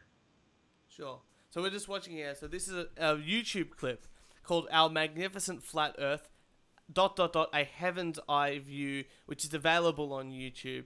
[0.90, 1.20] Sure.
[1.48, 2.34] So we're just watching here.
[2.34, 4.06] So this is a, a YouTube clip
[4.42, 6.28] called "Our Magnificent Flat Earth."
[6.92, 7.50] Dot dot dot.
[7.54, 10.84] A heaven's eye view, which is available on YouTube.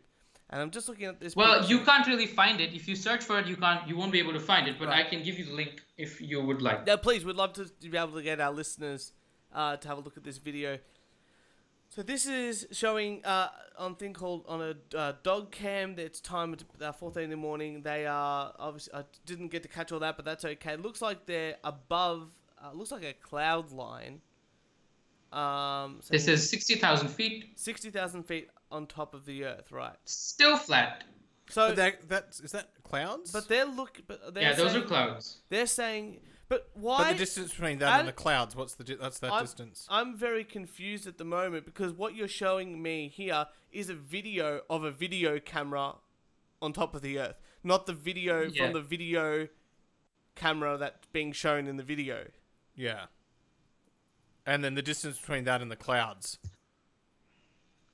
[0.50, 1.36] And I'm just looking at this.
[1.36, 1.74] Well, picture.
[1.74, 2.72] you can't really find it.
[2.72, 3.86] If you search for it, you can't.
[3.86, 4.78] You won't be able to find it.
[4.78, 5.04] But Right.
[5.04, 6.84] I can give you the link if you would like.
[6.86, 9.12] Yeah, please, we'd love to be able to get our listeners
[9.52, 10.78] uh, to have a look at this video.
[11.90, 15.98] So this is showing uh, on a thing called on a uh, dog cam.
[15.98, 17.82] It's time at uh, four thirty in the morning.
[17.82, 20.74] They are obviously I didn't get to catch all that, but that's okay.
[20.74, 22.30] It looks like they're above.
[22.62, 24.20] Uh, looks like a cloud line.
[25.32, 29.96] Um, This is 60,000 feet, sixty thousand feet on top of the Earth, right?
[30.04, 31.04] still flat.
[31.50, 33.32] So, But that, that's is that clouds?
[33.32, 35.38] but they're look, but they're Yeah, those are clouds.
[35.48, 36.98] They're saying, but why?
[36.98, 37.12] but why?
[37.12, 39.86] the distance between that I- and the clouds, what's the that's that I'm, distance?
[39.90, 44.60] I'm very confused at the moment because what you're showing me here is a video
[44.70, 45.94] of a video camera
[46.60, 48.64] on top of the Earth, not the video Yeah.
[48.64, 49.48] from the video
[50.34, 52.30] camera that's being shown in the video.
[52.74, 53.06] yeah.
[54.48, 56.38] And then the distance between that and the clouds.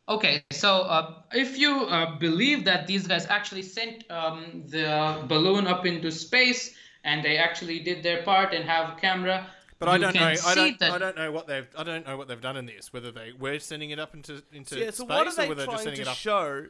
[0.09, 5.66] Okay, so uh, if you uh, believe that these guys actually sent um, the balloon
[5.66, 9.46] up into space and they actually did their part and have a camera,
[9.80, 10.40] But I don't can know.
[10.46, 10.78] I don't.
[10.78, 11.66] that- I don't know what they've.
[11.76, 12.92] I don't know what they've done in this.
[12.92, 15.48] Whether they were sending it up into into yeah, so space what are or they
[15.48, 16.16] whether they're just trying sending to it up.
[16.16, 16.66] show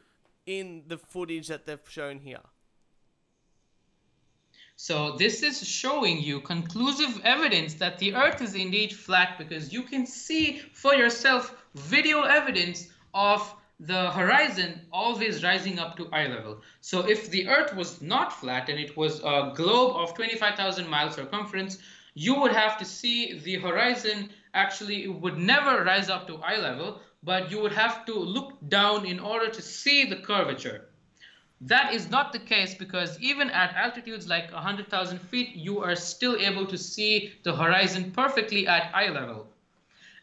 [0.47, 2.41] in the footage that they've shown here?
[4.77, 9.83] So this is showing you conclusive evidence that the Earth is indeed flat because you
[9.83, 16.61] can see for yourself video evidence of the horizon always rising up to eye level.
[16.81, 21.15] So if the Earth was not flat and it was a globe of 25,000 miles
[21.15, 21.79] circumference,
[22.15, 26.57] you would have to see the horizon actually it would never rise up to eye
[26.57, 30.89] level, but you would have to look down in order to see the curvature.
[31.61, 36.37] That is not the case because even at altitudes like 100,000 feet, you are still
[36.37, 39.47] able to see the horizon perfectly at eye level.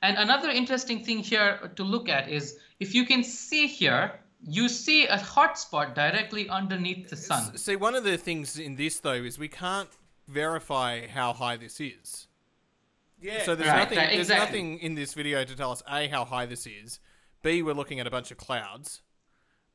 [0.04, 4.68] And another interesting thing here to look at is if you can see here, you
[4.68, 7.56] see a hot spot directly underneath the sun.
[7.58, 9.90] See, one of the things in this though is we can't
[10.28, 12.28] verify how high this is.
[13.22, 13.44] Yeah.
[13.44, 13.98] So there's Right, nothing.
[14.00, 17.00] right, There's nothing in this video to tell us a how high this is.
[17.44, 19.02] B we're looking at a bunch of clouds.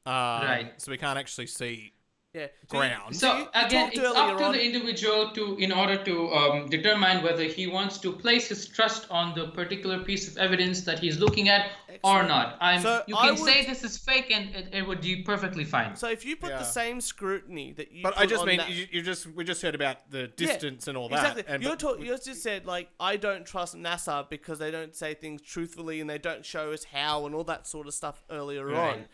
[0.07, 0.13] Um,
[0.47, 0.73] Right.
[0.79, 1.93] So we can't actually see.
[2.35, 2.49] yeah.
[2.69, 3.17] ground.
[3.17, 6.15] So you- you again, talked it's up to on- the individual to, in order to
[6.35, 10.83] um, determine whether he wants to place his trust on the particular piece of evidence
[10.83, 11.71] that he's looking at
[12.05, 12.59] or not.
[12.61, 15.65] I'm, So you I can say this is fake, and it, it would be perfectly
[15.65, 15.97] fine.
[15.97, 16.59] So if you put Yeah.
[16.59, 19.27] the same scrutiny that you But put I just on mean that- you, you just
[19.29, 21.21] we just heard about the Yeah, distance and all that.
[21.21, 21.45] Exactly.
[21.49, 24.95] And you're but- talk- you just said like I don't trust NASA because they don't
[24.95, 28.25] say things truthfully and they don't show us how and all that sort of stuff
[28.29, 28.93] earlier Right.
[28.99, 29.09] on.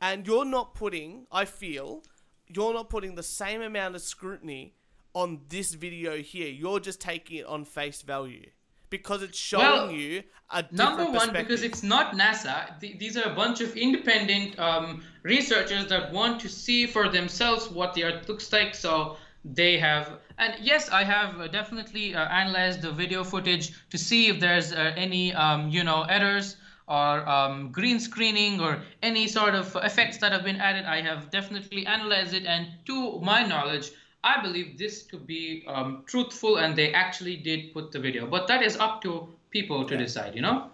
[0.00, 2.02] And you're not putting, I feel,
[2.46, 4.74] you're not putting the same amount of scrutiny
[5.14, 6.48] on this video here.
[6.48, 8.46] You're just taking it on face value
[8.90, 12.78] because it's showing Well, you a Number one, because it's not NASA.
[12.80, 17.68] Th- these are a bunch of independent um, researchers that want to see for themselves
[17.68, 18.74] what the Earth looks like.
[18.74, 23.98] So they have, and yes, I have uh, definitely uh, analyzed the video footage to
[23.98, 26.56] see if there's uh, any, um, you know, errors
[26.88, 30.84] or um, green screening or any sort of effects that have been added.
[30.84, 33.90] I have definitely analyzed it, and to my knowledge,
[34.24, 38.26] I believe this to be um, truthful, and they actually did put the video.
[38.26, 40.70] But that is up to people to decide, you know.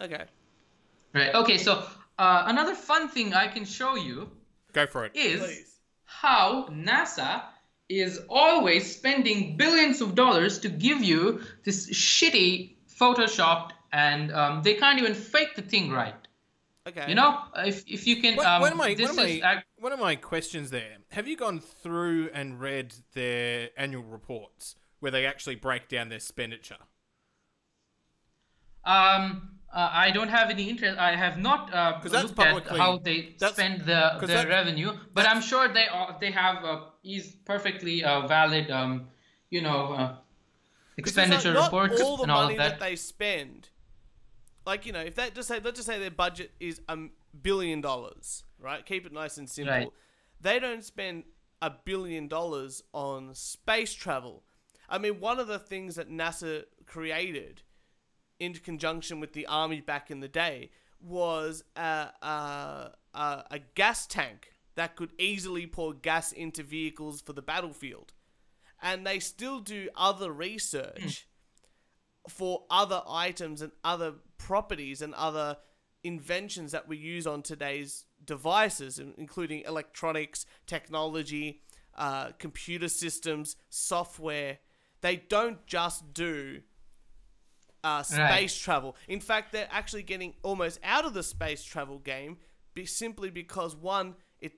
[0.00, 0.24] okay.
[1.14, 1.34] Right.
[1.34, 1.58] Okay.
[1.58, 1.84] So
[2.18, 4.30] uh, another fun thing I can show you
[4.72, 5.12] go for it.
[5.14, 5.74] is Please.
[6.04, 7.42] how NASA
[7.88, 14.74] is always spending billions of dollars to give you this shitty photoshopped, and um, they
[14.74, 16.14] can't even fake the thing right.
[16.88, 17.04] Okay.
[17.08, 19.40] You know, if if you can, One, um, one of my this one of is
[19.40, 20.96] my, ac- one of my questions there.
[21.12, 26.16] Have you gone through and read their annual reports where they actually break down their
[26.16, 26.82] expenditure?
[28.84, 30.98] Um, Uh, I don't have any interest.
[30.98, 35.40] I have not uh, looked at how they spend the, their that- revenue, but I'm
[35.40, 39.08] sure they are, they have uh, is perfectly uh, valid, um,
[39.48, 40.16] you know, uh,
[40.98, 42.80] expenditure like reports all the and all money of that.
[42.80, 42.84] that.
[42.86, 43.70] they spend.
[44.64, 46.96] Like you know, if they just say let's just say their budget is a
[47.40, 48.84] billion dollars, right?
[48.84, 49.74] Keep it nice and simple.
[49.74, 49.88] Right.
[50.40, 51.24] They don't spend
[51.60, 54.42] a billion dollars on space travel.
[54.88, 57.62] I mean, one of the things that NASA created
[58.38, 64.06] in conjunction with the army back in the day was a, a, a, a gas
[64.06, 68.12] tank that could easily pour gas into vehicles for the battlefield.
[68.82, 71.31] And they still do other research hmm.
[72.28, 75.56] For other items and other properties and other
[76.04, 81.60] inventions that we use on today's devices, including electronics, technology,
[81.96, 84.58] uh, computer systems, software.
[85.00, 86.62] They don't just do
[87.84, 88.50] uh, space Right.
[88.62, 88.96] travel.
[89.08, 92.38] In fact, they're actually getting almost out of the space travel game
[92.74, 94.52] be, simply because one, it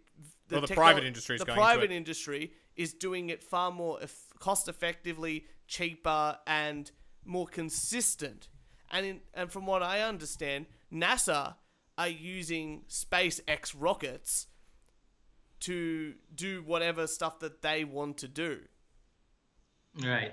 [0.50, 3.98] Well, the techno- private industry is the private industry is doing it far more
[4.40, 6.90] cost effectively, cheaper, and
[7.24, 8.48] more consistent.
[8.90, 11.54] And in, and from what I understand, NASA
[11.96, 14.46] are using SpaceX rockets
[15.60, 18.60] to do whatever stuff that they want to do.
[20.02, 20.32] Right.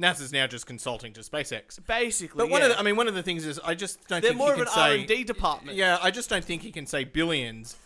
[0.00, 1.84] NASA's now just consulting to SpaceX.
[1.86, 2.68] Basically, But one yeah.
[2.68, 4.54] of the, I mean, one of the things is I just don't they're think more
[4.54, 4.98] he of an can R say.
[5.00, 5.76] and D department.
[5.76, 7.76] Yeah, I just don't think he can say billions.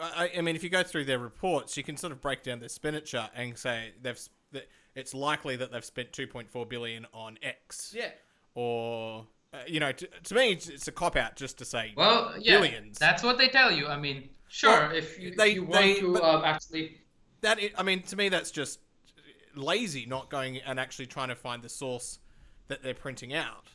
[0.00, 2.58] I, I mean, if you go through their reports, you can sort of break down
[2.58, 4.66] their expenditure and say they've s- that
[4.96, 7.94] it's likely that they've spent 2.4 billion on X.
[7.96, 8.10] yeah.
[8.54, 11.92] Or uh, you know, to, to me, it's, it's a cop out just to say
[11.96, 12.98] Well, yeah, billions.
[12.98, 13.86] that's what they tell you.
[13.86, 16.98] I mean, sure, Well, if you, they- if you want they- to but- uh, actually.
[17.42, 18.80] that i- I mean, to me, that's just
[19.54, 22.18] lazy, not going and actually trying to find the source
[22.68, 23.68] that they're printing out,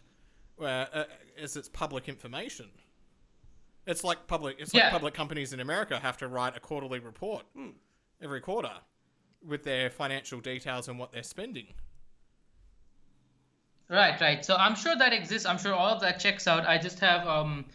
[0.58, 1.04] where uh,
[1.40, 2.70] as it's public information.
[3.88, 4.58] It's like public.
[4.60, 4.92] It's like Yeah.
[4.92, 7.46] public companies in America have to write a quarterly report
[8.22, 8.74] every quarter
[9.48, 11.68] with their financial details and what they're spending.
[13.90, 14.46] Right, right.
[14.46, 15.46] So I'm sure that exists.
[15.46, 16.66] I'm sure all of that checks out.
[16.66, 17.66] I just have um,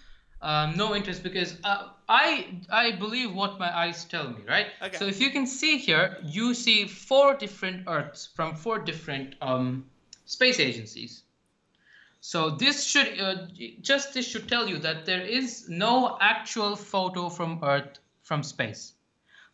[0.40, 4.38] um, no interest because uh, I I believe what my eyes tell me.
[4.48, 4.68] Right.
[4.82, 4.96] Okay.
[4.96, 9.84] So if you can see here, you see four different Earths from four different um,
[10.24, 11.22] space agencies.
[12.20, 13.46] So this should uh,
[13.82, 18.94] just this should tell you that there is no actual photo from Earth from space.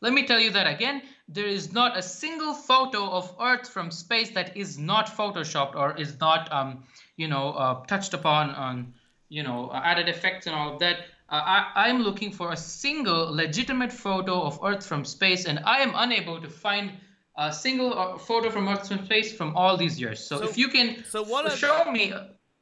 [0.01, 1.03] Let me tell you that again.
[1.33, 5.97] There is not a single photo of Earth from space that is not photoshopped or
[5.97, 6.85] is not, um,
[7.16, 8.93] you know, uh, touched upon on,
[9.30, 10.97] you know, uh, added effects and all of that.
[11.30, 15.78] Uh, I, I'm looking for a single legitimate photo of Earth from space, and I
[15.78, 16.93] am unable to find
[17.39, 20.22] a single uh, photo from Earth from space from all these years.
[20.22, 22.12] So, So- if you can so what I'm- show me,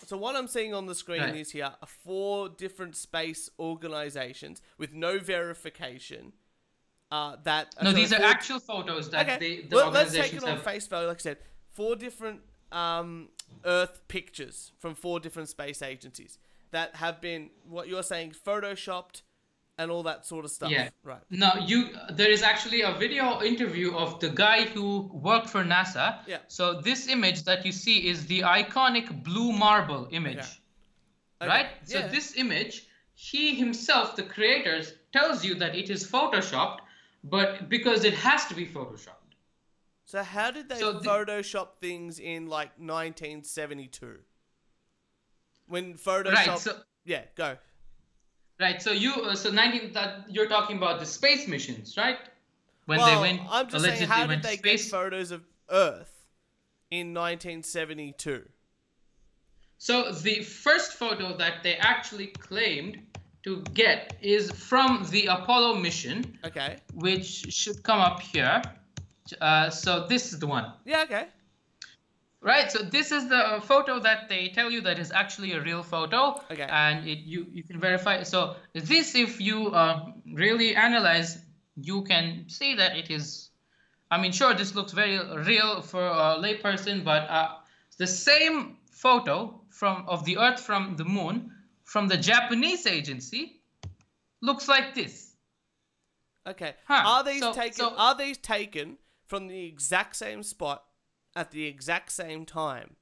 [0.06, 1.36] So what I'm seeing on the screen Right.
[1.36, 6.32] is here are four different space organizations with no verification.
[7.10, 10.44] Uh, that no, these are actual photos that Okay, they, the well, let's take it
[10.44, 10.62] on have.
[10.62, 11.08] face value.
[11.08, 11.38] Like I said,
[11.72, 12.40] four different
[12.70, 13.30] um,
[13.64, 16.38] Earth pictures from four different space agencies
[16.70, 19.22] that have been what you're saying photoshopped
[19.76, 20.70] and all that sort of stuff.
[20.70, 20.90] Yeah.
[21.02, 21.18] Right.
[21.30, 21.88] No, you.
[22.12, 26.18] There is actually a video interview of the guy who worked for NASA.
[26.28, 26.38] Yeah.
[26.46, 30.46] So this image that you see is the iconic blue marble image,
[31.42, 31.48] Okay.
[31.48, 31.66] right?
[31.84, 32.06] So Yeah.
[32.08, 36.80] this image, he himself, the creators, tells you that it is photoshopped,
[37.24, 39.14] but because it has to be photoshopped.
[40.04, 44.18] So how did they So the- Photoshop things in like 1972?
[45.66, 46.32] When Photoshop.
[46.32, 46.58] Right.
[46.58, 47.22] So yeah.
[47.36, 47.56] Go.
[48.58, 48.82] right.
[48.82, 49.14] So you.
[49.14, 49.92] Uh, so 19.
[49.92, 52.18] That you're talking about the space missions, right?
[52.86, 53.40] When well, they went.
[53.48, 54.84] I'm just saying, allegedly how did they space.
[54.84, 56.26] get photos of Earth
[56.90, 58.48] in 1972?
[59.78, 62.98] So the first photo that they actually claimed
[63.44, 66.76] to get is from the Apollo mission, Okay.
[66.94, 68.62] which should come up here.
[69.40, 71.02] Uh, so this is the one, Yeah.
[71.04, 71.26] Okay.
[72.42, 72.70] right?
[72.70, 76.40] So this is the photo that they tell you that is actually a real photo,
[76.50, 76.66] Okay.
[76.68, 78.24] and it you you can verify.
[78.24, 81.38] So this, if you uh, really analyze,
[81.76, 83.50] you can see that it is.
[84.10, 87.48] I mean, sure, this looks very real for a layperson, but uh,
[87.98, 91.52] the same photo from of the Earth from the Moon
[91.90, 93.60] from the Japanese agency
[94.40, 95.32] looks like this.
[96.46, 96.74] Okay.
[96.86, 97.72] Huh, Are these so- taken?
[97.74, 100.84] so- are these taken from the exact same spot
[101.34, 102.94] at the exact same time?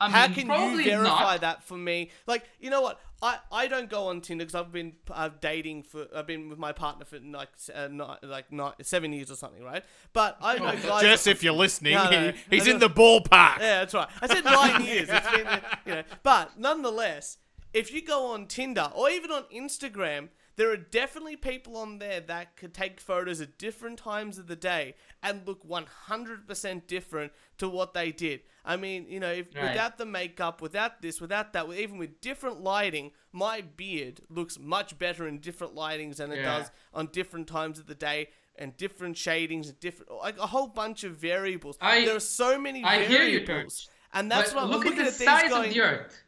[0.00, 0.46] I How mean, can
[0.78, 1.40] you verify not.
[1.42, 2.10] that for me?
[2.26, 3.00] Like, you know what?
[3.22, 6.58] I, I don't go on Tinder because I've been uh, dating for I've been with
[6.58, 9.82] my partner for like uh, not, like not seven years or something, right?
[10.12, 11.02] But I know guys.
[11.02, 13.58] Jess, if you're listening, No, no, he, he's I in the ballpark.
[13.60, 14.08] Yeah, that's right.
[14.20, 15.08] I said nine years.
[15.10, 15.46] It's been,
[15.86, 17.38] you know, but nonetheless,
[17.76, 22.20] if you go on Tinder or even on Instagram, there are definitely people on there
[22.20, 27.68] that could take photos at different times of the day and look 100% different to
[27.68, 28.40] what they did.
[28.64, 29.64] I mean, you know, if, Right.
[29.72, 34.98] without the makeup, without this, without that, even with different lighting, my beard looks much
[34.98, 36.60] better in different lightings than it Yeah.
[36.60, 40.68] does on different times of the day and different shadings and different like a whole
[40.68, 41.76] bunch of variables.
[41.82, 43.90] I- there are so many I hear you, variables.
[44.14, 46.22] And that's But what I'm look at looking the at size going of the Earth.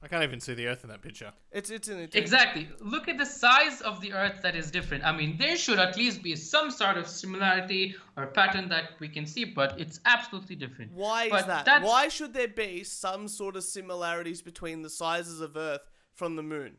[0.00, 1.32] I can't even see the Earth in that picture.
[1.50, 2.68] it's it's an Exactly.
[2.80, 5.04] Look at the size of the Earth that is different.
[5.04, 9.08] I mean, there should at least be some sort of similarity or pattern that we
[9.08, 10.92] can see, but it's absolutely different.
[10.92, 11.64] Why is But that?
[11.64, 15.82] that's- Why should there be some sort of similarities between the sizes of Earth
[16.14, 16.76] from the moon?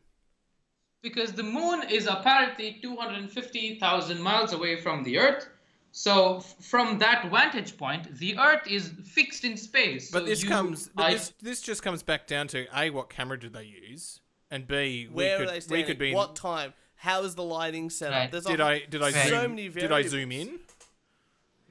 [1.02, 5.46] Because the moon is apparently 250,000 miles away from the Earth.
[5.92, 10.10] So, from that vantage point, the Earth is fixed in space.
[10.10, 10.88] But So this you- comes.
[10.94, 14.20] But I- this this just comes back down to a what camera did they use,
[14.50, 15.86] and b we Where could, are they we standing?
[15.86, 16.10] could be.
[16.10, 16.74] in- what time?
[16.96, 18.30] How is the lighting set up?
[18.30, 19.14] There's did a- I did I Right.
[19.14, 19.28] zoom?
[19.30, 20.60] so many did I zoom in?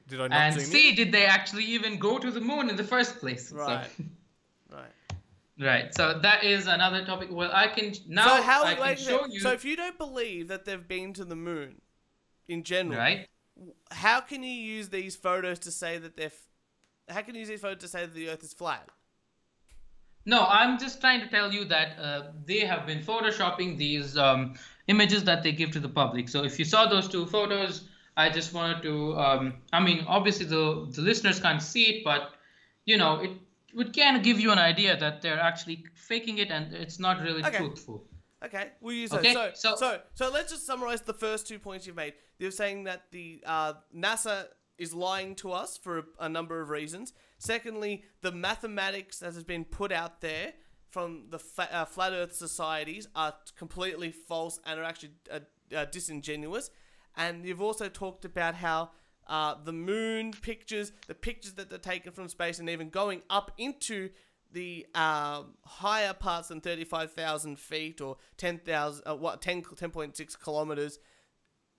[0.07, 0.95] Did I not and zoom see, in?
[0.95, 3.49] did they actually even go to the moon in the first place?
[3.49, 3.89] So- Right.
[4.71, 4.91] Right.
[5.59, 5.95] right.
[5.95, 7.29] So that is another topic.
[7.31, 8.63] Well, I can now so how?
[8.65, 9.39] I can show you.
[9.39, 11.81] So if you don't believe that they've been to the moon,
[12.47, 13.27] in general, right.
[13.91, 16.27] How can you use these photos to say that they're?
[16.27, 16.47] F-
[17.09, 18.89] how can you use these photos to say that the Earth is flat?
[20.25, 24.53] No, I'm just trying to tell you that uh, they have been photoshopping these um,
[24.87, 26.29] images that they give to the public.
[26.29, 27.85] So if you saw those two photos,
[28.17, 29.17] I just wanted to.
[29.17, 32.33] Um, I mean, obviously the the listeners can't see it, but
[32.85, 33.31] you know, it
[33.73, 37.21] would kind of give you an idea that they're actually faking it and it's not
[37.21, 37.57] really Okay.
[37.57, 38.03] truthful.
[38.45, 39.59] Okay, we'll use Okay, those.
[39.59, 42.13] So, so, so- so, let's just summarize the first two points you've made.
[42.37, 44.45] You're saying that the uh, NASA
[44.77, 47.13] is lying to us for a, a number of reasons.
[47.37, 50.53] Secondly, the mathematics that has been put out there
[50.89, 55.39] from the fa- uh, flat Earth societies are completely false and are actually uh,
[55.75, 56.69] uh, disingenuous.
[57.17, 58.91] And you've also talked about how
[59.27, 63.51] uh, the moon pictures, the pictures that they're taken from space, and even going up
[63.57, 64.09] into
[64.51, 70.99] the um, higher parts than 35,000 feet or 10,000, uh, what, 10, 10.6 kilometers,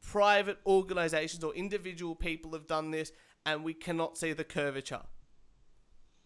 [0.02, 3.12] private organizations or individual people have done this,
[3.44, 5.02] and we cannot see the curvature.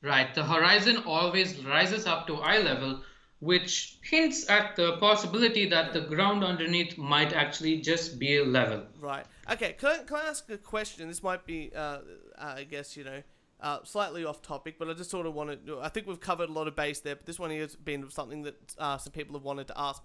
[0.02, 0.34] Right.
[0.34, 3.00] The horizon always rises up to eye level,
[3.40, 8.82] which hints at the possibility that the ground underneath might actually just be level.
[9.00, 9.24] Right.
[9.50, 9.72] Okay.
[9.78, 11.08] Can I, can I ask a question?
[11.08, 12.00] This might be, uh, uh,
[12.36, 13.22] I guess, you know,
[13.60, 15.70] uh, slightly off topic, but I just sort of wanted.
[15.80, 18.10] I think we've covered a lot of base there, but this one here has been
[18.10, 20.02] something that uh, some people have wanted to ask.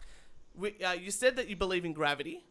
[0.55, 2.43] We, uh, you said that you believe in gravity.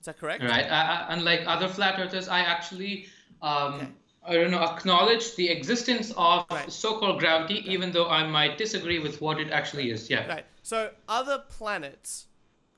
[0.00, 0.42] Is that correct?
[0.42, 0.64] Right.
[0.64, 3.06] I, I, unlike other flat earthers, I actually,
[3.40, 3.88] um, Okay.
[4.24, 6.70] I don't know, acknowledge the existence of Right.
[6.70, 10.08] so-called gravity, even though I might disagree with what it actually is.
[10.10, 10.26] Yeah.
[10.26, 10.44] Right.
[10.62, 12.26] So other planets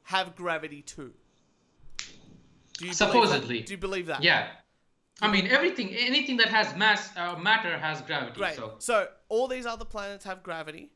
[0.05, 1.13] have gravity too.
[2.79, 2.93] Do you?
[2.93, 3.63] Supposedly.
[3.63, 4.23] Do you believe that?
[4.23, 4.49] Yeah.
[5.21, 8.41] I mean, everything, anything that has mass, uh, matter has gravity.
[8.41, 8.57] Right.
[8.57, 8.75] So.
[8.79, 10.91] So all these other planets have gravity.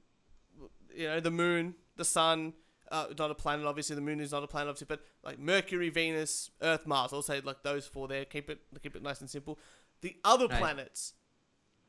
[0.94, 2.54] You know, the moon, the sun,
[2.90, 3.94] uh, not a planet, obviously.
[3.94, 4.86] The moon is not a planet, obviously.
[4.88, 7.12] But like Mercury, Venus, Earth, Mars.
[7.12, 8.24] I'll say like those four there.
[8.24, 9.58] Keep it keep it nice and simple.
[10.00, 10.58] The other Right.
[10.58, 11.14] planets.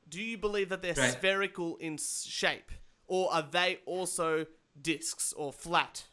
[0.08, 1.14] Do you believe that they're Right.
[1.14, 2.72] spherical in shape,
[3.08, 4.46] or are they also
[4.80, 6.06] discs or flat?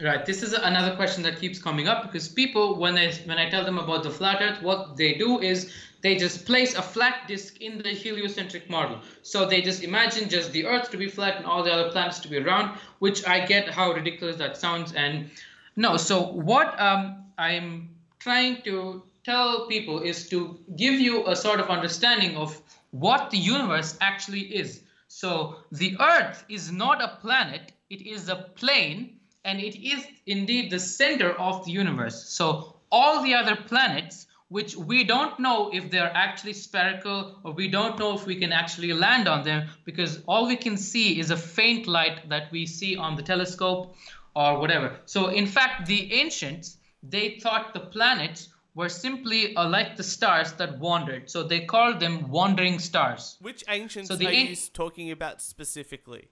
[0.00, 0.26] Right.
[0.26, 3.64] This is another question that keeps coming up because people, when I when I tell
[3.64, 7.60] them about the flat Earth, what they do is they just place a flat disk
[7.60, 9.00] in the heliocentric model.
[9.22, 12.18] So they just imagine just the Earth to be flat and all the other planets
[12.20, 14.92] to be round, which I get how ridiculous that sounds.
[14.92, 15.30] And
[15.76, 21.60] no, so what um, I'm trying to tell people is to give you a sort
[21.60, 24.82] of understanding of what the universe actually is.
[25.06, 30.70] So the Earth is not a planet; it is a plane and it is indeed
[30.70, 32.28] the center of the universe.
[32.28, 37.68] So all the other planets, which we don't know if they're actually spherical or we
[37.68, 41.30] don't know if we can actually land on them because all we can see is
[41.30, 43.96] a faint light that we see on the telescope
[44.36, 45.00] or whatever.
[45.06, 50.52] So in fact, the ancients, they thought the planets were simply uh, like the stars
[50.52, 51.30] that wandered.
[51.30, 53.36] So they called them wandering stars.
[53.40, 56.28] Which ancients So the are an- you talking about specifically?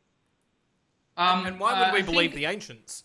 [1.20, 3.04] Um, And why would uh, we I believe think- the ancients?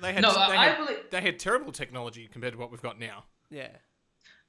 [0.00, 2.82] They had, No, they, I had believe- they had terrible technology compared to what we've
[2.82, 3.24] got now.
[3.50, 3.68] Yeah.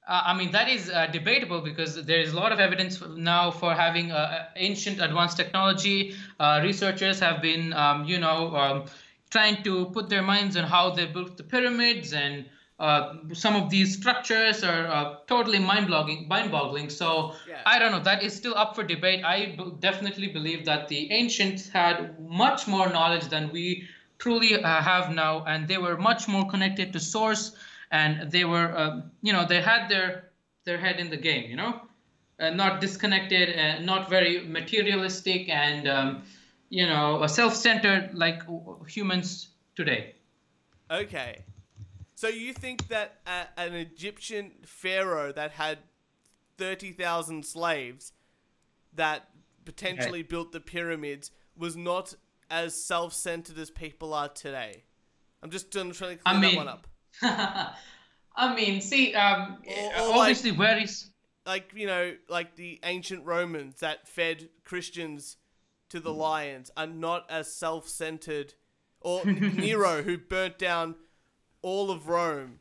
[0.08, 3.02] Uh, I mean, that is uh, debatable because there is a lot of evidence
[3.34, 6.16] now for having uh, ancient advanced technology.
[6.40, 8.86] Uh, researchers have been, um, you know, um,
[9.32, 12.46] trying to put their minds on how they built the pyramids and
[12.80, 16.28] uh, some of these structures are uh, totally mind-boggling.
[16.28, 16.90] Mind-boggling.
[16.90, 17.62] So Yeah.
[17.66, 18.04] I don't know.
[18.04, 19.24] That is still up for debate.
[19.24, 23.88] I b- definitely believe that the ancients had much more knowledge than we
[24.20, 27.56] truly uh, have now, and they were much more connected to source,
[27.92, 30.32] and they were, uh, you know, they had their
[30.66, 31.50] their head in the game.
[31.50, 31.82] You know,
[32.40, 36.24] uh, not disconnected, uh, not very materialistic, and um,
[36.70, 40.16] you know, self-centered like w- humans today.
[40.92, 41.44] Okay.
[42.16, 45.80] So you think that uh, an Egyptian pharaoh that had
[46.58, 48.14] 30,000 slaves
[48.94, 49.30] that
[49.66, 52.16] potentially built the pyramids was not
[52.50, 54.84] as self-centered as people are today?
[55.44, 56.88] I'm just trying to clear I that one up.
[58.38, 61.10] I mean, see, um, Or- or obviously, where is
[61.46, 65.38] Like, you know, like the ancient Romans that fed Christians
[65.90, 68.54] to the lions are not as self-centered
[69.02, 70.96] or Nero who burnt down
[71.66, 72.60] all of Rome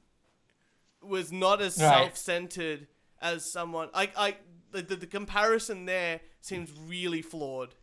[1.02, 1.94] was not as Right.
[1.98, 2.89] self-centered
[3.20, 4.36] as someone I I
[4.72, 7.74] the, the, the comparison there seems really flawed.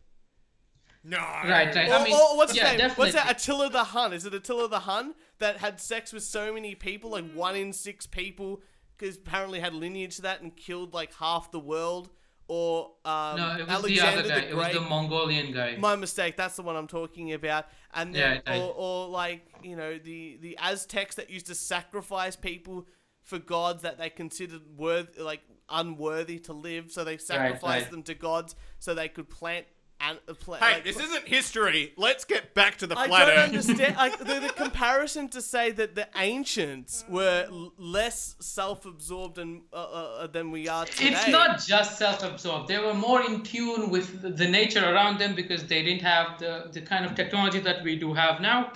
[1.04, 1.18] No.
[1.18, 1.88] right, right.
[1.88, 2.78] Or, I mean, or what's his yeah, name?
[2.78, 3.02] definitely.
[3.06, 3.30] What's that?
[3.30, 4.12] Attila the Hun.
[4.12, 7.72] Is it Attila the Hun that had sex with so many people, like one in
[7.72, 8.60] six people,
[8.96, 12.10] because apparently had lineage to that and killed like half the world?
[12.54, 14.40] Or um, No, it was Alexander the other guy.
[14.40, 15.76] the it was the Mongolian guy.
[15.78, 16.36] My mistake.
[16.36, 17.64] That's the one I'm talking about.
[17.94, 22.36] And then, Yeah, or, or like you know the the Aztecs that used to sacrifice
[22.36, 22.86] people
[23.22, 27.90] for gods that they considered worth like unworthy to live, so they sacrificed right.
[27.90, 29.64] them to gods so they could plant
[30.04, 31.92] and uh, pla- Hey, like, this isn't history.
[31.96, 33.48] Let's get back to the I flat don't Earth.
[33.50, 37.46] understand like, the, the comparison to say that the ancients were
[37.78, 41.10] less self-absorbed and, uh, uh, than we are today.
[41.12, 42.68] It's not just self-absorbed.
[42.68, 46.38] They were more in tune with the- the nature around them because they didn't have
[46.38, 48.72] the, the kind of technology that we do have now.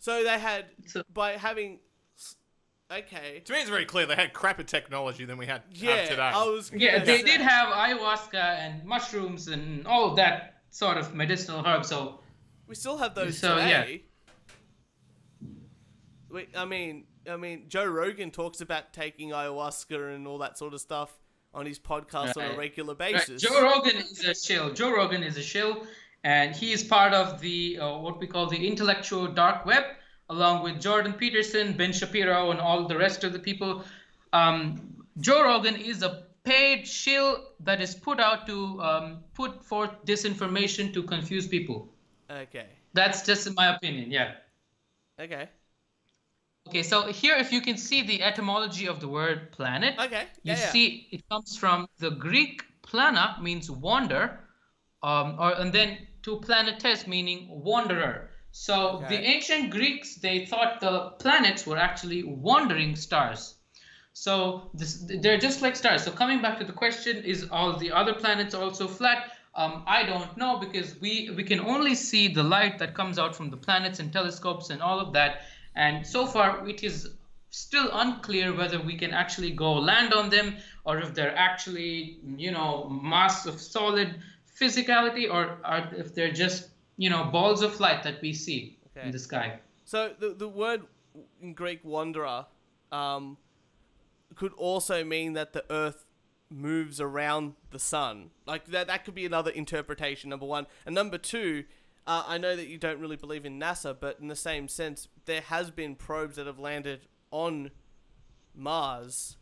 [0.00, 1.78] So they had So- by having.
[2.92, 3.40] Okay.
[3.46, 6.20] To me, it's very clear they had crapper technology than we had Yeah, today.
[6.22, 6.70] I was.
[6.72, 7.22] Yeah, gonna they say.
[7.24, 11.88] did have ayahuasca and mushrooms and all of that sort of medicinal herbs.
[11.88, 12.18] So
[12.66, 13.86] We still have those So, yeah.
[16.28, 20.74] We, I mean, I mean, Joe Rogan talks about taking ayahuasca and all that sort
[20.74, 21.16] of stuff
[21.52, 22.58] on his podcast on a Right.
[22.58, 23.40] regular Right, basis.
[23.42, 24.72] Joe Rogan is a shill.
[24.74, 25.86] Joe Rogan is a shill,
[26.24, 29.84] and he is part of the uh, what we call the intellectual dark web,
[30.28, 33.84] along with Jordan Peterson, Ben Shapiro, and all the rest of the people.
[34.32, 39.90] Um, Joe Rogan is a paid shill that is put out to um, put forth
[40.04, 41.88] disinformation to confuse people.
[42.30, 42.66] Okay.
[42.92, 44.10] That's just in my opinion.
[44.10, 44.34] Yeah.
[45.18, 45.48] Okay.
[46.66, 50.22] Okay, so here, if you can see the etymology of the word planet, Okay.
[50.42, 50.70] you Yeah, yeah.
[50.70, 54.40] see it comes from the Greek plana means wander,
[55.02, 58.30] um, or and then to planetes meaning wanderer.
[58.50, 63.53] So the ancient Greeks they thought the planets were actually wandering stars.
[64.14, 66.04] So this, they're just like stars.
[66.04, 69.32] So coming back to the question, is all the other planets also flat?
[69.56, 73.34] Um, I don't know because we we can only see the light that comes out
[73.36, 75.42] from the planets and telescopes and all of that.
[75.74, 77.10] And so far, it is
[77.50, 82.50] still unclear whether we can actually go land on them or if they're actually you
[82.50, 84.14] know mass of solid
[84.60, 89.06] physicality or, or if they're just you know balls of light that we see Okay.
[89.06, 89.58] in the sky.
[89.84, 90.82] So the the word
[91.40, 92.46] in Greek wanderer
[92.92, 93.36] um,
[94.34, 96.04] could also mean that the Earth
[96.50, 98.30] moves around the sun.
[98.46, 100.30] Like that that could be another interpretation.
[100.30, 101.64] Number one, and number two.
[102.06, 105.08] Uh, I know that you don't really believe in NASA, but in the same sense,
[105.24, 107.70] there has been probes that have landed on
[108.54, 109.36] Mars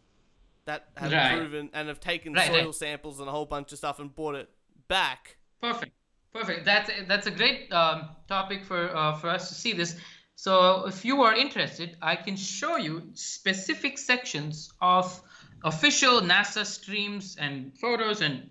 [0.64, 1.36] that have Right.
[1.36, 2.74] proven and have taken Right, soil right.
[2.74, 4.48] samples and a whole bunch of stuff and brought it
[4.88, 5.38] back.
[5.60, 5.92] Perfect,
[6.32, 6.64] perfect.
[6.64, 9.96] That's that's a great um, topic for uh, for us to see this.
[10.36, 15.20] So if you are interested, I can show you specific sections of
[15.64, 18.50] official NASA streams and photos, and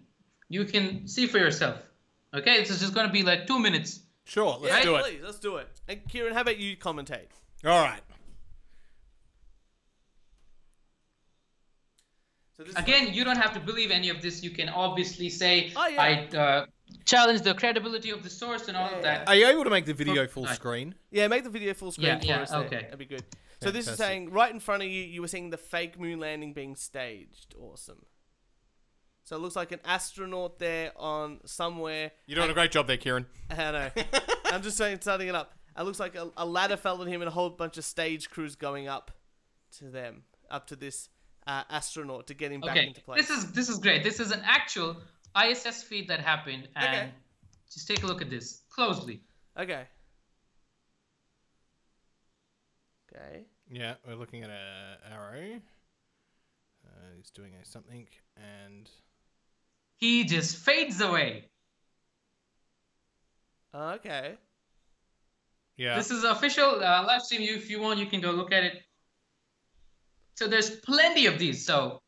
[0.49, 1.81] you can see for yourself.
[2.33, 3.99] Okay, this is just going to be like two minutes.
[4.23, 5.03] Sure, let's yeah, do it.
[5.03, 5.67] please, let's do it.
[5.89, 7.27] And Kieran, how about you commentate?
[7.65, 8.01] All right.
[12.55, 14.43] So this is- Again, you don't have to believe any of this.
[14.43, 16.01] You can obviously say Oh, yeah.
[16.01, 16.65] I uh,
[17.05, 19.17] challenge the credibility of the source and all Yeah, of yeah.
[19.19, 19.27] that.
[19.27, 20.55] Are you able to make the video full Right.
[20.55, 20.95] screen?
[21.11, 22.49] Yeah, make the video full screen Yeah, for yeah, us.
[22.51, 22.59] There.
[22.61, 22.81] okay.
[22.83, 23.23] That'd be good.
[23.61, 26.19] So this is saying right in front of you, you were seeing the fake moon
[26.19, 27.53] landing being staged.
[27.59, 28.05] Awesome.
[29.23, 32.11] So it looks like an astronaut there on somewhere.
[32.25, 33.27] You're doing a great job there, Kieran.
[33.51, 33.89] I know.
[34.45, 35.53] I'm just saying, starting it up.
[35.77, 38.29] It looks like a, a ladder fell on him and a whole bunch of stage
[38.29, 39.11] crews going up
[39.77, 41.07] to them, up to this
[41.47, 43.27] uh, astronaut to get him back into place.
[43.27, 44.03] this is this is great.
[44.03, 44.97] This is an actual
[45.35, 47.11] ISS feed that happened, and Okay.
[47.71, 49.21] just take a look at this closely.
[49.57, 49.85] Okay.
[53.13, 53.45] Okay.
[53.69, 55.61] Yeah, we're looking at a arrow.
[56.85, 58.89] Uh, he's doing a something, and
[59.97, 61.49] He just fades away.
[63.73, 64.37] Okay.
[65.77, 67.41] yeah, This is official uh, live stream.
[67.41, 68.83] You, if you want, you can go look at it.
[70.35, 71.65] So there's plenty of these.
[71.65, 72.00] So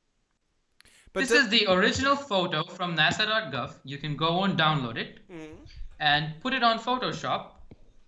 [1.14, 3.80] but this the- is the original photo from NASA.gov.
[3.84, 5.57] You can go and download it Mm.
[5.99, 7.52] and put it on Photoshop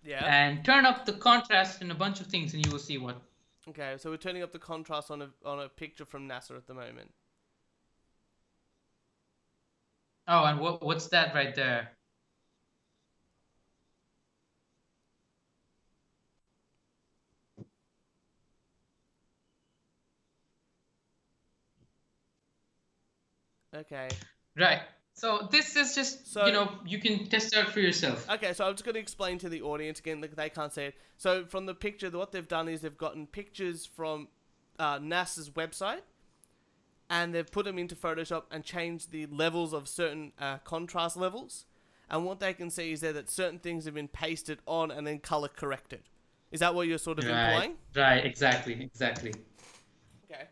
[0.04, 0.26] Yeah.
[0.26, 3.22] and turn up the contrast and a bunch of things, and you will see what.
[3.68, 6.68] Okay, so we're turning up the contrast on a on a picture from NASA at
[6.68, 7.12] the moment.
[10.28, 11.92] Oh, and what what's that right there?
[23.76, 24.10] Okay.
[24.58, 24.82] Right.
[25.14, 28.30] So this is just So- you know you can test out for yourself.
[28.30, 30.20] Okay, so I'm just going to explain to the audience again.
[30.22, 30.96] Like they can't see it.
[31.18, 34.28] So from the picture, what they've done is they've gotten pictures from
[34.78, 36.02] uh, NASA's website,
[37.10, 41.66] and they've put them into Photoshop and changed the levels of certain uh, contrast levels.
[42.10, 45.08] And what they can see is there that certain things have been pasted on and
[45.08, 46.02] then color corrected.
[46.52, 47.32] Is that what you're sort of Right.
[47.54, 47.78] implying?
[47.96, 48.26] Right.
[48.26, 48.74] Exactly.
[48.84, 49.34] Exactly.
[50.30, 50.44] Okay.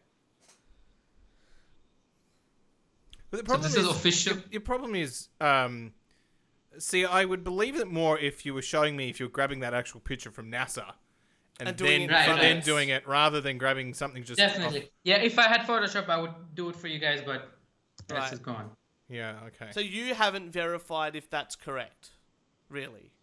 [3.34, 4.34] But the So problem this is official.
[4.36, 5.94] Your, your problem is, um,
[6.78, 9.62] see, I would believe it more if you were showing me if you were grabbing
[9.62, 10.94] that actual picture from NASA,
[11.60, 14.50] and, And doing then it Right, then doing it rather than grabbing something just off-
[14.50, 14.92] Definitely.
[15.04, 15.16] Yeah.
[15.16, 17.58] If I had Photoshop, I would do it for you guys, but
[18.12, 18.22] Right.
[18.22, 18.70] this is gone.
[19.10, 19.40] yeah.
[19.48, 19.72] Okay.
[19.72, 22.12] So you haven't verified if that's correct,
[22.70, 23.14] really?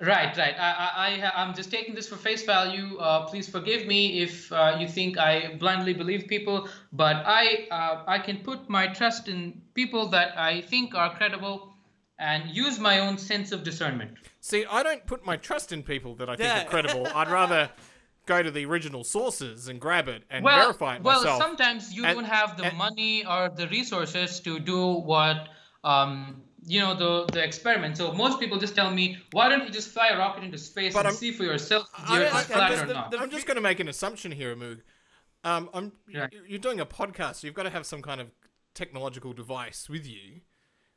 [0.00, 0.54] Right, right.
[0.58, 2.98] I, I, I, I'm just taking this for face value.
[2.98, 8.04] Uh, please forgive me if uh, you think I blindly believe people, but I, uh,
[8.06, 11.74] I can put my trust in people that I think are credible,
[12.20, 14.18] and use my own sense of discernment.
[14.40, 16.62] See, I don't put my trust in people that I think Yeah.
[16.62, 17.06] are credible.
[17.14, 17.70] I'd rather
[18.26, 21.40] go to the original sources and grab it and well, verify it well, myself.
[21.42, 25.48] sometimes you And- don't have the and- money or the resources to do what,
[25.84, 27.96] um, you know, the the experiment.
[27.96, 30.92] So most people just tell me, why don't you just fly a rocket into space
[30.92, 33.10] But and I'm- see for yourself if the Earth is flat or the- not?
[33.10, 34.82] the- I'm just going to make an assumption here, Amug.
[35.44, 38.30] Um, I'm you- you're doing a podcast, so you've got to have some kind of
[38.74, 40.42] technological device with you.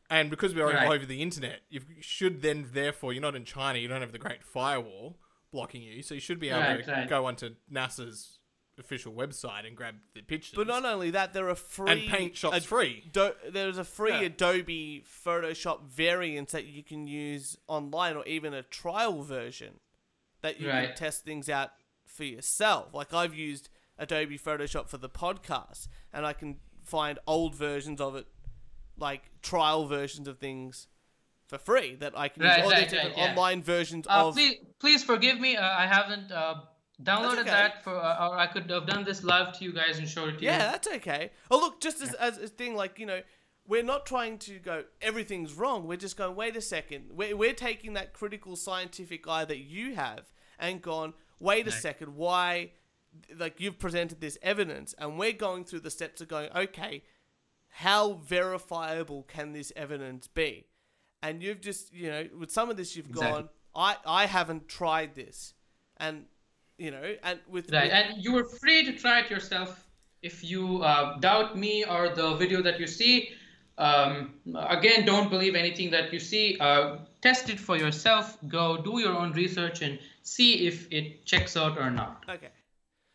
[0.09, 0.91] And because we're Right.
[0.91, 4.17] over the internet, you should then, therefore, you're not in China, you don't have the
[4.19, 5.17] Great Firewall
[5.53, 7.07] blocking you, so you should be able Right, to right.
[7.09, 8.39] go onto NASA's
[8.79, 10.53] official website and grab the pictures.
[10.55, 13.03] But not only that, there are free and paint shops ad- free.
[13.11, 14.21] Do- there's a free Yeah.
[14.21, 19.79] Adobe Photoshop variant that you can use online, or even a trial version
[20.41, 21.71] that you can test things out
[22.05, 22.93] for yourself.
[22.93, 23.69] Like I've used
[23.99, 28.25] Adobe Photoshop for the podcast, and I can find old versions of it,
[28.97, 30.87] like trial versions of things,
[31.45, 32.63] for free that I can Right, use.
[32.65, 33.29] All right, these different right, yeah.
[33.31, 34.33] online versions Uh, of.
[34.35, 35.57] please, please forgive me.
[35.57, 36.55] Uh, I haven't uh,
[37.03, 37.49] downloaded okay.
[37.49, 40.29] that for, uh, or I could have done this live to you guys and showed
[40.29, 40.59] it to Yeah, you.
[40.59, 41.31] Yeah, that's okay.
[41.49, 43.21] Oh, look, just as, as a thing, like, you know,
[43.67, 45.87] we're not trying to go, everything's wrong.
[45.87, 47.05] We're just going, wait a second.
[47.11, 51.79] We're, we're taking that critical scientific eye that you have and gone, wait a Right.
[51.79, 52.71] second, why,
[53.37, 57.03] like, you've presented this evidence, and we're going through the steps of going, okay,
[57.69, 60.65] how verifiable can this evidence be?
[61.23, 63.43] And you've just, you know, with some of this, you've Exactly.
[63.43, 65.53] gone, I, I haven't tried this.
[65.97, 66.25] And,
[66.81, 67.71] you know, and with.
[67.71, 69.87] Right, and you are free to try it yourself
[70.21, 73.29] if you uh, doubt me or the video that you see.
[73.77, 76.57] Um, again, don't believe anything that you see.
[76.59, 78.37] Uh, test it for yourself.
[78.47, 82.23] Go do your own research and see if it checks out or not.
[82.29, 82.49] Okay.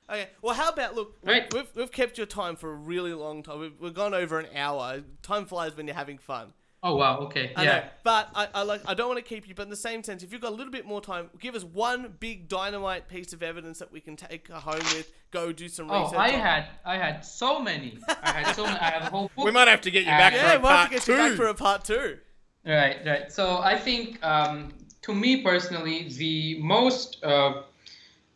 [0.09, 0.29] Okay.
[0.43, 1.17] Well, how about look?
[1.25, 1.53] Right.
[1.53, 3.59] We've we've kept your time for a really long time.
[3.59, 5.03] We've, we've gone over an hour.
[5.23, 6.53] Time flies when you're having fun.
[6.89, 7.71] Oh wow, okay, I yeah.
[7.73, 7.83] know.
[8.05, 9.55] But I, I like I don't want to keep you.
[9.57, 11.65] But in the same sense, if you've got a little bit more time, give us
[11.65, 15.11] one big dynamite piece of evidence that we can take home with.
[15.33, 16.13] Go do some research.
[16.15, 16.19] Oh.
[16.19, 16.41] I on.
[16.41, 17.99] had I had so many.
[18.23, 18.79] I had so many.
[18.79, 19.45] I have a whole book.
[19.45, 21.03] We might have to get you back Uh, for Yeah, a we'll have to get
[21.03, 21.13] two.
[21.13, 22.19] you back for a part two.
[22.65, 23.33] Right, right.
[23.33, 24.73] So I think, um,
[25.03, 27.63] to me personally, the most, uh,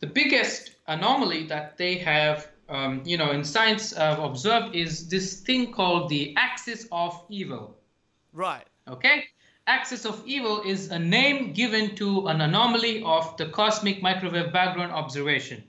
[0.01, 5.40] the biggest anomaly that they have, um, you know, in science uh, observed is this
[5.40, 7.77] thing called the axis of evil.
[8.32, 8.66] Right.
[8.86, 9.24] Okay,
[9.66, 14.93] axis of evil is a name given to an anomaly of the cosmic microwave background
[14.93, 15.62] observation.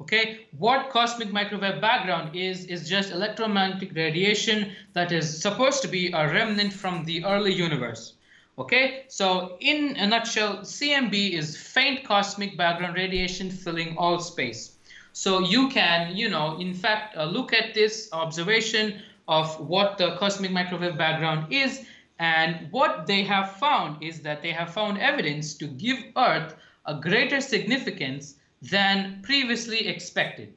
[0.00, 6.10] Okay, what cosmic microwave background is is just electromagnetic radiation that is supposed to be
[6.12, 8.14] a remnant from the early universe.
[8.58, 14.76] Okay, so in a nutshell, CMB is faint cosmic background radiation filling all space.
[15.12, 20.16] So you can, you know, in fact, uh, look at this observation of what the
[20.16, 21.86] cosmic microwave background is,
[22.20, 26.94] and what they have found is that they have found evidence to give Earth a
[27.00, 30.52] greater significance than previously expected.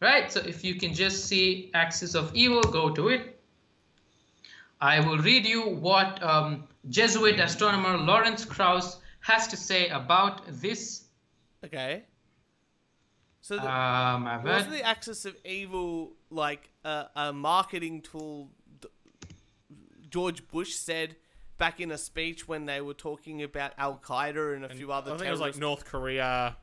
[0.00, 0.30] Right?
[0.30, 3.40] So if you can just see axis of evil, go to it.
[4.80, 11.04] I will read you what um, Jesuit astronomer Lawrence Krauss has to say about this.
[11.64, 12.02] Okay.
[13.40, 18.50] So the, Uh, my was the axis of evil like a, a marketing tool?
[20.06, 21.16] Th- George Bush said
[21.58, 25.12] back in a speech when they were talking about Al Qaeda and a few other
[25.14, 26.56] I think it was like North Korea.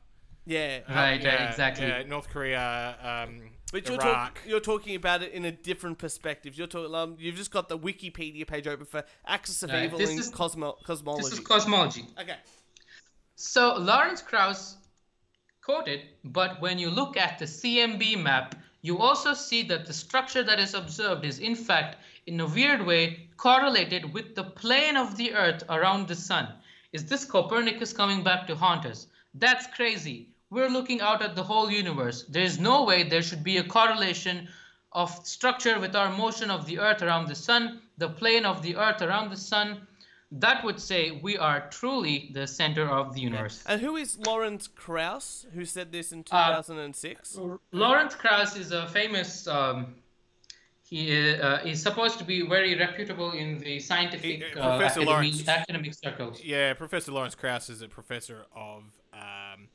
[0.46, 0.78] yeah.
[0.88, 1.86] Right, right, yeah, exactly.
[1.86, 2.96] yeah, North Korea,
[3.28, 3.40] um,
[3.72, 6.56] But you're, talk, you're talking about it in a different perspective.
[6.56, 6.94] You're talking.
[6.94, 10.18] Um, you've just got the Wikipedia page open for axis of Right, evil this in
[10.20, 11.24] is- cosmo- cosmology.
[11.24, 12.04] This is cosmology.
[12.20, 12.36] okay.
[13.36, 14.76] So Lawrence Krauss
[15.60, 20.42] quoted, but when you look at the CMB map, you also see that the structure
[20.44, 25.16] that is observed is in fact, in a weird way, correlated with the plane of
[25.16, 26.48] the Earth around the Sun.
[26.92, 29.06] Is this Copernicus coming back to haunt us?
[29.34, 30.28] That's crazy.
[30.50, 32.24] We're looking out at the whole universe.
[32.28, 34.48] There is no way there should be a correlation
[34.92, 38.76] of structure with our motion of the Earth around the Sun, the plane of the
[38.76, 39.86] Earth around the Sun.
[40.30, 43.62] That would say we are truly the center of the universe.
[43.66, 47.38] And who is Lawrence Krauss, who said this in Uh, 2006?
[47.72, 49.46] Lawrence Krauss is a famous.
[49.46, 49.96] Um,
[50.94, 55.06] he uh, is supposed to be very reputable in the scientific He- uh, Professor academy,
[55.32, 55.48] Lawrence.
[55.48, 56.40] academic circles.
[56.42, 59.68] Yeah, Professor Lawrence Krauss is a professor of um,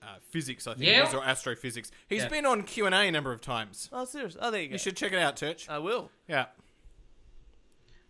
[0.00, 1.02] uh, physics, I think, Yale?
[1.04, 1.90] it is, or astrophysics.
[2.08, 2.28] He's Yeah.
[2.28, 3.88] been on Q and A a number of times.
[3.92, 4.36] oh, serious?
[4.40, 4.72] Oh, there you go.
[4.74, 5.68] You should check it out, Church.
[5.68, 6.10] I will.
[6.28, 6.46] Yeah.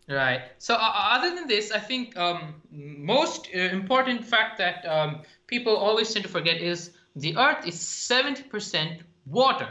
[0.08, 0.42] Right.
[0.58, 5.76] So, uh, other than this, I think um, most uh, important fact that um, people
[5.76, 9.68] always tend to forget is the Earth is 70% water.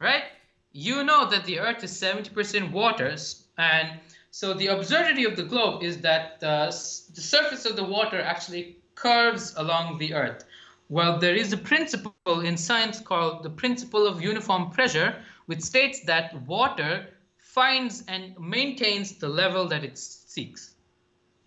[0.00, 0.24] Right?
[0.72, 3.16] You know that the Earth is 70% water,
[3.58, 7.84] and so the absurdity of the globe is that uh, the, the surface of the
[7.84, 10.44] water actually curves along the Earth.
[10.88, 16.00] Well, there is a principle in science called the principle of uniform pressure, which states
[16.04, 20.74] that water finds and maintains the level that it seeks.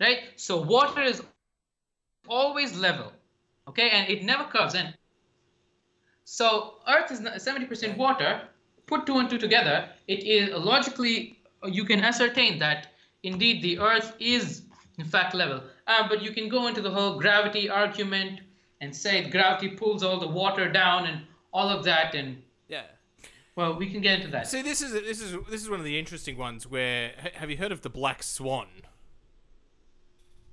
[0.00, 0.20] Right?
[0.36, 1.22] So water is
[2.28, 3.12] always level.
[3.68, 4.74] Okay, and it never curves.
[4.74, 4.94] And
[6.24, 8.42] so Earth is 70% water.
[8.86, 12.88] Put two and two together, it is logically you can ascertain that
[13.22, 14.62] indeed the Earth is
[14.98, 15.62] in fact level.
[15.86, 18.40] Uh, but you can go into the whole gravity argument
[18.80, 22.14] and say gravity pulls all the water down and all of that.
[22.14, 22.82] And Yeah.
[23.56, 24.46] well, we can get into that.
[24.46, 26.66] See, this is this is this is one of the interesting ones.
[26.66, 28.68] Where have you heard of the Black Swan?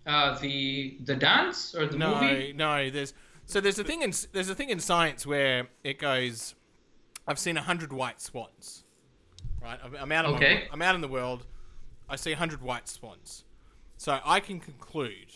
[0.05, 2.53] Uh, the the dance or the No, movie?
[2.53, 2.89] no.
[2.89, 3.13] There's
[3.45, 6.55] so there's a thing in there's a thing in science where it goes.
[7.27, 8.83] I've seen a hundred white swans.
[9.61, 10.25] Right, I'm- out.
[10.25, 10.67] Okay.
[10.71, 11.45] I'm out in the world.
[12.09, 13.45] I see a hundred white swans,
[13.97, 15.31] so I can conclude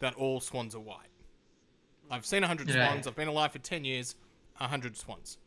[0.00, 1.08] that all swans are white.
[2.10, 2.74] I've seen a hundred Right.
[2.88, 3.06] swans.
[3.06, 4.16] I've been alive for ten years.
[4.60, 5.38] A hundred swans.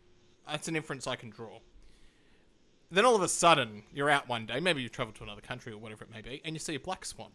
[0.48, 1.60] That's an inference I can draw.
[2.91, 4.60] Then all of a sudden, you're out one day.
[4.60, 6.80] Maybe you travel to another country or whatever it may be, and you see a
[6.80, 7.31] black swan.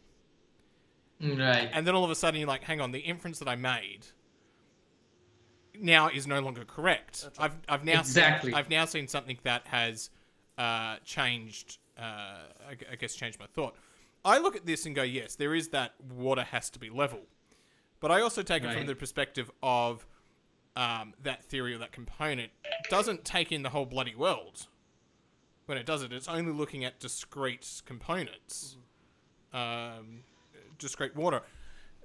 [1.21, 1.71] Right.
[1.73, 4.07] And then all of a sudden you're like, hang on, the inference that I made
[5.81, 7.29] now is no longer correct.
[7.39, 8.51] I've, I've now Exactly.
[8.51, 10.11] seen, I've now seen something that has
[10.59, 11.79] uh, changed.
[11.99, 13.77] Uh, I, I guess changed my thought.
[14.25, 17.21] I look at this and go, yes, there is that water has to be level,
[18.01, 20.07] but I also take it from the perspective of
[20.77, 22.51] um, that theory or that component
[22.89, 24.67] doesn't take in the whole bloody world.
[25.67, 28.77] When it does it, it's only looking at discrete components
[29.55, 30.25] um,
[30.79, 31.41] discrete water.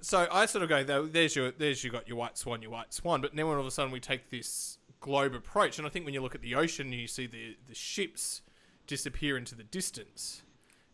[0.02, 2.92] So I sort of go, there's your, there's you got your white swan, your white
[2.94, 3.20] swan.
[3.20, 6.14] But then all of a sudden we take this globe approach, and I think when
[6.14, 8.42] you look at the ocean, you see the the ships
[8.86, 10.42] disappear into the distance,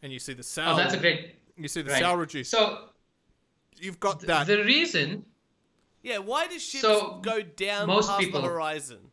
[0.02, 0.70] and you see the sail.
[0.70, 1.36] oh, that's a great.
[1.56, 2.00] You see the Right.
[2.00, 2.48] sail reduce.
[2.48, 2.90] So
[3.78, 4.46] You've got th- that.
[4.46, 5.24] the reason
[6.02, 9.10] Yeah, why do ships So, go down most past people- the horizon?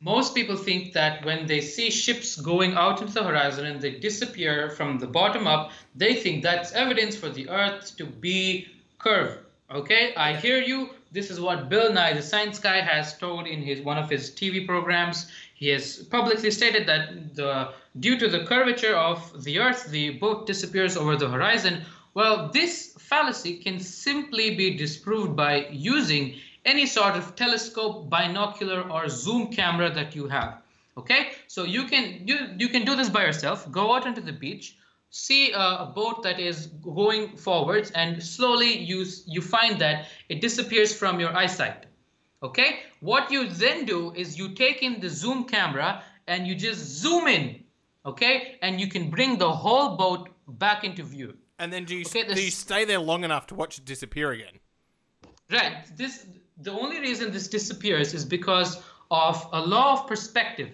[0.00, 3.92] most people think that when they see ships going out into the horizon and they
[3.92, 8.68] disappear from the bottom up, they think that's evidence for the Earth to be
[9.04, 9.38] curved.
[9.70, 10.90] Okay, I hear you.
[11.12, 14.30] This is what Bill Nye, the science guy, has told in his one of his
[14.30, 15.30] TV programs.
[15.54, 20.46] He has publicly stated that the due to the curvature of the Earth, the boat
[20.46, 21.82] disappears over the horizon.
[22.14, 29.08] Well, this fallacy can simply be disproved by using any sort of telescope, binocular, or
[29.08, 30.62] zoom camera that you have.
[30.96, 33.70] Okay, so you can you you can do this by yourself.
[33.70, 34.76] Go out onto the beach,
[35.14, 40.92] see a, boat that is going forwards, and slowly you you find that it disappears
[40.92, 41.86] from your eyesight.
[42.42, 46.80] Okay, what you then do is you take in the zoom camera and you just
[47.02, 47.62] zoom in.
[48.04, 50.28] Okay, and you can bring the whole boat
[50.64, 51.30] back into view.
[51.60, 54.32] and then do you Okay, do you stay there long enough to watch it disappear
[54.32, 54.56] again?
[55.48, 55.74] Right.
[55.96, 56.26] This
[56.66, 60.70] the only reason this disappears is because of a law of perspective.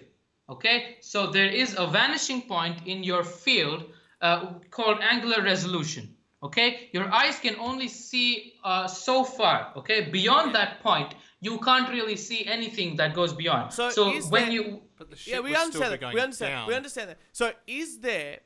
[0.49, 3.81] Okay, so there is a vanishing point in your field
[4.21, 6.15] uh, called angular resolution.
[6.43, 9.73] Okay, your eyes can only see uh, so far.
[9.77, 13.71] Okay, beyond that point, you can't really see anything that goes beyond.
[13.73, 16.13] So So, when there- you But the ship Yeah, we understand that.
[16.13, 16.51] We understand.
[16.51, 16.67] down.
[16.67, 17.19] We understand that.
[17.31, 18.39] So, is there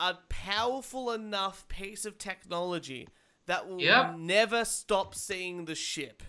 [0.00, 3.08] a powerful enough piece of technology
[3.46, 4.16] that will Yep.
[4.18, 6.22] never stop seeing the ship?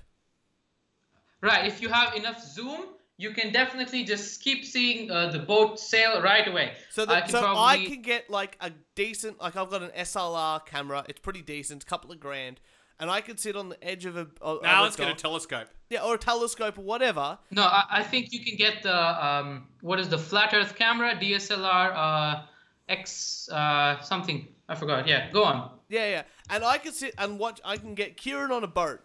[1.42, 1.66] Right.
[1.66, 2.86] If you have enough zoom,
[3.20, 6.72] you can definitely just keep seeing uh, the boat sail right away.
[6.90, 9.92] So I can so probably, I can get like a decent like I've got an
[9.92, 11.04] SLR camera.
[11.10, 12.62] It's pretty decent, a couple of grand,
[12.98, 14.28] and I can sit on the edge of a.
[14.40, 15.68] Of Now of let's get a telescope.
[15.90, 17.38] yeah, or a telescope or whatever.
[17.52, 21.14] No, I, I think you can get the um, what is the flat Earth camera
[21.16, 22.44] DSLR uh,
[22.88, 24.48] X uh, something.
[24.70, 25.10] I forgot.
[25.10, 25.72] Yeah, go on.
[25.90, 27.60] Yeah, yeah, and I can sit and watch.
[27.66, 29.02] I can get Kieran on a boat,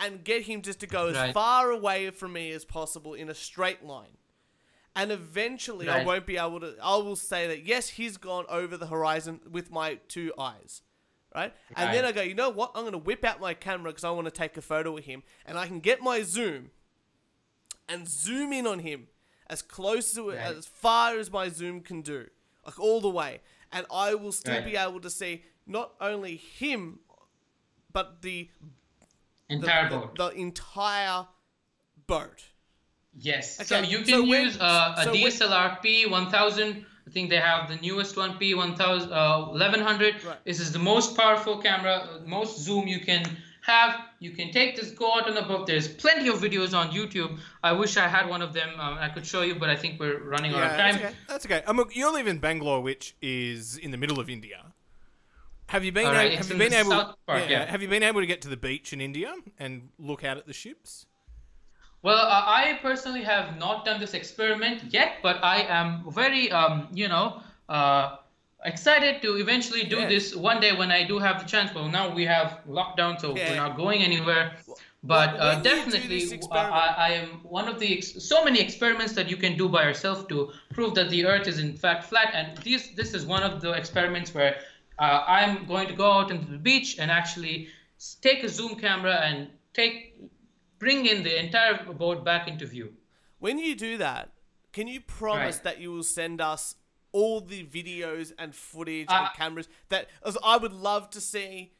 [0.00, 1.34] and get him just to go as Right.
[1.34, 4.16] far away from me as possible in a straight line.
[4.94, 6.76] And eventually, I won't be able to.
[6.82, 10.82] I will say that yes, he's gone over the horizon with my two eyes,
[11.34, 11.54] right?
[11.76, 12.72] And then I go, you know what?
[12.74, 15.22] I'm gonna whip out my camera because I want to take a photo of him,
[15.46, 16.70] and I can get my zoom
[17.88, 19.08] and zoom in on him
[19.46, 20.38] as close to Right.
[20.38, 22.28] as far as my zoom can do,
[22.66, 23.40] like all the way,
[23.72, 24.64] and I will still Right.
[24.64, 27.00] be able to see not only him,
[27.92, 28.50] but the,
[29.48, 30.16] Entire the, boat.
[30.16, 31.26] the entire
[32.06, 32.42] boat.
[33.16, 33.58] yes.
[33.60, 36.84] Okay, So you can when- use uh, a so DSLR P1000.
[37.06, 40.22] I think they have the newest one P1000 uh, 1100.
[40.24, 40.36] Right.
[40.44, 43.24] This is the most powerful camera, uh, most zoom you can
[43.62, 43.96] have.
[44.20, 45.66] You can take this, go out on the boat.
[45.66, 47.38] There's plenty of videos on YouTube.
[47.62, 48.68] I wish I had one of them.
[48.78, 50.94] Um, I could show you, but I think we're running out of time.
[50.96, 51.14] that's okay.
[51.28, 51.62] That's okay.
[51.66, 54.74] Um, you live in Bangalore, which is in the middle of India.
[55.68, 56.06] Have you been?
[56.06, 56.90] All right, a- have you been able?
[56.90, 57.66] south part, yeah.
[57.70, 60.46] Have you been able to get to the beach in India and look out at
[60.46, 61.06] the ships?
[62.02, 66.88] Well, uh, I personally have not done this experiment yet, but I am very, um,
[66.92, 68.16] you know, uh,
[68.64, 70.08] excited to eventually do Yeah.
[70.08, 71.74] this one day when I do have the chance.
[71.74, 73.50] Well, now we have lockdown, so Yeah.
[73.50, 74.52] we're not going anywhere.
[75.04, 79.12] But when uh, definitely, uh, I, I am one of the ex- so many experiments
[79.14, 82.30] that you can do by yourself to prove that the Earth is in fact flat.
[82.34, 84.56] And this this is one of the experiments where
[84.98, 87.68] uh, I'm going to go out into the beach and actually
[88.20, 90.16] take a zoom camera and take
[90.78, 92.92] bring in the entire boat back into view.
[93.38, 94.30] When you do that,
[94.72, 95.64] can you promise Right.
[95.64, 96.74] that you will send us
[97.12, 101.72] all the videos and footage Uh, and cameras that as I would love to see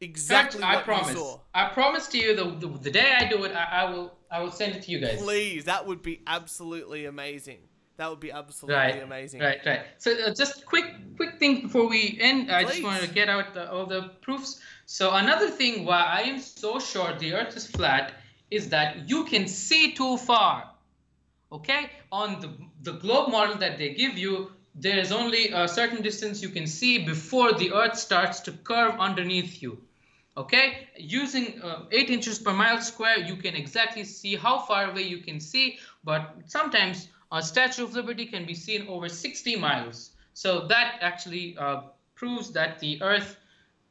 [0.00, 1.16] exactly I what promise.
[1.54, 4.40] I promise to you, the, the the day I do it, I, I will I
[4.42, 5.20] will send it to you guys.
[5.22, 7.60] Please, that would be absolutely amazing.
[7.98, 9.40] That would be absolutely Right, amazing.
[9.40, 9.80] right, right.
[9.98, 12.50] So uh, just quick, quick thing before we end.
[12.50, 12.84] I just Please.
[12.84, 14.60] wanted to get out the, all the proofs.
[14.86, 18.12] So another thing why I am so sure the Earth is flat
[18.52, 20.70] is that you can see too far.
[21.50, 22.50] Okay, on the
[22.82, 26.66] the globe model that they give you, there is only a certain distance you can
[26.66, 29.78] see before the Earth starts to curve underneath you.
[30.36, 35.02] Okay, using uh, 8 inches per mile square, you can exactly see how far away
[35.02, 40.10] you can see, but sometimes a Statue of Liberty can be seen over 60 miles.
[40.34, 41.82] So that actually uh,
[42.14, 43.36] proves that the Earth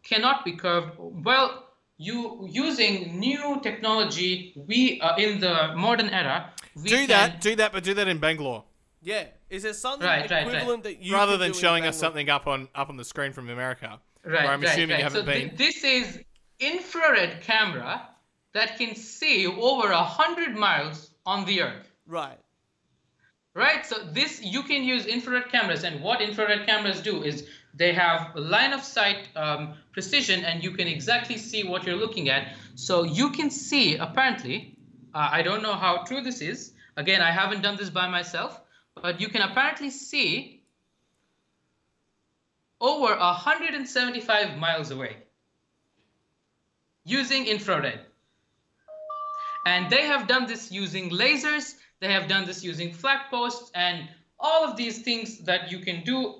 [0.03, 0.91] cannot be curved.
[0.97, 1.65] Well,
[1.97, 7.41] you using new technology, we uh, in the modern era, we Do can, that.
[7.41, 8.63] Do that, but do that in Bangalore
[9.01, 9.25] Yeah.
[9.49, 10.55] Is there something Right, right, right.
[10.55, 12.97] equivalent that you rather could than do in showing us something up on up on
[12.97, 13.99] the screen from America.
[14.23, 14.97] Right, where I'm assuming right.
[14.99, 15.55] you haven't so thi- been.
[15.55, 16.19] this is
[16.59, 18.09] infrared camera
[18.53, 21.87] that can see over a hundred miles on the Earth.
[22.05, 22.37] Right.
[23.57, 27.91] Right, so this you can use infrared cameras, and what infrared cameras do is they
[27.91, 32.55] have line of sight um, precision, and you can exactly see what you're looking at.
[32.75, 34.77] So you can see apparently,
[35.15, 36.73] uh, I don't know how true this is.
[36.97, 38.61] Again, I haven't done this by myself,
[38.93, 40.61] but you can apparently see
[42.79, 45.17] over 175 miles away
[47.05, 48.01] using infrared.
[49.65, 54.07] And they have done this using lasers, they have done this using flat posts, and
[54.39, 56.35] all of these things that you can do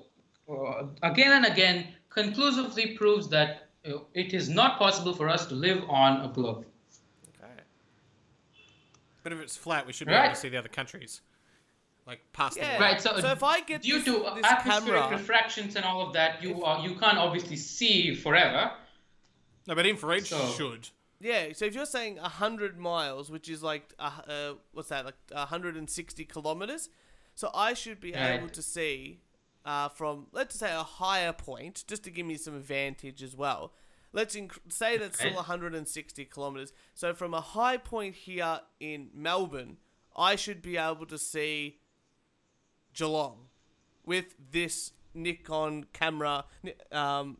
[0.50, 5.54] uh, again and again conclusively proves that uh, it is not possible for us to
[5.54, 6.64] live on a globe.
[7.42, 7.62] Okay.
[9.22, 11.20] But if it's flat, we should be able to see the other countries,
[12.06, 12.72] like past the Yeah.
[12.72, 12.80] wall.
[12.80, 16.00] Right, so, So if I get due this- to this atmospheric camera- refractions and all
[16.06, 18.72] of that, you uh, you can't obviously see forever.
[19.66, 20.88] No, but infrared So- should.
[21.20, 25.16] Yeah, so if you're saying 100 miles, which is like, uh, uh, what's that, like
[25.32, 26.88] 160 kilometers,
[27.34, 28.34] so I should be Right.
[28.38, 29.20] able to see
[29.64, 33.72] uh, from, let's say, a higher point, just to give me some advantage as well.
[34.12, 35.36] let's inc- say that's still Okay.
[35.36, 36.72] 160 kilometers.
[36.94, 39.76] So from a high point here in Melbourne,
[40.16, 41.80] I should be able to see
[42.94, 43.48] Geelong
[44.06, 46.46] with this Nikon camera.
[46.90, 47.36] Um,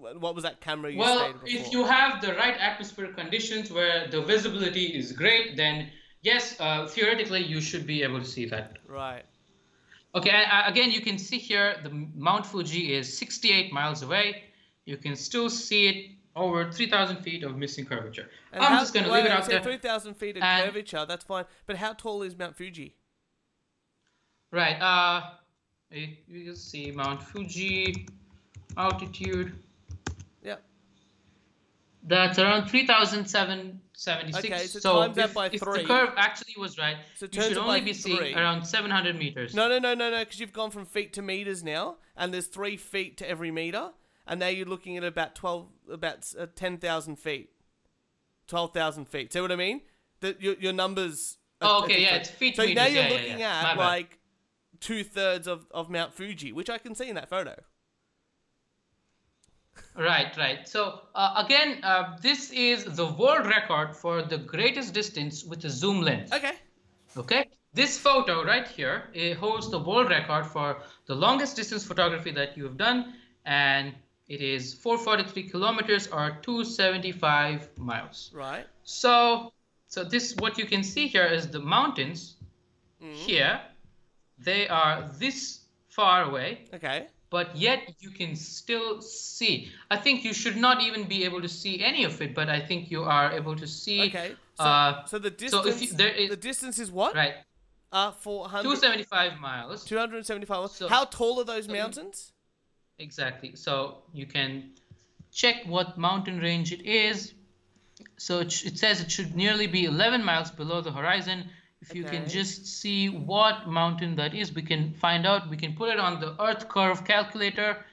[0.00, 4.20] what was that camera you Well, if you have the right atmospheric conditions where the
[4.22, 5.90] visibility is great, then
[6.22, 8.78] yes, uh, theoretically you should be able to see that.
[8.88, 9.24] right.
[10.12, 14.42] Okay, uh, again, you can see here the Mount Fuji is 68 miles away.
[14.84, 18.28] You can still see it over 3,000 feet of missing curvature.
[18.52, 19.62] And I'm how- just going to leave it out so there.
[19.62, 21.44] 3,000 feet of And- curvature, that's fine.
[21.66, 22.96] But how tall is Mount Fuji?
[24.50, 24.80] Right.
[24.80, 25.30] Uh,
[25.92, 28.08] you you can see Mount Fuji
[28.76, 29.52] altitude.
[32.02, 34.38] That's around 3,776.
[34.46, 35.82] Okay, so times that if, by if three.
[35.82, 39.54] the curve actually was right, So you should only be seeing around 700 meters.
[39.54, 42.46] No, no, no, no, no, because you've gone from feet to meters now, and there's
[42.46, 43.90] three feet to every meter,
[44.26, 47.50] and now you're looking at about 12, about uh, 10,000 feet.
[48.48, 49.32] 12,000 feet.
[49.32, 49.82] See what I mean?
[50.20, 51.36] The, your, your numbers.
[51.60, 52.76] are- Oh, okay, yeah, it's feet So meters.
[52.76, 53.62] now you're yeah, yeah, looking yeah.
[53.62, 54.18] My at like
[54.80, 57.54] two thirds of, of Mount Fuji, which I can see in that photo.
[59.96, 60.68] Right, right.
[60.68, 65.70] So uh, again, uh, this is the world record for the greatest distance with a
[65.70, 66.32] zoom lens.
[66.32, 66.52] Okay.
[67.16, 70.76] Okay, this photo right here it holds the world record for
[71.06, 73.94] the longest distance photography that you have done, and
[74.28, 78.30] it is 443 kilometers or 275 miles.
[78.32, 78.64] Right.
[78.84, 79.52] So,
[79.88, 82.36] so this what you can see here is the mountains
[83.00, 83.60] here.
[84.38, 87.08] They are this far away, Okay.
[87.30, 89.70] But yet you can still see.
[89.90, 92.60] I think you should not even be able to see any of it, but I
[92.60, 94.08] think you are able to see.
[94.08, 94.34] Okay.
[94.58, 95.66] So, uh, so the so distance.
[95.66, 97.14] if you- there is- the distance is what?
[97.14, 97.36] right,
[97.92, 99.84] Uh, 400, 275 miles.
[99.84, 100.70] 275.
[100.70, 102.32] So- How tall are those so mountains?
[102.98, 103.56] Exactly.
[103.56, 104.74] So you can
[105.32, 107.34] check what mountain range it is.
[108.18, 111.50] So it, it says it should nearly be 11 miles below the horizon.
[111.82, 115.48] If you can just see what mountain that is, we can find out.
[115.48, 117.84] We can put it on the Earth curve calculator,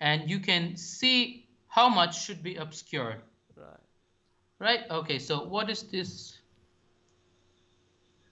[0.00, 3.22] and you can see how much should be obscured.
[3.56, 3.66] Right.
[4.58, 4.80] Right?
[4.90, 5.18] Okay.
[5.20, 6.38] So what is this?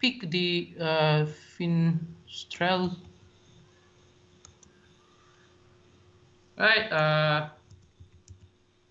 [0.00, 1.26] Pic the uh,
[1.56, 2.96] Finestrelles.
[6.58, 6.90] Right.
[6.92, 7.48] Uh,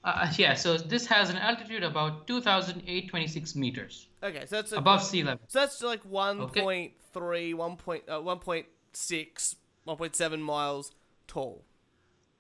[0.06, 0.54] uh, yeah.
[0.54, 5.46] So this has an altitude about 2,826 meters Okay, so that's a, above sea level.
[5.48, 7.76] So that's like 1.3, 1.
[7.76, 9.56] Point, uh, 1.6,
[9.88, 10.92] 1.7 miles
[11.28, 11.64] tall.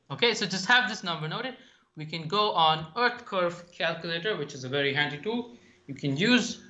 [0.10, 0.34] Okay.
[0.34, 1.56] So just have this number noted.
[1.96, 5.56] We can go on Earth curve calculator, which is a very handy tool
[5.88, 6.62] you can use.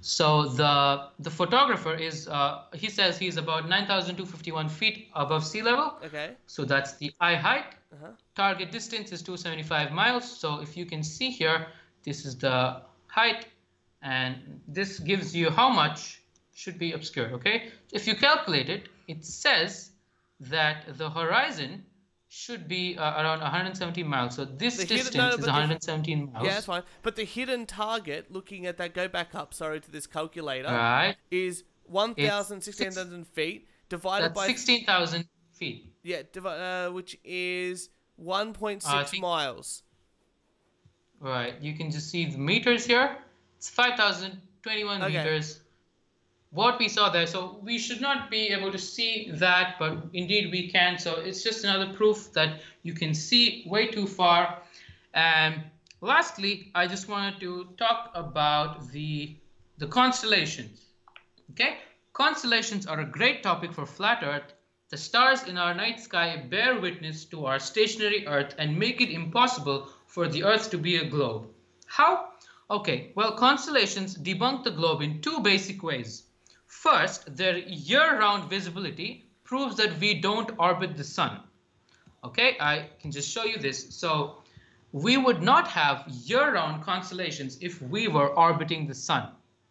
[0.00, 5.98] So the the photographer is uh, he says he's about 9,251 feet above sea level.
[6.04, 6.36] Okay.
[6.46, 7.74] So that's the eye height.
[7.92, 8.12] Uh-huh.
[8.36, 10.24] Target distance is 275 miles.
[10.30, 11.66] So if you can see here,
[12.04, 13.46] this is the height,
[14.02, 16.20] and this gives you how much
[16.54, 17.32] should be obscured.
[17.32, 17.70] Okay.
[17.92, 19.90] If you calculate it, it says
[20.40, 21.84] that the horizon
[22.30, 24.36] should be uh, around 117 miles.
[24.36, 26.44] So this The hidden- distance no, is but the- 117 miles.
[26.46, 26.82] Yeah, that's fine.
[27.02, 31.16] But the hidden target, looking at that, go back up, sorry, to this calculator, Right.
[31.30, 34.46] is 1,600 feet divided That's by.
[34.46, 35.90] 16,000 feet.
[36.02, 37.88] Yeah, divi- uh, which is
[38.20, 38.84] 1.6
[39.14, 39.82] Uh, miles.
[41.20, 41.60] Right.
[41.62, 43.16] You can just see the meters here.
[43.58, 45.18] It's 5,021 Okay.
[45.18, 45.60] meters.
[46.50, 47.26] What we saw there.
[47.26, 50.98] So we should not be able to see that, but indeed we can.
[50.98, 54.62] So it's just another proof that you can see way too far.
[55.12, 55.62] And
[56.00, 59.36] lastly, I just wanted to talk about the
[59.78, 60.80] the constellations.
[61.52, 61.78] Okay?
[62.12, 64.52] Constellations are a great topic for flat Earth.
[64.90, 69.10] The stars in our night sky bear witness to our stationary Earth and make it
[69.10, 71.46] impossible for the Earth to be a globe.
[71.86, 72.32] How?
[72.70, 76.24] Okay, well, constellations debunk the globe in two basic ways.
[76.66, 81.40] First, their year round visibility proves that we don't orbit the sun.
[82.24, 83.96] Okay, I can just show you this.
[83.96, 84.42] So,
[84.92, 89.30] we would not have year round constellations if we were orbiting the sun.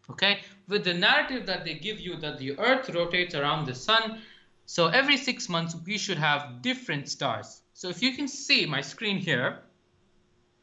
[0.09, 4.21] Okay, with the narrative that they give you that the earth rotates around the sun,
[4.65, 7.61] so every six months we should have different stars.
[7.73, 9.59] So, if you can see my screen here,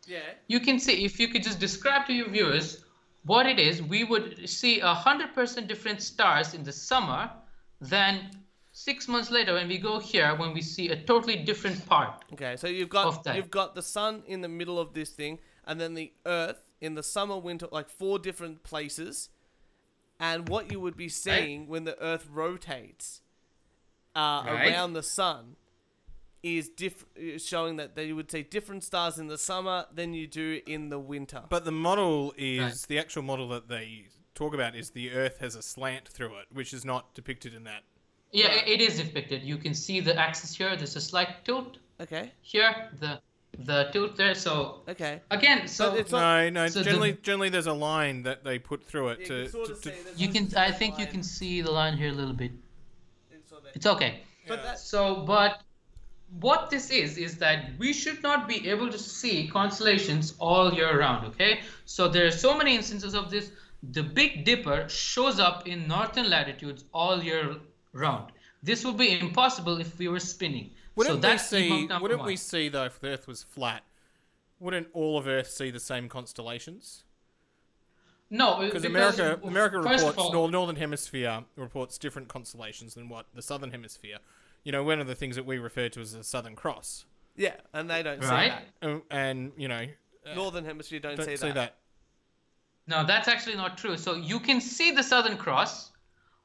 [0.07, 0.21] Yeah.
[0.49, 2.85] you can see if you could just describe to your viewers
[3.25, 7.31] what it is, we would see a hundred percent different stars in the summer
[7.81, 8.31] than
[8.73, 12.23] six months later when we go here when we see a totally different part.
[12.35, 13.37] Okay, so you've got Of that.
[13.37, 16.95] you've got the sun in the middle of this thing, and then the Earth in
[16.97, 19.31] the summer, winter, like four different places,
[20.21, 23.23] and what you would be seeing when the Earth rotates
[24.15, 24.69] uh, Right.
[24.73, 25.57] around the sun
[26.45, 27.07] is diff-
[27.39, 30.99] showing that they would see different stars in the summer than you do in the
[30.99, 31.43] winter.
[31.49, 32.85] But the model is Right.
[32.89, 36.47] the actual model that they talk about is the Earth has a slant through it,
[36.53, 37.83] which is not depicted in that.
[38.31, 39.43] Yeah, i- it is depicted.
[39.43, 40.77] You can see the axis here.
[40.77, 42.91] There's a slight tilt okay, here.
[43.01, 43.21] The
[43.57, 44.35] the tilt there.
[44.35, 45.23] So okay.
[45.31, 46.69] again, so it's not- No, no.
[46.69, 49.43] so the- generally, generally, there's a line that they put through it You to.
[49.45, 50.45] can sort to- of to- see you can.
[50.47, 52.51] I straight think you can see the line here a little bit.
[53.31, 54.25] It's sort of- It's okay.
[54.49, 55.63] But that, So, but
[56.41, 60.99] what this is is that we should not be able to see constellations all year
[60.99, 61.27] round.
[61.29, 63.51] Okay, so there are so many instances of this.
[63.93, 67.57] The Big Dipper shows up in northern latitudes all year
[67.93, 68.33] round.
[68.63, 70.71] This would be impossible if we were spinning.
[70.97, 71.87] wouldn't so that's we see?
[72.01, 72.27] Wouldn't one.
[72.27, 73.85] we see though if the Earth was flat?
[74.59, 77.05] Wouldn't all of Earth see the same constellations?
[78.31, 83.43] No, uh, Because America, America reports all- northern hemisphere reports different constellations than what the
[83.43, 84.19] southern hemisphere.
[84.65, 87.05] You know, one of the things that we refer to as the Southern Cross,
[87.37, 88.53] yeah, and they don't Right.
[88.53, 89.87] see and, and you know,
[90.25, 90.35] that.
[90.37, 91.55] Northern Hemisphere don't, don't see, see that.
[91.55, 91.77] that.
[92.87, 93.97] No, that's actually not true.
[93.97, 95.93] So you can see the Southern Cross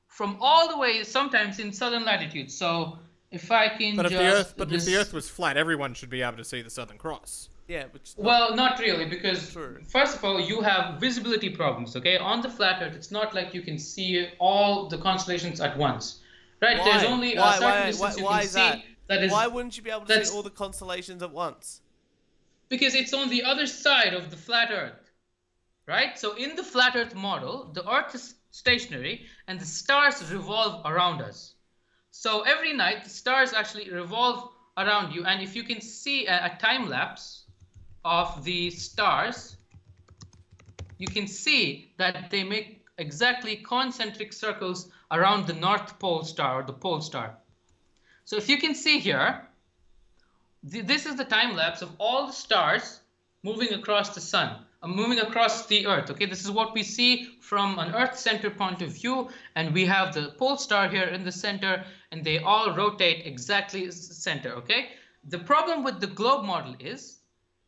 [0.08, 2.56] from all the way, sometimes in southern latitudes.
[2.56, 2.98] So
[3.32, 5.56] if I can But if just the Earth, but if the this- Earth was flat,
[5.58, 7.50] everyone should be able to see the Southern Cross.
[7.68, 9.78] Yeah, which Well, not really, because True.
[9.88, 11.96] first of all, you have visibility problems.
[11.96, 15.78] Okay, on the flat Earth, it's not like you can see all the constellations at
[15.78, 16.20] once,
[16.62, 16.78] right?
[16.80, 16.86] Why?
[16.86, 18.84] There's only Why- a certain why- distance why- you can is see that?
[19.08, 21.82] that is why wouldn't you be able to see all the constellations at once?
[22.70, 25.10] because it's on the other side of the flat Earth,
[25.88, 26.20] right?
[26.20, 31.20] So in the flat Earth model, the Earth is stationary and the stars revolve around
[31.20, 31.56] us.
[32.12, 36.46] So every night, the stars actually revolve around you, and if you can see a,
[36.46, 37.46] a time lapse
[38.06, 39.58] of the stars,
[41.00, 46.64] you can see that they make exactly concentric circles around the North Pole star or
[46.64, 47.36] the pole star.
[48.26, 49.48] So if you can see here,
[50.70, 53.00] th- this is the time lapse of all the stars
[53.44, 56.12] moving across the sun, uh, moving across the earth.
[56.12, 59.86] Okay, this is what we see from an earth center point of view, and we
[59.86, 64.52] have the pole star here in the center, and they all rotate exactly center.
[64.54, 64.90] Okay,
[65.28, 67.20] the problem with the globe model is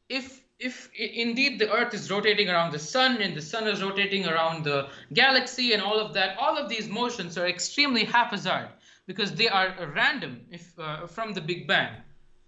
[0.09, 4.27] if if indeed the earth is rotating around the sun and the sun is rotating
[4.27, 8.69] around the galaxy and all of that all of these motions are extremely haphazard
[9.07, 11.93] because they are random if uh, from the big bang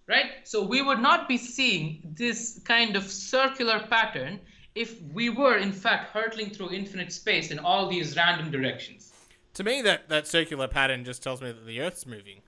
[0.08, 4.40] right so we would not be seeing this kind of circular pattern
[4.76, 9.14] if we were in fact hurtling through infinite space in all these random directions
[9.56, 12.42] To me, that that circular pattern just tells me that the Earth's moving.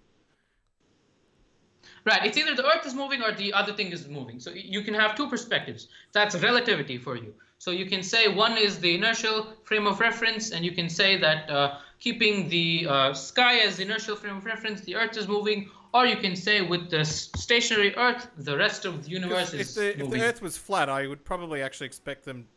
[2.05, 2.23] Right.
[2.23, 4.39] It's either the Earth is moving or the other thing is moving.
[4.39, 5.87] So you can have two perspectives.
[6.13, 7.33] That's relativity for you.
[7.57, 11.17] So you can say one is the inertial frame of reference, and you can say
[11.17, 15.27] that uh, keeping the uh, sky as the inertial frame of reference, the Earth is
[15.27, 15.69] moving.
[15.95, 19.75] Or you can say with the stationary Earth, the rest of the universe If is
[19.75, 22.47] the, if the Earth was flat, I would probably actually expect them.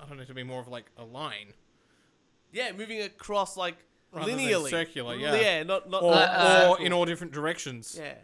[0.00, 1.52] I don't know to be more of like a line,
[2.52, 3.76] Yeah, moving across like
[4.12, 5.34] Rather than linearly, circular, yeah.
[5.34, 6.02] Yeah, not not.
[6.02, 7.98] or, uh, or in all different directions.
[8.00, 8.14] yeah.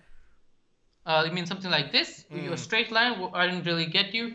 [1.07, 2.25] Uh, you mean something like this?
[2.31, 3.19] A straight line?
[3.21, 4.35] Well, I didn't really get you.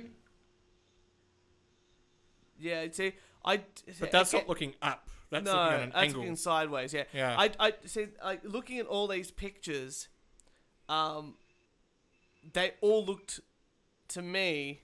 [2.59, 3.13] Yeah, see,
[3.45, 3.61] I.
[3.99, 5.07] But that's okay, not looking up.
[5.29, 6.21] That's no, looking at an that's angle.
[6.21, 6.93] looking sideways.
[6.93, 7.03] Yeah.
[7.13, 7.35] Yeah.
[7.37, 8.07] I, I see.
[8.23, 10.07] Like looking at all these pictures,
[10.89, 11.35] um,
[12.53, 13.41] they all looked
[14.09, 14.81] to me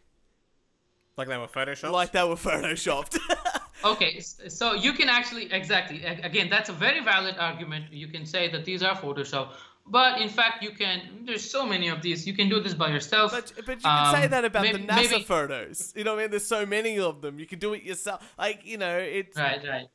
[1.18, 1.92] Like they were photoshopped.
[1.92, 3.18] like they were photoshopped.
[3.86, 7.92] Okay, so you can actually exactly again that's a very valid argument.
[7.92, 9.56] You can say that these are Photoshop,
[9.86, 11.02] but in fact you can.
[11.26, 12.26] There's so many of these.
[12.28, 13.32] You can do this by yourself.
[13.32, 15.94] But but you can say Um, that about maybe- the NASA maybe- photos.
[15.96, 16.32] You know what I mean?
[16.32, 17.40] There's so many of them.
[17.40, 18.22] You can do it yourself.
[18.38, 19.88] Like you know, it's Right, right.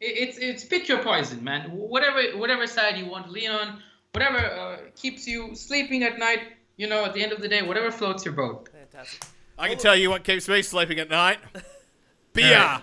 [0.00, 1.70] It's it's pick your poison, man.
[1.72, 6.40] Whatever whatever side you want to lean on, whatever uh, keeps you sleeping at night.
[6.76, 8.68] You know, at the end of the day, whatever floats your boat.
[8.70, 9.24] fantastic.
[9.58, 11.38] I can tell you what keeps me sleeping at night.
[12.34, 12.82] Beer.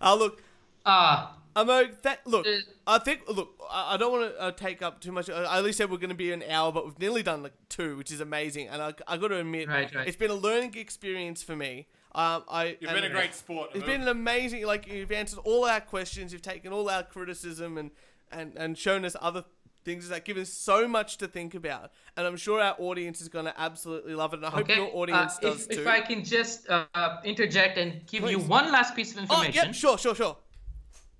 [0.00, 0.40] Oh look,
[0.86, 2.46] Ah, Amo, that look.
[2.46, 3.50] Uh, I think look.
[3.70, 5.28] I, I don't want to uh, take up too much.
[5.28, 7.52] I I only said we're going to be an hour, but we've nearly done like
[7.68, 8.68] two, which is amazing.
[8.68, 10.08] And I I got to admit, Right, right.
[10.08, 11.86] it's been a learning experience for me.
[12.14, 13.70] Um, I You've been a great sport.
[13.74, 14.64] It's been an amazing.
[14.66, 16.32] Like you've answered all our questions.
[16.32, 17.90] You've taken all our criticism and
[18.30, 19.44] and and shown us other
[19.84, 21.90] things that given us so much to think about.
[22.16, 24.36] And I'm sure our audience is going to absolutely love it.
[24.36, 25.80] And I hope your audience Uh, does if, too.
[25.82, 29.22] if I can just uh, uh, interject and give you one last piece of oh,
[29.22, 29.54] information.
[29.66, 30.36] yeah, sure, sure, sure.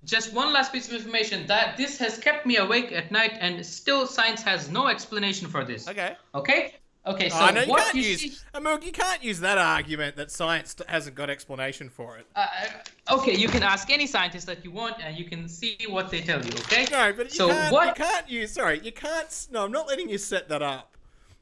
[0.05, 3.65] Just one last piece of information that this has kept me awake at night and
[3.65, 6.15] still science has no explanation for this Okay.
[6.35, 6.75] okay
[7.05, 8.21] Okay, so Oh, no, you what can't you use.
[8.21, 12.25] see, Amog, you can't use that argument that science hasn't got explanation for it.
[12.33, 12.47] uh,
[13.17, 16.21] okay, you can ask any scientist that you want, and you can see what they
[16.21, 16.51] tell you.
[16.59, 16.87] Okay.
[16.91, 17.73] No, but you so can't.
[17.73, 17.87] what?
[17.97, 18.51] You can't use.
[18.53, 19.25] Sorry, you can't.
[19.25, 20.95] s- No, I'm not letting you set that up.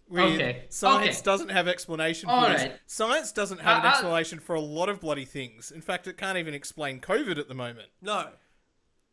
[0.09, 1.25] With Okay, Science okay.
[1.25, 2.67] doesn't have explanation for All this.
[2.87, 5.69] Science doesn't have Uh, an uh, explanation for a lot of bloody things.
[5.71, 7.89] In fact, it can't even explain COVID at the moment.
[8.01, 8.29] No.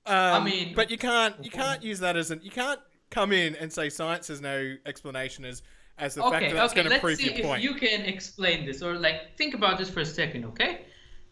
[0.09, 1.35] Um, mean- but you can't.
[1.45, 2.41] You can't use that as an.
[2.43, 2.81] You can't
[3.11, 5.63] come in and say science has no explanation as
[5.99, 6.83] as the fact that that's okay.
[6.83, 7.63] going to Let's prove see your if point.
[7.63, 10.45] you can explain this, or like think about this for a second.
[10.47, 10.83] Okay.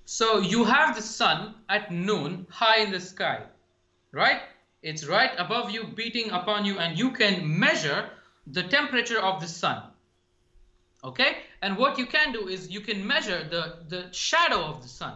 [0.04, 3.42] So you have the sun at noon, high in the sky,
[4.12, 4.40] right?
[4.82, 8.10] It's right above you, beating upon you, and you can measure
[8.46, 9.82] the temperature of the sun.
[11.02, 11.38] Okay?
[11.62, 15.14] And what you can do is you can measure the, the shadow of the sun.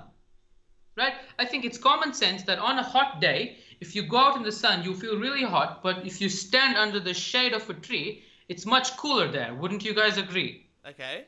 [1.00, 1.14] Right?
[1.38, 4.42] I think it's common sense that on a hot day, if you go out in
[4.42, 7.72] the sun, you feel really hot, but if you stand under the shade of a
[7.72, 9.54] tree, it's much cooler there.
[9.54, 10.66] Wouldn't you guys agree?
[10.86, 11.24] Okay.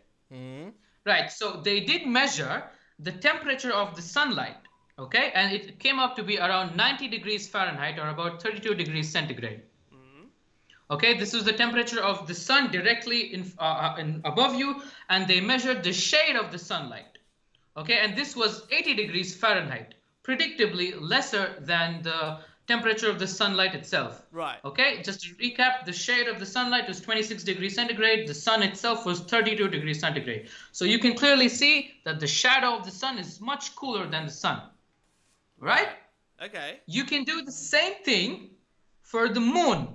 [1.07, 2.65] Right, so they did measure
[2.99, 4.59] the temperature of the sunlight,
[4.99, 9.11] okay, and it came up to be around 90 degrees Fahrenheit or about 32 degrees
[9.11, 9.62] centigrade.
[10.90, 14.82] Okay, this is the temperature of the sun directly in, uh, uh, in above you,
[15.09, 17.16] and they measured the shade of the sunlight.
[17.77, 19.94] Okay, and this was 80 degrees Fahrenheit,
[20.24, 24.23] predictably lesser than the temperature of the sunlight itself.
[24.31, 24.59] Right.
[24.65, 28.62] Okay, just to recap, the shade of the sunlight was 26 degrees centigrade, the sun
[28.62, 30.49] itself was 32 degrees centigrade.
[30.70, 34.27] So you can clearly see that the shadow of the sun is much cooler than
[34.27, 34.62] the sun.
[35.59, 35.89] Right?
[36.43, 36.81] Okay.
[36.86, 38.51] You can do the same thing
[39.03, 39.89] for the moon.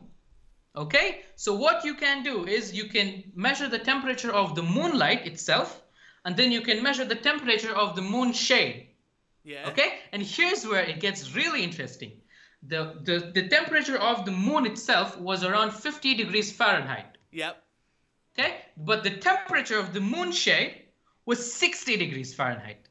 [0.75, 1.21] Okay?
[1.35, 5.81] So what you can do is you can measure the temperature of the moonlight itself,
[6.27, 8.89] and then you can measure the temperature of the moon shade.
[9.45, 9.69] Yeah.
[9.69, 12.11] Okay, and here's where it gets really interesting.
[12.63, 17.17] The, the, the temperature of the moon itself was around 50 degrees Fahrenheit.
[17.31, 17.63] Yep.
[18.37, 20.81] Okay, but the temperature of the moon shade
[21.25, 22.89] was 60 degrees Fahrenheit.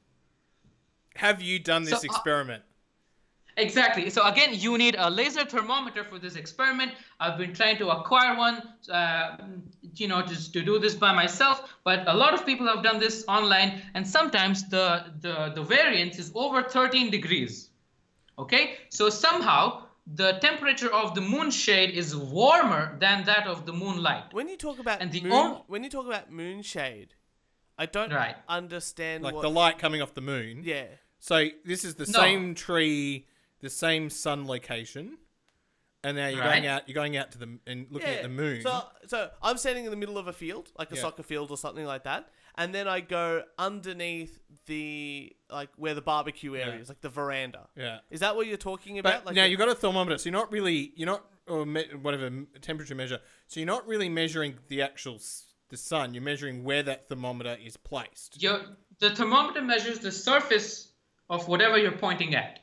[1.16, 2.62] Have you done this So, uh, experiment?
[3.58, 4.10] Exactly.
[4.10, 6.92] So again, you need a laser thermometer for this experiment.
[7.20, 8.62] I've been trying to acquire one,
[8.92, 9.38] uh,
[9.94, 11.56] you know, just to do this by myself.
[11.82, 16.18] But a lot of people have done this online, and sometimes the the the variance
[16.18, 17.70] is over 13 degrees.
[18.38, 23.72] Okay, so somehow the temperature of the moon shade is warmer than that of the
[23.72, 24.32] moonlight.
[24.32, 27.14] When you talk about And the moon, on- when you talk about moonshade,
[27.78, 28.36] I don't Right.
[28.48, 29.40] understand Like what.
[29.42, 30.62] the light coming off the moon.
[30.64, 30.84] yeah.
[31.18, 32.20] So this is the No.
[32.20, 33.26] same tree,
[33.60, 35.18] the same sun location,
[36.04, 36.50] and now you're Right.
[36.60, 36.88] going out.
[36.88, 38.62] You're going out to the and looking at the moon.
[38.62, 41.00] So, so I'm standing in the middle of a field, like a Yeah.
[41.02, 46.02] soccer field or something like that, and then I go underneath the like where the
[46.02, 47.68] barbecue area is, like the veranda.
[47.76, 48.00] yeah.
[48.10, 49.26] Is that what you're talking But about?
[49.26, 52.28] Like now you've got a thermometer, so you're not really you're not or me, whatever
[52.60, 53.20] temperature measure.
[53.46, 56.12] So you're not really measuring the actual s- the sun.
[56.14, 58.40] You're measuring where that thermometer is placed.
[58.42, 58.60] Your,
[58.98, 60.92] the thermometer measures the surface
[61.30, 62.60] of whatever you're pointing at.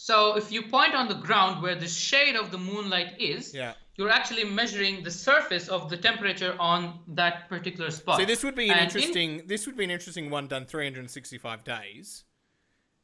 [0.00, 3.74] So if you point on the ground where the shade of the moonlight is, Yeah.
[3.96, 8.20] you're actually measuring the surface of the temperature on that particular spot.
[8.20, 9.46] So this would be an And in- interesting.
[9.48, 12.22] this would be an interesting one done 365 days,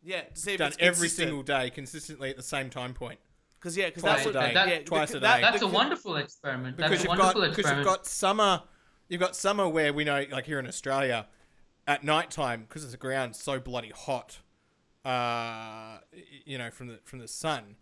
[0.04, 1.28] yeah, to see if done it's every consistent.
[1.30, 3.18] single day, consistently at the same time point.
[3.58, 4.54] Because yeah, because Twice that's a what day.
[4.54, 5.42] That- yeah, Twice the- a that- day.
[5.42, 6.76] That's the- a wonderful experiment.
[6.76, 8.62] That's because a you've wonderful got because you've got summer
[9.08, 11.26] you've got summer where we know like here in Australia
[11.88, 14.38] at night time because the ground's so bloody hot
[15.04, 15.98] uh
[16.46, 17.76] you know from the from the sun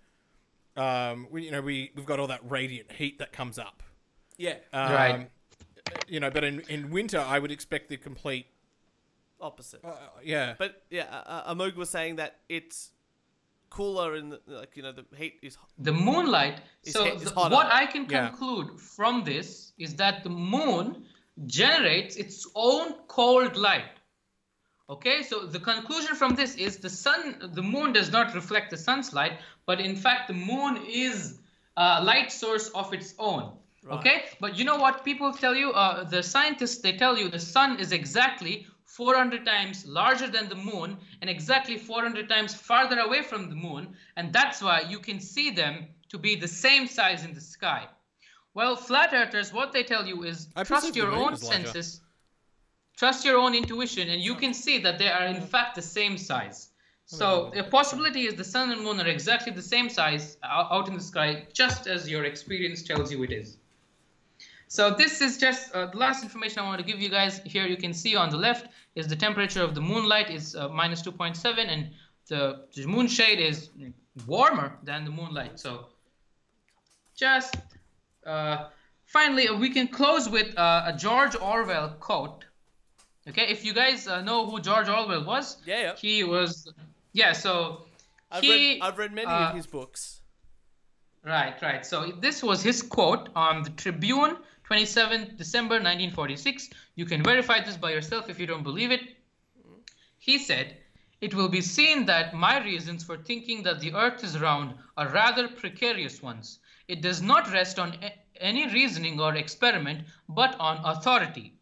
[0.76, 3.82] um we you know we we've got all that radiant heat that comes up
[4.38, 5.30] yeah, um, Right.
[6.08, 8.46] you know but in in winter I would expect the complete
[9.40, 9.84] opposite.
[9.84, 9.90] uh,
[10.24, 12.90] yeah But yeah, uh, uh, Amog was saying that it's
[13.70, 16.60] cooler and like you know the heat is the moonlight.
[16.82, 18.28] It's So hit- the- what I can Yeah.
[18.28, 21.04] conclude from this is that the moon
[21.46, 23.84] generates its own cold light.
[24.92, 28.76] Okay, so the conclusion from this is the sun, the moon does not reflect the
[28.76, 31.38] sun's light, but in fact the moon is
[31.78, 33.52] a light source of its own.
[33.90, 35.72] Okay, but you know what people tell you?
[35.72, 40.60] Uh, the scientists they tell you the sun is exactly 400 times larger than the
[40.70, 45.20] moon and exactly 400 times farther away from the moon, and that's why you can
[45.20, 47.88] see them to be the same size in the sky.
[48.52, 51.74] Well, flat earthers, what they tell you is I trust your own senses.
[51.74, 52.11] larger.
[53.02, 56.16] Trust your own intuition, and you can see that they are in fact the same
[56.16, 56.68] size.
[57.06, 60.94] So a possibility is the sun and moon are exactly the same size out in
[60.94, 63.56] the sky, just as your experience tells you it is.
[64.68, 67.40] So this is just uh, the last information I want to give you guys.
[67.44, 70.68] Here you can see on the left is the temperature of the moonlight is uh,
[70.68, 71.90] minus 2.7 and
[72.28, 73.70] the, the moon shade is
[74.28, 75.58] warmer than the moonlight.
[75.58, 75.86] So
[77.16, 77.56] just
[78.24, 78.68] uh,
[79.06, 82.44] finally, uh, we can close with uh, a George Orwell quote.
[83.28, 85.96] Okay, if you guys uh, know who George Orwell was, Yeah, yeah.
[85.96, 86.72] he was,
[87.12, 87.32] yeah.
[87.32, 87.84] So
[88.30, 90.20] I've he, read I've read many uh, of his books.
[91.24, 91.86] Right, right.
[91.86, 94.38] So this was his quote on the Tribune,
[94.68, 96.70] 27th December 1946.
[96.96, 99.02] You can verify this by yourself if you don't believe it.
[100.18, 100.76] He said,
[101.20, 105.08] It will be seen that my reasons for thinking that the earth is round are
[105.10, 106.58] rather precarious ones.
[106.88, 111.54] It does not rest on a- any reasoning or experiment, but on authority.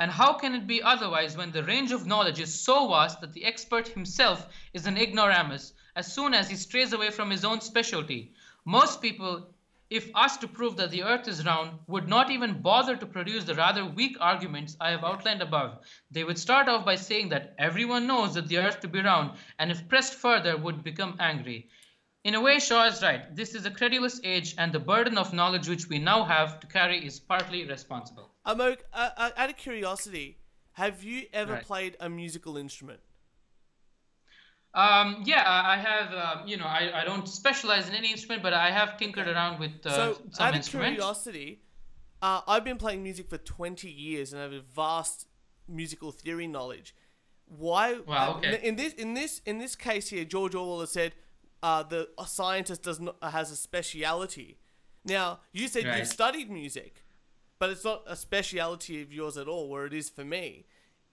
[0.00, 3.32] And how can it be otherwise when the range of knowledge is so vast that
[3.32, 7.60] the expert himself is an ignoramus as soon as he strays away from his own
[7.60, 8.32] specialty?
[8.64, 9.52] Most people,
[9.90, 13.42] if asked to prove that the earth is round, would not even bother to produce
[13.42, 15.84] the rather weak arguments I have outlined above.
[16.12, 19.36] They would start off by saying that everyone knows that the earth to be round,
[19.58, 21.70] and if pressed further, would become angry.
[22.22, 23.34] In a way, Shaw is right.
[23.34, 26.68] This is a credulous age, and the burden of knowledge which we now have to
[26.68, 28.27] carry is partly responsible.
[28.48, 30.38] Amog, uh, uh, out of curiosity,
[30.72, 31.62] have you ever Right.
[31.62, 33.00] played a musical instrument?
[34.74, 36.12] Um, yeah, I have.
[36.14, 39.58] Uh, you know, I, I don't specialize in any instrument, but I have tinkered around
[39.60, 40.94] with uh, so, some out of instruments.
[40.96, 41.60] curiosity,
[42.22, 45.26] uh, I've been playing music for 20 years and I have a vast
[45.66, 46.94] musical theory knowledge.
[47.46, 47.98] Why?
[48.06, 48.60] Wow, uh, okay.
[48.62, 51.14] In this, in this, in this case here, George Orwell has said
[51.62, 54.58] uh, the scientist does not has a speciality.
[55.04, 55.98] Now, you said Right.
[55.98, 57.04] you've studied music,
[57.58, 60.66] but it's not a speciality of yours at all, where it is for me.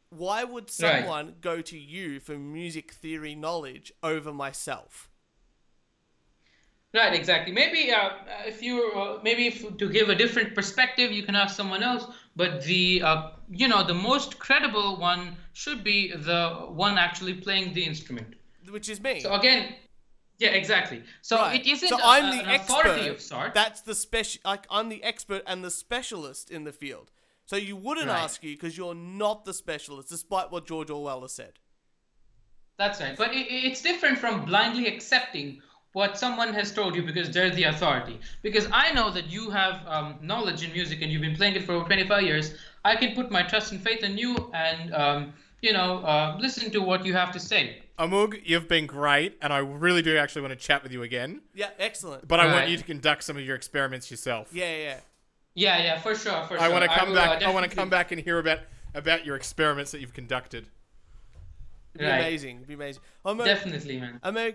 [0.10, 1.06] Why would Right.
[1.06, 5.10] someone go to you for music theory knowledge over myself?
[6.94, 7.52] Right, exactly.
[7.52, 8.12] Maybe uh,
[8.46, 12.06] if you uh, maybe if, to give a different perspective, you can ask someone else.
[12.38, 17.74] But the uh, you know the most credible one should be the one actually playing
[17.74, 18.36] the instrument.
[18.70, 19.20] Which is me.
[19.22, 19.76] So again,
[20.38, 21.04] yeah, exactly.
[21.22, 21.60] So Right.
[21.66, 22.80] it isn't So I'm a- the expert.
[22.86, 23.54] authority of sorts.
[23.54, 24.42] That's the special.
[24.46, 27.12] Like I'm the expert and the specialist in the field.
[27.46, 28.20] So you wouldn't Right.
[28.24, 31.54] ask you because you're not the specialist, despite what George Orwell has said.
[32.78, 33.16] That's right.
[33.18, 35.62] But it, it's different from blindly accepting
[35.94, 38.20] what someone has told you because they're the authority.
[38.42, 41.64] Because I know that you have um, knowledge in music and you've been playing it
[41.64, 42.54] for over 25 years.
[42.84, 46.70] I can put my trust and faith in you and, um, you know, uh, listen
[46.72, 47.82] to what you have to say.
[47.98, 51.42] Amog, you've been great, and I really do actually want to chat with you again.
[51.54, 52.28] Yeah, excellent.
[52.28, 52.70] But I want Right.
[52.70, 54.50] you to conduct some of your experiments yourself.
[54.52, 55.00] yeah, yeah.
[55.58, 56.72] Yeah, yeah, for sure, for I sure.
[56.72, 57.44] want to come will, uh, back.
[57.44, 58.60] I want to come back and hear about
[58.94, 60.68] about your experiments that you've conducted.
[61.94, 62.20] It'd be Right.
[62.20, 62.58] amazing.
[62.58, 63.02] It'd be amazing.
[63.24, 64.20] I'm a, Definitely, man.
[64.24, 64.52] I'm uh,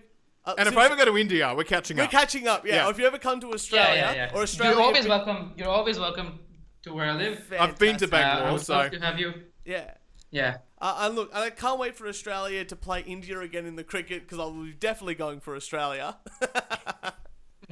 [0.58, 2.06] And if I ever go to India, we're catching up.
[2.06, 2.66] we're catching up.
[2.66, 2.76] Yeah.
[2.76, 2.90] Yeah.
[2.90, 4.30] If you ever come to Australia yeah, yeah.
[4.34, 5.52] or Australia, You're always welcome.
[5.56, 6.40] You're always welcome
[6.82, 7.50] to where I live.
[7.58, 8.12] I've been to fantastic.
[8.12, 9.34] Uh, Bangalore, so to have you.
[9.64, 9.90] Yeah.
[10.30, 10.58] Yeah.
[10.80, 14.22] Uh, and look, I can't wait for Australia to play India again in the cricket
[14.22, 16.16] because I'll be definitely going for Australia.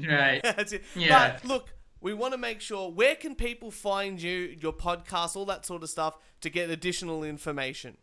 [0.07, 0.43] Right.
[0.45, 0.85] That's it.
[0.95, 1.33] Yeah.
[1.33, 5.47] But look, we want to make sure where can people find you, your podcast, all
[5.47, 7.97] that sort of stuff to get additional information.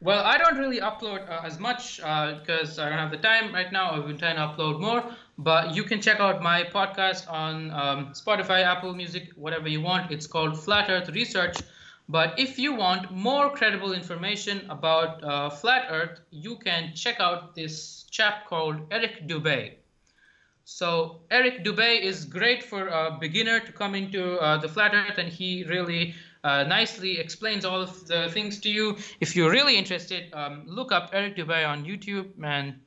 [0.00, 3.70] Well, I don't really upload uh, as much because I don't have the time right
[3.70, 3.92] now.
[3.92, 5.04] I've been trying to upload more,
[5.38, 10.10] but you can check out my podcast on um, Spotify, Apple Music, whatever you want.
[10.10, 11.56] It's called Flat Earth Research.
[12.12, 17.54] But if you want more credible information about uh, flat Earth, you can check out
[17.54, 19.76] this chap called Eric Dubay.
[20.66, 25.16] So Eric Dubay is great for a beginner to come into uh, the flat earth,
[25.16, 26.14] and he really
[26.44, 28.98] uh, nicely explains all of the things to you.
[29.20, 32.78] If you're really interested, um, look up Eric Dubay on YouTube, and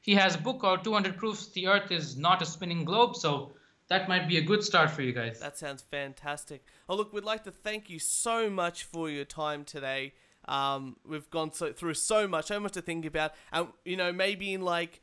[0.00, 3.14] he has a book called 200 Proofs the Earth is Not a Spinning Globe.
[3.14, 3.52] So
[3.90, 5.40] that might be a good start for you guys.
[5.40, 6.64] That sounds fantastic.
[6.88, 10.14] Oh, look, we'd like to thank you so much for your time today.
[10.46, 14.12] Um, we've gone so, through so much, so much to think about, and you know,
[14.12, 15.02] maybe in like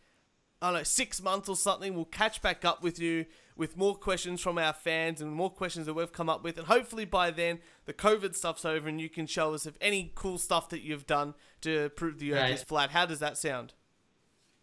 [0.62, 3.96] I don't know, six months or something, we'll catch back up with you with more
[3.96, 6.58] questions from our fans and more questions that we've come up with.
[6.58, 10.12] And hopefully by then, the COVID stuff's over and you can show us if any
[10.16, 12.92] cool stuff that you've done to prove the Earth is flat.
[12.92, 13.74] How does that sound?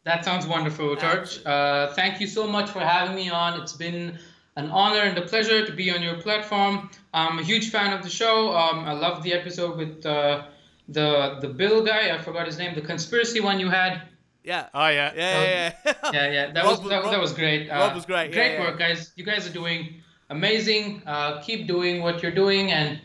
[0.04, 1.40] That sounds wonderful, George.
[1.46, 3.60] Uh, thank you so much for having me on.
[3.60, 4.18] It's been
[4.56, 6.90] an honor and a pleasure to be on your platform.
[7.14, 8.54] I'm a huge fan of the show.
[8.54, 10.44] Um, I love the episode with uh,
[10.88, 12.14] the the Bill guy.
[12.14, 12.74] I forgot his name.
[12.74, 14.02] The conspiracy one you had.
[14.42, 14.68] Yeah.
[14.74, 15.94] oh yeah, yeah, yeah, yeah.
[16.12, 17.70] Yeah, yeah, that Rob was was- that, Rob- that was great.
[17.70, 18.60] Uh, Rob was great, Great yeah.
[18.60, 19.10] work, guys.
[19.16, 21.02] You guys are doing amazing.
[21.06, 23.00] Uh, keep doing what you're doing, and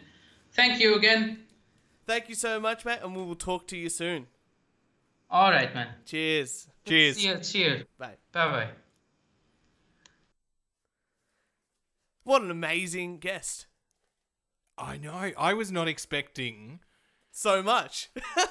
[0.51, 1.39] thank you again.
[2.05, 4.27] Thank you so much, Matt, and we will talk to you soon.
[5.31, 5.88] All right, man.
[6.05, 6.67] Cheers.
[6.90, 7.18] Cheers.
[7.18, 7.38] See you.
[7.40, 7.84] Cheers.
[7.98, 8.16] Bye.
[8.32, 8.68] Bye bye.
[12.24, 13.66] What an amazing guest.
[14.78, 15.32] I know.
[15.38, 16.80] I was not expecting.
[17.32, 18.10] So much.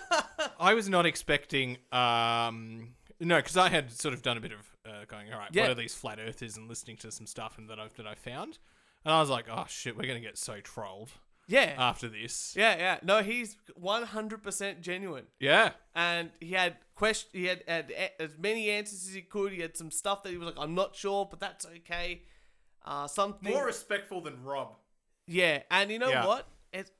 [0.60, 1.78] I was not expecting.
[1.92, 5.32] Um, no, because I had sort of done a bit of uh, going.
[5.32, 5.62] All right, Yeah.
[5.62, 8.14] what are these flat earthers and listening to some stuff and that I've that I
[8.14, 8.58] found.
[9.04, 11.10] and I was like, oh shit, we're gonna get so trolled
[11.48, 11.74] Yeah.
[11.78, 12.54] after this.
[12.56, 12.98] yeah, yeah.
[13.02, 15.24] No, he's 100% genuine.
[15.40, 19.60] Yeah, and he had question he had, had as many answers as he could he
[19.60, 22.22] had some stuff that he was like i'm not sure but that's okay
[22.84, 24.74] uh something more respectful than Rob.
[25.24, 26.26] yeah and you know Yeah.
[26.26, 26.90] what it,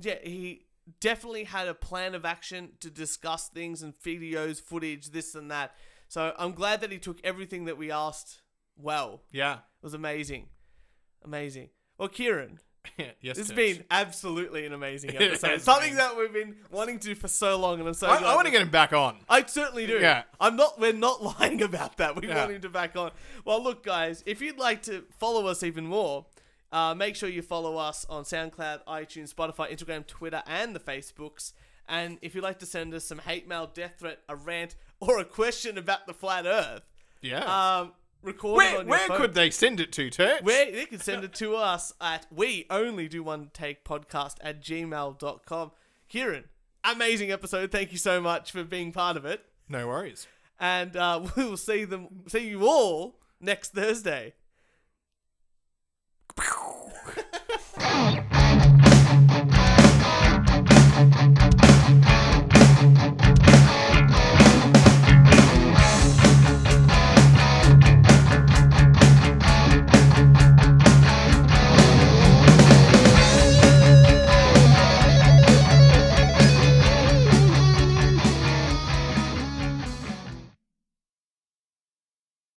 [0.00, 0.64] yeah he
[0.98, 5.74] definitely had a plan of action to discuss things and videos footage this and that
[6.08, 8.40] so i'm glad that he took everything that we asked
[8.78, 10.48] well Yeah, it was amazing
[11.22, 11.68] amazing
[11.98, 12.60] well kieran
[12.98, 13.14] yes.
[13.36, 15.96] this has been absolutely an amazing episode something been.
[15.98, 18.46] that we've been wanting to do for so long and i'm so I, I want
[18.46, 19.16] to get him back on.
[19.28, 19.98] I certainly do.
[19.98, 20.22] Yeah.
[20.40, 20.78] I'm not.
[20.78, 22.20] We're not lying about that.
[22.20, 22.38] We Yeah.
[22.40, 23.10] want him to back on.
[23.44, 26.26] Well, look, guys, if you'd like to follow us even more,
[26.72, 31.52] uh, make sure you follow us on SoundCloud, iTunes, Spotify, Instagram, Twitter, and the Facebooks.
[31.88, 35.18] And if you'd like to send us some hate mail, death threat, a rant, or
[35.18, 36.82] a question about the flat Earth,
[37.20, 37.44] Yeah.
[37.80, 37.92] um,
[38.24, 40.42] Record where, where could they send it to, Turch?
[40.42, 44.62] Where they can send it to us at we only do one take podcast at
[44.62, 45.72] gmail.com.
[46.08, 46.44] Kieran,
[46.82, 47.70] amazing episode.
[47.70, 49.44] Thank you so much for being part of it.
[49.68, 50.26] No worries.
[50.58, 54.34] And uh, we will see them see you all next Thursday.